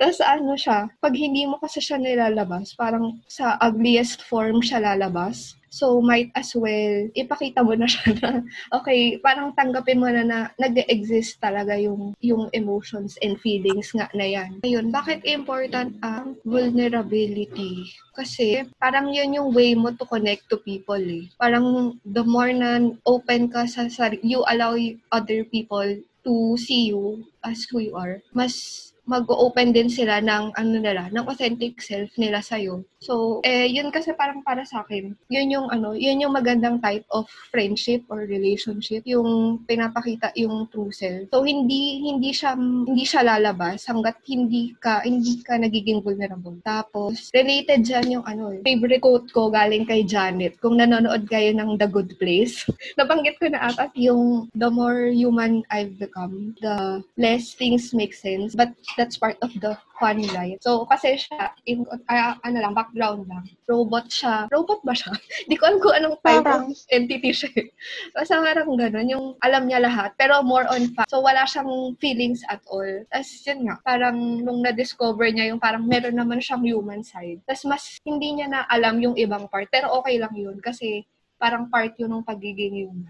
Tapos 0.00 0.20
ano 0.24 0.56
siya, 0.56 0.88
pag 0.98 1.14
hindi 1.14 1.44
mo 1.44 1.60
kasi 1.60 1.78
siya 1.78 2.00
nilalabas, 2.00 2.72
parang 2.74 3.20
sa 3.28 3.60
ugliest 3.60 4.24
form 4.26 4.64
siya 4.64 4.82
lalabas. 4.82 5.60
So, 5.70 6.02
might 6.02 6.34
as 6.34 6.50
well, 6.58 7.06
ipakita 7.14 7.62
mo 7.62 7.78
na 7.78 7.86
siya 7.86 8.18
na, 8.18 8.42
okay, 8.82 9.22
parang 9.22 9.54
tanggapin 9.54 10.02
mo 10.02 10.10
na 10.10 10.26
na 10.26 10.38
nag-exist 10.58 11.38
talaga 11.38 11.78
yung, 11.78 12.10
yung 12.18 12.50
emotions 12.50 13.14
and 13.22 13.38
feelings 13.38 13.94
nga 13.94 14.10
na 14.10 14.26
yan. 14.26 14.58
Ayun, 14.66 14.90
bakit 14.90 15.22
important 15.22 15.94
ang 16.02 16.34
vulnerability? 16.42 17.86
Kasi, 18.18 18.66
parang 18.82 19.14
yun 19.14 19.38
yung 19.38 19.54
way 19.54 19.78
mo 19.78 19.94
to 19.94 20.02
connect 20.10 20.50
to 20.50 20.58
people 20.66 20.98
eh. 20.98 21.30
Parang, 21.38 21.94
the 22.02 22.26
more 22.26 22.50
na 22.50 22.90
open 23.06 23.46
ka 23.46 23.62
sa 23.70 23.86
sarili, 23.86 24.26
you 24.26 24.42
allow 24.50 24.74
other 25.14 25.46
people 25.46 25.86
to 26.24 26.56
see 26.56 26.86
you 26.88 27.26
as 27.44 27.64
who 27.64 27.78
you 27.80 27.96
are, 27.96 28.22
mas 28.34 28.89
mag-open 29.10 29.74
din 29.74 29.90
sila 29.90 30.22
ng 30.22 30.54
ano 30.54 30.76
nila, 30.78 31.10
ng 31.10 31.26
authentic 31.26 31.82
self 31.82 32.14
nila 32.14 32.38
sa 32.38 32.54
iyo. 32.54 32.86
So, 33.02 33.40
eh 33.42 33.66
yun 33.66 33.88
kasi 33.90 34.14
parang 34.14 34.44
para 34.44 34.62
sa 34.62 34.84
akin, 34.84 35.16
yun 35.32 35.48
yung 35.50 35.66
ano, 35.72 35.96
yun 35.96 36.20
yung 36.20 36.36
magandang 36.36 36.78
type 36.78 37.02
of 37.10 37.26
friendship 37.50 38.06
or 38.06 38.28
relationship, 38.28 39.02
yung 39.08 39.64
pinapakita 39.64 40.30
yung 40.38 40.68
true 40.68 40.92
self. 40.94 41.26
So, 41.32 41.42
hindi 41.42 42.06
hindi 42.06 42.30
siya 42.30 42.54
hindi 42.54 43.02
siya 43.02 43.24
lalabas 43.24 43.88
hangga't 43.88 44.20
hindi 44.28 44.76
ka 44.78 45.02
hindi 45.02 45.40
ka 45.42 45.58
nagiging 45.58 46.04
vulnerable. 46.04 46.60
Tapos, 46.62 47.32
related 47.32 47.88
diyan 47.88 48.20
yung 48.20 48.24
ano, 48.28 48.54
eh, 48.54 48.60
favorite 48.62 49.00
quote 49.00 49.32
ko 49.32 49.48
galing 49.48 49.88
kay 49.88 50.04
Janet. 50.04 50.60
Kung 50.60 50.76
nanonood 50.76 51.24
kayo 51.26 51.56
ng 51.56 51.80
The 51.80 51.88
Good 51.88 52.20
Place, 52.20 52.68
nabanggit 53.00 53.40
ko 53.40 53.48
na 53.48 53.72
ata 53.72 53.88
yung 53.96 54.52
the 54.52 54.68
more 54.68 55.08
human 55.08 55.64
I've 55.72 55.96
become, 55.96 56.52
the 56.60 57.00
less 57.16 57.56
things 57.56 57.96
make 57.96 58.12
sense. 58.12 58.52
But 58.52 58.76
that's 59.00 59.16
part 59.16 59.40
of 59.40 59.48
the 59.64 59.72
funny 59.96 60.28
life. 60.36 60.60
So, 60.60 60.84
kasi 60.84 61.16
siya, 61.16 61.56
in, 61.64 61.88
uh, 61.88 62.36
ano 62.44 62.58
lang, 62.60 62.76
background 62.76 63.24
lang. 63.32 63.48
Robot 63.64 64.12
siya. 64.12 64.44
Robot 64.52 64.84
ba 64.84 64.92
siya? 64.92 65.16
Hindi 65.48 65.56
ko 65.56 65.64
alam 65.64 65.80
kung 65.80 65.96
anong 65.96 66.16
type 66.20 66.44
Parang. 66.44 66.68
of 66.68 66.76
entity 66.92 67.32
siya. 67.32 67.48
Basta 68.16 68.44
parang 68.44 68.68
ganun, 68.76 69.08
yung 69.08 69.26
alam 69.40 69.64
niya 69.64 69.80
lahat, 69.80 70.12
pero 70.20 70.44
more 70.44 70.68
on 70.68 70.92
fact. 70.92 71.08
So, 71.08 71.24
wala 71.24 71.48
siyang 71.48 71.96
feelings 71.96 72.44
at 72.52 72.60
all. 72.68 73.08
Tapos, 73.08 73.32
yun 73.48 73.72
nga, 73.72 73.80
parang 73.80 74.16
nung 74.44 74.60
na-discover 74.60 75.32
niya 75.32 75.48
yung 75.48 75.60
parang 75.60 75.88
meron 75.88 76.20
naman 76.20 76.44
siyang 76.44 76.60
human 76.60 77.00
side. 77.00 77.40
Tapos, 77.48 77.64
mas 77.64 77.96
hindi 78.04 78.36
niya 78.36 78.52
na 78.52 78.60
alam 78.68 79.00
yung 79.00 79.16
ibang 79.16 79.48
part. 79.48 79.72
Pero 79.72 79.96
okay 79.96 80.20
lang 80.20 80.36
yun 80.36 80.60
kasi 80.60 81.08
parang 81.40 81.72
part 81.72 81.96
yun 81.96 82.12
ng 82.12 82.26
pagiging 82.28 82.84
human. 82.84 83.08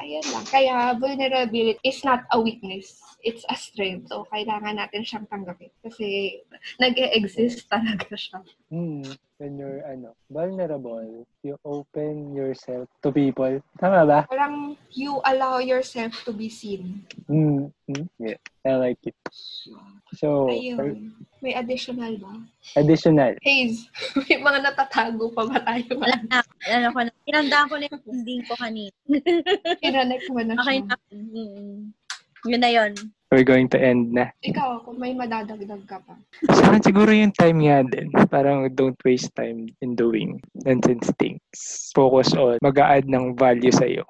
Ayun 0.00 0.24
lang. 0.32 0.44
Kaya 0.48 0.96
vulnerability 0.96 1.76
is 1.84 2.00
not 2.00 2.24
a 2.32 2.40
weakness. 2.40 2.96
It's 3.20 3.44
a 3.52 3.56
strength. 3.60 4.08
So, 4.08 4.24
kailangan 4.32 4.80
natin 4.80 5.04
siyang 5.04 5.28
tanggapin. 5.28 5.68
Kasi 5.84 6.40
nag-e-exist 6.80 7.68
talaga 7.68 8.16
siya. 8.16 8.40
Hmm. 8.72 9.04
When 9.40 9.56
you're, 9.56 9.80
ano, 9.88 10.12
vulnerable, 10.28 11.24
you 11.40 11.56
open 11.64 12.36
yourself 12.36 12.92
to 13.00 13.08
people. 13.08 13.64
Tama 13.80 14.04
ba? 14.04 14.20
Parang 14.28 14.76
you 14.92 15.16
allow 15.24 15.56
yourself 15.64 16.12
to 16.28 16.32
be 16.36 16.52
seen. 16.52 17.08
Hmm. 17.24 17.72
hmm. 17.88 18.04
Yeah. 18.20 18.36
I 18.68 18.76
like 18.76 19.00
it. 19.00 19.16
So, 20.12 20.44
Ayun. 20.52 21.16
May 21.40 21.56
additional 21.56 22.20
ba? 22.20 22.36
additional. 22.76 23.32
Haze, 23.40 23.88
may 24.28 24.36
mga 24.36 24.60
natatago 24.60 25.32
pa 25.32 25.48
ba 25.48 25.56
tayo? 25.64 25.88
Wala 25.96 26.20
na. 26.28 26.44
Ano 26.68 26.92
ko 26.92 27.00
na. 27.00 27.12
Tinandaan 27.24 27.66
ko 27.72 27.74
na 27.80 27.88
yung 27.88 28.02
ending 28.12 28.44
ko 28.44 28.52
kanina. 28.60 28.92
Kinanek 29.80 30.22
mo 30.28 30.44
na 30.44 30.52
Okay 30.60 30.84
siya. 30.84 30.92
na. 30.92 30.96
Mm. 31.16 31.96
Yun 32.46 32.60
na 32.60 32.70
yun. 32.72 32.92
We're 33.30 33.46
going 33.46 33.70
to 33.70 33.78
end 33.78 34.10
na. 34.10 34.34
Ikaw, 34.42 34.82
kung 34.82 34.98
may 34.98 35.14
madadagdag 35.14 35.86
ka 35.86 36.02
pa. 36.02 36.18
Sa 36.50 36.74
akin 36.74 36.82
siguro 36.82 37.14
yung 37.14 37.30
time 37.30 37.62
nga 37.62 37.86
din. 37.86 38.10
Parang 38.26 38.66
don't 38.74 38.98
waste 39.06 39.30
time 39.38 39.70
in 39.78 39.94
doing 39.94 40.42
nonsense 40.66 41.14
things. 41.14 41.40
Focus 41.94 42.34
on 42.34 42.58
mag-a-add 42.58 43.06
ng 43.06 43.38
value 43.38 43.70
sa 43.70 43.86
iyo 43.86 44.02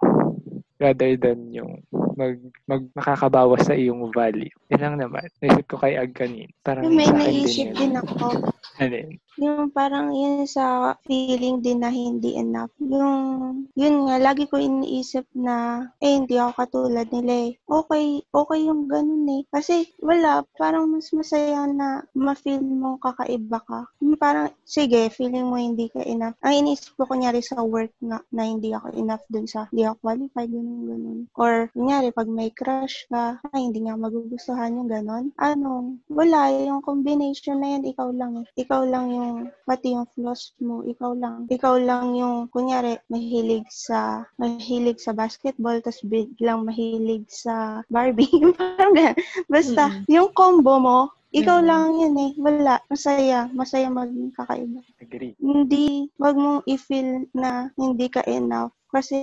rather 0.81 1.13
than 1.21 1.53
yung 1.53 1.85
mag, 2.17 2.41
mag 2.65 2.83
makakabawas 2.97 3.69
sa 3.69 3.77
iyong 3.77 4.09
value. 4.17 4.51
Yan 4.73 4.81
lang 4.81 4.97
naman. 4.97 5.29
Naisip 5.45 5.69
ko 5.69 5.77
kay 5.77 6.01
Ag 6.01 6.17
kanin. 6.17 6.49
Parang 6.65 6.89
May 6.89 7.05
sa 7.05 7.21
akin 7.21 7.37
naisip 7.37 7.69
din 7.77 7.93
ako. 8.01 8.49
Ano 8.81 8.95
yun? 8.97 9.13
Yung 9.39 9.71
parang 9.71 10.11
yun 10.11 10.43
sa 10.51 10.99
feeling 11.07 11.63
din 11.63 11.85
na 11.85 11.93
hindi 11.93 12.35
enough. 12.35 12.75
Yung, 12.83 13.69
yun 13.79 13.97
nga, 14.09 14.17
lagi 14.19 14.51
ko 14.51 14.59
iniisip 14.59 15.29
na, 15.37 15.87
eh, 16.03 16.19
hindi 16.19 16.35
ako 16.41 16.53
katulad 16.59 17.07
nila 17.15 17.35
eh. 17.47 17.53
Okay, 17.69 18.27
okay 18.33 18.61
yung 18.67 18.91
ganun 18.91 19.27
eh. 19.31 19.43
Kasi, 19.53 19.87
wala, 20.03 20.43
parang 20.59 20.91
mas 20.91 21.13
masaya 21.15 21.69
na 21.71 22.03
ma-feel 22.17 22.65
mo 22.65 22.99
kakaiba 22.99 23.61
ka. 23.63 23.87
Yung 24.03 24.19
Parang, 24.21 24.53
sige, 24.69 25.09
feeling 25.09 25.49
mo 25.49 25.57
hindi 25.57 25.89
ka 25.89 26.05
enough. 26.05 26.37
Ang 26.45 26.67
iniisip 26.67 26.93
ko 27.01 27.09
kunyari 27.09 27.41
sa 27.41 27.65
work 27.65 27.89
nga, 28.05 28.21
na 28.29 28.45
hindi 28.45 28.69
ako 28.75 28.93
enough 28.93 29.25
dun 29.33 29.49
sa, 29.49 29.65
hindi 29.73 29.89
ako 29.89 29.97
qualified, 30.05 30.51
ganun, 30.53 30.81
ganun. 30.85 31.19
Or, 31.41 31.73
kunyari, 31.73 32.13
pag 32.13 32.29
may 32.29 32.53
crush 32.53 33.09
ka, 33.09 33.41
ay, 33.55 33.71
hindi 33.71 33.81
nga 33.87 33.97
magugustuhan 33.97 34.77
yung 34.77 34.91
ganun. 34.93 35.33
Ano, 35.41 35.97
wala, 36.13 36.53
yung 36.53 36.85
combination 36.85 37.65
na 37.65 37.79
yan, 37.79 37.89
ikaw 37.89 38.13
lang 38.13 38.45
eh. 38.45 38.47
Ikaw 38.61 38.83
lang 38.93 39.09
yung, 39.09 39.20
pati 39.65 39.95
yung 39.95 40.09
flaws 40.15 40.53
mo, 40.59 40.83
ikaw 40.85 41.13
lang. 41.15 41.47
Ikaw 41.49 41.75
lang 41.81 42.15
yung, 42.15 42.49
kunyari, 42.51 42.99
mahilig 43.09 43.67
sa, 43.69 44.25
mahilig 44.37 44.99
sa 45.01 45.13
basketball, 45.13 45.79
tapos 45.81 46.03
biglang 46.05 46.65
mahilig 46.67 47.27
sa 47.29 47.85
Barbie. 47.91 48.31
Basta, 49.53 49.83
Mm-mm. 49.91 50.05
yung 50.11 50.29
combo 50.33 50.81
mo, 50.81 50.99
ikaw 51.31 51.63
Mm. 51.63 51.67
lang 51.71 51.85
yun 51.95 52.17
eh. 52.19 52.33
Wala. 52.43 52.75
Masaya. 52.91 53.47
Masaya 53.55 53.87
maging 53.87 54.35
kakaiba. 54.35 54.83
Agree. 54.99 55.39
Hindi, 55.39 56.11
wag 56.19 56.35
mong 56.35 56.67
i-feel 56.67 57.31
na 57.31 57.71
hindi 57.79 58.11
ka 58.11 58.27
enough. 58.27 58.75
Kasi 58.91 59.19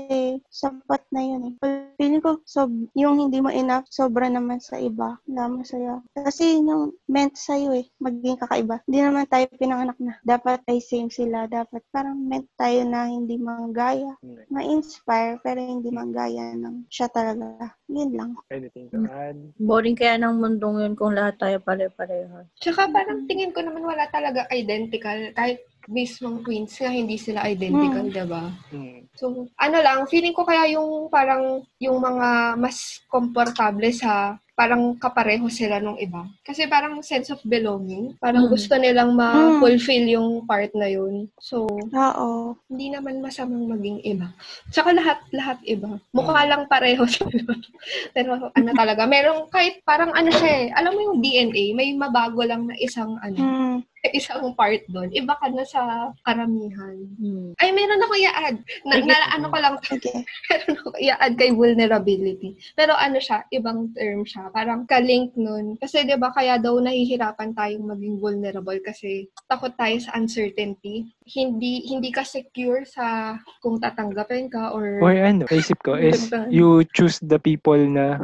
sapat 0.47 1.03
na 1.11 1.22
yun 1.22 1.51
eh. 1.51 1.53
Feeling 1.99 2.24
ko, 2.24 2.39
sob, 2.47 2.72
yung 2.95 3.20
hindi 3.20 3.43
mo 3.43 3.51
enough, 3.51 3.88
sobra 3.91 4.32
naman 4.32 4.63
sa 4.63 4.80
iba. 4.80 5.20
Wala 5.28 5.51
masaya. 5.51 5.99
Kasi 6.15 6.57
yun 6.57 6.72
yung 6.72 6.86
meant 7.11 7.36
sa'yo 7.36 7.76
eh, 7.76 7.86
maging 7.99 8.39
kakaiba. 8.39 8.80
Hindi 8.88 8.99
naman 9.03 9.28
tayo 9.28 9.45
pinanganak 9.59 9.97
na 9.99 10.15
dapat 10.24 10.63
ay 10.72 10.80
same 10.80 11.11
sila. 11.11 11.45
Dapat 11.51 11.84
parang 11.91 12.15
meant 12.15 12.47
tayo 12.55 12.88
na 12.88 13.11
hindi 13.11 13.36
manggaya. 13.36 14.15
Hmm. 14.24 14.39
Ma-inspire, 14.47 15.39
pero 15.43 15.59
hindi 15.59 15.91
manggaya 15.91 16.55
ng 16.55 16.88
siya 16.88 17.11
talaga. 17.11 17.76
Yun 17.91 18.11
lang. 18.15 18.32
Anything 18.51 18.88
to 18.91 19.03
add? 19.11 19.38
Boring 19.59 19.99
kaya 19.99 20.15
ng 20.15 20.39
mundong 20.39 20.84
yun 20.84 20.93
kung 20.95 21.15
lahat 21.15 21.39
tayo 21.39 21.59
pare-pareho. 21.59 22.47
Tsaka 22.63 22.88
parang 22.91 23.28
tingin 23.28 23.51
ko 23.51 23.63
naman 23.63 23.84
wala 23.84 24.07
talaga 24.11 24.47
identical. 24.51 25.32
Kahit 25.36 25.63
mismong 25.88 26.44
twins 26.44 26.76
nga, 26.76 26.92
hindi 26.92 27.16
sila 27.16 27.48
identical, 27.48 28.06
Hmm. 28.06 28.14
diba? 28.14 28.44
Hmm. 28.70 29.00
So, 29.16 29.48
ano 29.56 29.78
lang, 29.80 30.06
feeling 30.06 30.36
ko 30.36 30.44
kaya 30.44 30.70
yung 30.70 31.08
parang 31.08 31.64
yung 31.80 31.98
mga 31.98 32.54
mas 32.56 33.02
komportable 33.08 33.90
sa 33.90 34.36
parang 34.52 34.98
kapareho 34.98 35.46
sila 35.54 35.78
nung 35.78 36.02
iba. 36.02 36.26
Kasi 36.42 36.66
parang 36.66 36.98
sense 37.06 37.30
of 37.30 37.38
belonging. 37.46 38.18
Parang 38.18 38.50
Mm. 38.50 38.52
gusto 38.52 38.74
nilang 38.74 39.14
ma-fulfill 39.14 40.10
yung 40.10 40.50
part 40.50 40.74
na 40.74 40.90
yun. 40.90 41.30
So, 41.38 41.70
Oo. 41.94 42.58
hindi 42.66 42.90
naman 42.90 43.22
masamang 43.22 43.70
maging 43.70 44.02
iba. 44.02 44.34
Tsaka 44.74 44.98
lahat, 44.98 45.22
lahat 45.30 45.62
iba. 45.62 46.02
Mukha 46.10 46.42
lang 46.50 46.66
pareho 46.66 47.06
sila. 47.06 47.30
Pero 48.18 48.50
ano 48.50 48.70
talaga, 48.74 49.06
merong 49.06 49.46
kahit 49.54 49.86
parang 49.86 50.10
ano 50.18 50.34
siya 50.34 50.50
eh, 50.50 50.68
alam 50.74 50.90
mo 50.90 51.06
yung 51.06 51.22
DNA, 51.22 51.78
may 51.78 51.94
mabago 51.94 52.42
lang 52.42 52.66
na 52.66 52.74
isang 52.82 53.14
ano, 53.22 53.38
Hmm. 53.38 53.78
Isang 54.14 54.54
part 54.54 54.82
doon. 54.88 55.10
Iba 55.12 55.36
ka 55.38 55.50
na 55.52 55.66
sa 55.66 56.14
karamihan. 56.24 56.95
Hmm. 57.18 57.52
Ay, 57.60 57.74
meron 57.74 58.04
ako 58.04 58.14
i-add. 58.16 58.58
Na, 58.86 58.95
na, 59.04 59.16
ano 59.36 59.45
ko 59.50 59.58
lang, 59.58 59.76
Sige. 59.88 60.24
meron 60.48 60.76
ako 60.80 60.89
i-add 61.02 61.34
kay 61.36 61.52
vulnerability. 61.52 62.56
Pero 62.78 62.93
ano 62.95 63.18
siya, 63.18 63.43
ibang 63.52 63.91
term 63.98 64.24
siya. 64.24 64.50
Parang 64.54 64.86
ka-link 64.86 65.34
nun. 65.36 65.76
Kasi 65.82 66.06
'di 66.06 66.16
ba 66.20 66.32
kaya 66.32 66.62
daw 66.62 66.78
nahihirapan 66.78 67.54
tayong 67.58 67.86
maging 67.86 68.16
vulnerable 68.22 68.78
kasi 68.84 69.28
takot 69.50 69.74
tayo 69.76 69.98
sa 70.00 70.16
uncertainty. 70.16 71.10
Hindi 71.28 71.88
hindi 71.89 72.10
ka 72.14 72.24
secure 72.24 72.86
sa 72.88 73.38
kung 73.60 73.82
tatanggapin 73.82 74.52
ka 74.52 74.72
or 74.72 75.02
Or 75.04 75.14
ano, 75.14 75.45
naisip 75.50 75.80
ko 75.84 75.98
is 75.98 76.30
you 76.48 76.86
choose 76.95 77.20
the 77.24 77.39
people 77.39 77.78
na 77.78 78.22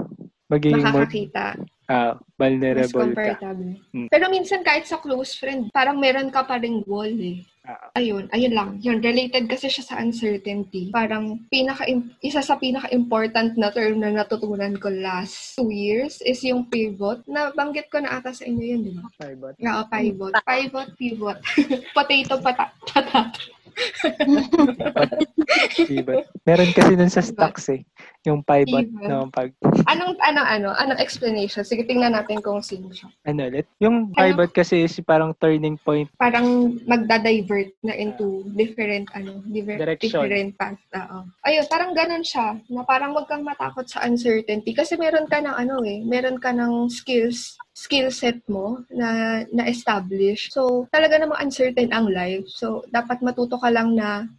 magiging 0.54 0.86
more 0.86 1.06
makakakita. 1.06 1.46
ah, 1.90 2.14
Mas 2.16 2.38
vulnerable 2.38 3.12
ka. 3.18 3.52
Mm. 3.94 4.08
Pero 4.08 4.26
minsan 4.30 4.62
kahit 4.62 4.86
sa 4.86 5.02
close 5.02 5.34
friend, 5.36 5.74
parang 5.74 5.98
meron 5.98 6.30
ka 6.30 6.46
pa 6.46 6.62
ring 6.62 6.86
wall 6.86 7.10
eh. 7.10 7.42
Ah. 7.64 7.96
Ayun, 7.96 8.28
ayun 8.36 8.52
lang. 8.52 8.70
Yun, 8.84 9.00
related 9.00 9.48
kasi 9.48 9.72
siya 9.72 9.88
sa 9.88 9.96
uncertainty. 10.04 10.92
Parang 10.92 11.40
pinaka 11.48 11.88
isa 12.20 12.44
sa 12.44 12.60
pinaka-important 12.60 13.56
na 13.56 13.72
term 13.72 14.04
na 14.04 14.12
natutunan 14.12 14.76
ko 14.76 14.92
last 14.92 15.56
two 15.56 15.72
years 15.72 16.20
is 16.28 16.44
yung 16.44 16.68
pivot. 16.68 17.24
Nabanggit 17.24 17.88
ko 17.88 18.04
na 18.04 18.20
ata 18.20 18.36
sa 18.36 18.44
inyo 18.44 18.64
yun, 18.68 18.82
di 18.84 18.92
ba? 19.00 19.08
Pivot. 19.16 19.56
Oo, 19.64 19.84
pivot. 19.88 20.32
Pivot, 20.44 20.90
pivot. 21.00 21.40
Potato, 21.96 22.36
pata 22.44 22.68
patato. 22.84 23.40
Pivot. 25.88 26.26
Meron 26.46 26.72
kasi 26.76 26.94
dun 27.00 27.10
sa 27.10 27.24
stocks 27.24 27.72
eh. 27.74 27.82
Yung 28.24 28.40
pivot 28.40 28.88
Pivot. 28.88 29.10
no, 29.12 29.28
pag 29.28 29.52
Anong, 29.84 30.16
anong, 30.24 30.48
ano, 30.48 30.70
anong 30.80 31.00
explanation? 31.04 31.68
Sige, 31.68 31.84
tingnan 31.84 32.16
natin 32.16 32.40
kung 32.40 32.64
sino 32.64 32.88
siya. 32.88 33.12
ano 33.28 33.52
ulit. 33.52 33.68
Yung 33.84 34.16
pivot 34.16 34.56
kasi 34.56 34.88
is 34.88 34.96
parang 35.04 35.36
turning 35.36 35.76
point. 35.76 36.08
Parang 36.16 36.80
magda-divert 36.88 37.76
na 37.84 37.92
into 37.92 38.48
different, 38.56 39.12
ano, 39.12 39.44
diver- 39.44 39.76
Direction. 39.76 40.24
different 40.24 40.52
path. 40.56 40.80
Oo. 40.96 41.28
Ayun, 41.44 41.68
parang 41.68 41.92
ganun 41.92 42.24
siya. 42.24 42.56
Na 42.72 42.88
parang 42.88 43.12
wag 43.12 43.28
kang 43.28 43.44
matakot 43.44 43.84
sa 43.92 44.08
uncertainty. 44.08 44.72
Kasi 44.72 44.96
meron 44.96 45.28
ka 45.28 45.44
ng, 45.44 45.52
ano 45.60 45.84
eh, 45.84 46.00
meron 46.08 46.40
ka 46.40 46.56
ng 46.56 46.88
skills 46.88 47.60
skill 47.74 48.14
set 48.14 48.38
mo 48.46 48.86
na 48.94 49.42
na-establish. 49.50 50.54
So, 50.54 50.86
talaga 50.94 51.18
namang 51.18 51.42
uncertain 51.42 51.90
ang 51.90 52.06
life. 52.06 52.46
So, 52.46 52.86
dapat 52.94 53.26
matuto 53.26 53.58
ka 53.58 53.74
lang 53.74 53.98
na 53.98 54.30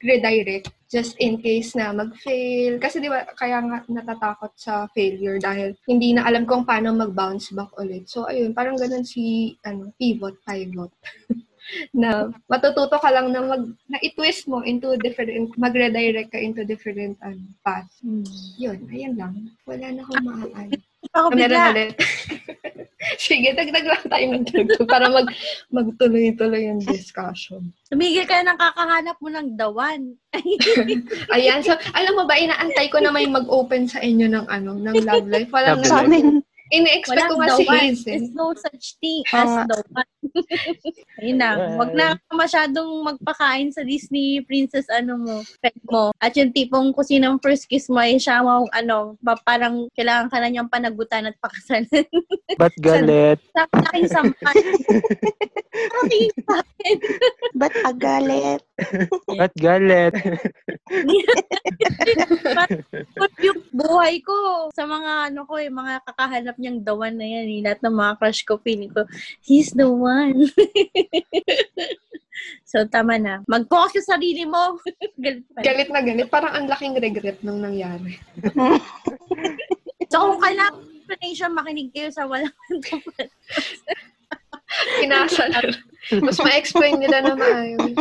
mag-redirect 0.00 0.72
just 0.88 1.14
in 1.20 1.38
case 1.38 1.76
na 1.76 1.92
mag-fail. 1.92 2.80
Kasi 2.80 2.98
di 2.98 3.12
ba, 3.12 3.28
kaya 3.36 3.60
nga 3.60 3.84
natatakot 3.86 4.56
sa 4.56 4.88
failure 4.96 5.36
dahil 5.36 5.76
hindi 5.86 6.16
na 6.16 6.24
alam 6.24 6.48
kung 6.48 6.64
paano 6.64 6.90
mag-bounce 6.96 7.52
back 7.52 7.70
ulit. 7.76 8.08
So, 8.08 8.24
ayun, 8.26 8.56
parang 8.56 8.80
ganun 8.80 9.04
si, 9.04 9.54
ano, 9.62 9.92
pivot, 10.00 10.40
pivot. 10.42 10.90
na 11.94 12.26
matututo 12.50 12.98
ka 12.98 13.14
lang 13.14 13.30
na 13.30 13.46
mag, 13.46 13.62
na 13.86 14.00
i-twist 14.02 14.50
mo 14.50 14.64
into 14.66 14.96
different, 14.98 15.54
mag-redirect 15.54 16.32
ka 16.32 16.40
into 16.40 16.64
different, 16.64 17.14
ano, 17.22 17.44
path. 17.62 17.86
Yun, 18.58 18.88
ayan 18.90 19.14
lang. 19.14 19.52
Wala 19.68 19.94
na 19.94 20.02
akong 20.02 20.24
maaano. 20.26 20.72
Ako 21.14 21.28
Ah, 21.28 21.34
bigla. 21.36 21.64
Sige, 23.16 23.56
dagdag 23.56 23.86
lang 23.88 24.04
tayo 24.12 24.24
ng 24.28 24.44
dagdag 24.44 24.84
para 24.84 25.08
mag, 25.08 25.32
magtuloy-tuloy 25.72 26.68
yung 26.68 26.84
discussion. 26.84 27.72
Tumigil 27.88 28.28
ka 28.28 28.44
na 28.44 28.60
kakahanap 28.60 29.16
mo 29.24 29.32
ng 29.32 29.56
dawan. 29.56 30.20
Ayan, 31.34 31.64
so 31.64 31.72
alam 31.96 32.12
mo 32.12 32.28
ba, 32.28 32.36
inaantay 32.36 32.92
ko 32.92 33.00
na 33.00 33.08
may 33.08 33.24
mag-open 33.24 33.88
sa 33.88 34.04
inyo 34.04 34.28
ng 34.28 34.46
ano, 34.52 34.76
ng 34.76 34.96
love 35.00 35.28
life. 35.32 35.48
Walang 35.48 35.80
Love 35.80 36.12
life. 36.12 36.44
Ini-expect 36.70 37.26
ko 37.26 37.34
nga 37.42 37.48
si. 37.58 37.64
Hazel. 37.66 38.06
There's 38.06 38.30
no 38.30 38.54
such 38.54 38.94
thing 39.02 39.26
Oo 39.26 39.36
as 39.42 39.50
nga. 39.50 39.64
dawan. 39.74 40.06
Ayun 41.18 41.38
na. 41.38 41.50
Huwag 41.74 41.92
na 41.98 42.06
masyadong 42.30 42.90
magpakain 43.02 43.74
sa 43.74 43.82
Disney 43.82 44.42
princess 44.46 44.86
ano 44.86 45.18
mo, 45.18 45.36
pet 45.58 45.74
mo. 45.90 46.14
At 46.22 46.38
yung 46.38 46.54
tipong 46.54 46.94
kung 46.94 47.06
sinong 47.06 47.42
first 47.42 47.66
kiss 47.66 47.90
mo 47.90 47.98
ay 47.98 48.22
siya 48.22 48.46
mo, 48.46 48.70
ano, 48.70 49.18
parang 49.42 49.90
kailangan 49.98 50.30
ka 50.30 50.38
na 50.38 50.48
niyang 50.48 50.70
panagutan 50.70 51.26
at 51.26 51.36
pakasalan. 51.42 51.86
Ba't 52.54 52.74
galit? 52.78 53.42
sa 53.50 53.66
aking 53.90 54.08
sampan. 54.10 54.56
Aking 56.06 56.30
sampan. 56.46 56.96
ba't 57.58 57.74
agalit? 57.86 58.62
Ba't 59.26 59.54
galit? 59.58 60.14
Put 63.18 63.32
yung 63.42 63.60
buhay 63.74 64.22
ko 64.22 64.68
sa 64.74 64.86
mga 64.86 65.34
ano 65.34 65.46
ko 65.46 65.58
eh, 65.58 65.70
mga 65.70 66.02
kakahanap 66.06 66.56
niyang 66.60 66.84
dawan 66.84 67.16
na 67.16 67.24
yan. 67.24 67.46
Eh. 67.48 67.60
Lahat 67.64 67.80
ng 67.80 67.96
mga 67.96 68.12
crush 68.20 68.44
ko, 68.44 68.60
feeling 68.60 68.92
ko, 68.92 69.08
he's 69.40 69.72
the 69.72 69.88
one. 69.88 70.46
so, 72.70 72.84
tama 72.86 73.16
na. 73.16 73.40
Mag-focus 73.48 74.04
sa 74.04 74.20
sarili 74.20 74.44
mo. 74.44 74.76
galit 75.24 75.48
pa. 75.50 75.64
Galit 75.64 75.88
na 75.88 76.00
galit. 76.04 76.28
Parang 76.28 76.52
ang 76.52 76.66
laking 76.68 77.00
regret 77.00 77.40
nung 77.40 77.64
nangyari. 77.64 78.20
So, 80.10 80.26
kung 80.26 80.42
kailangan 80.42 80.74
ng 80.74 80.90
explanation, 80.98 81.50
makinig 81.54 81.94
kayo 81.94 82.10
sa 82.10 82.26
walang 82.26 82.50
dawan. 82.82 83.30
Pinasa 84.98 85.46
na. 85.46 85.62
Mas 86.18 86.38
ma-explain 86.42 86.98
nila 86.98 87.22
na 87.22 87.38
maayos. 87.38 87.94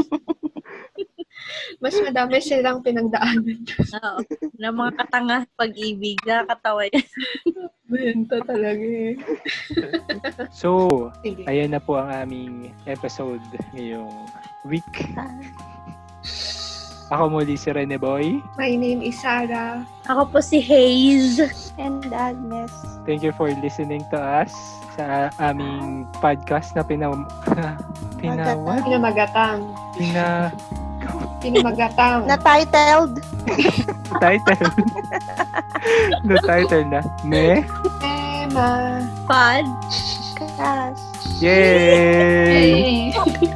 Mas 1.77 1.95
madami 2.01 2.41
silang 2.41 2.81
pinagdaanan. 2.81 3.61
Oo. 4.01 4.19
ng 4.57 4.75
mga 4.75 4.91
katanga 4.97 5.37
pag-ibig. 5.53 6.17
Nakakatawa 6.25 6.89
yan. 6.89 7.07
Benta 7.89 8.37
talaga 8.45 8.85
eh. 8.85 9.17
So, 10.61 11.09
Sige. 11.25 11.49
ayan 11.49 11.73
na 11.73 11.81
po 11.81 11.97
ang 11.97 12.29
aming 12.29 12.69
episode 12.85 13.41
ngayong 13.73 14.13
week. 14.69 14.85
Ako 17.09 17.25
muli 17.33 17.57
si 17.57 17.73
Rene 17.73 17.97
Boy. 17.97 18.37
My 18.53 18.69
name 18.77 19.01
is 19.01 19.17
Sarah. 19.17 19.81
Ako 20.05 20.29
po 20.29 20.37
si 20.45 20.61
Haze. 20.61 21.73
And 21.81 22.05
Agnes. 22.13 22.69
Thank 23.09 23.25
you 23.25 23.33
for 23.33 23.49
listening 23.49 24.05
to 24.13 24.17
us 24.21 24.53
sa 24.93 25.33
aming 25.41 26.05
podcast 26.21 26.77
na 26.77 26.85
pinam... 26.85 27.25
pinawat? 28.21 28.85
Pinamagatang. 28.85 29.73
Pina... 29.97 30.53
Pinamagatang. 31.41 32.29
Na-titled. 32.29 33.17
title. 34.21 34.69
no 36.29 36.37
title 36.45 36.85
na. 36.85 37.01
Me? 37.25 37.65
Tema. 37.97 39.01
Pod. 39.25 39.65
Kas. 40.37 40.99
Yay! 41.41 43.09
Hey! 43.09 43.49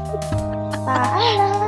Paalam. 0.88 1.63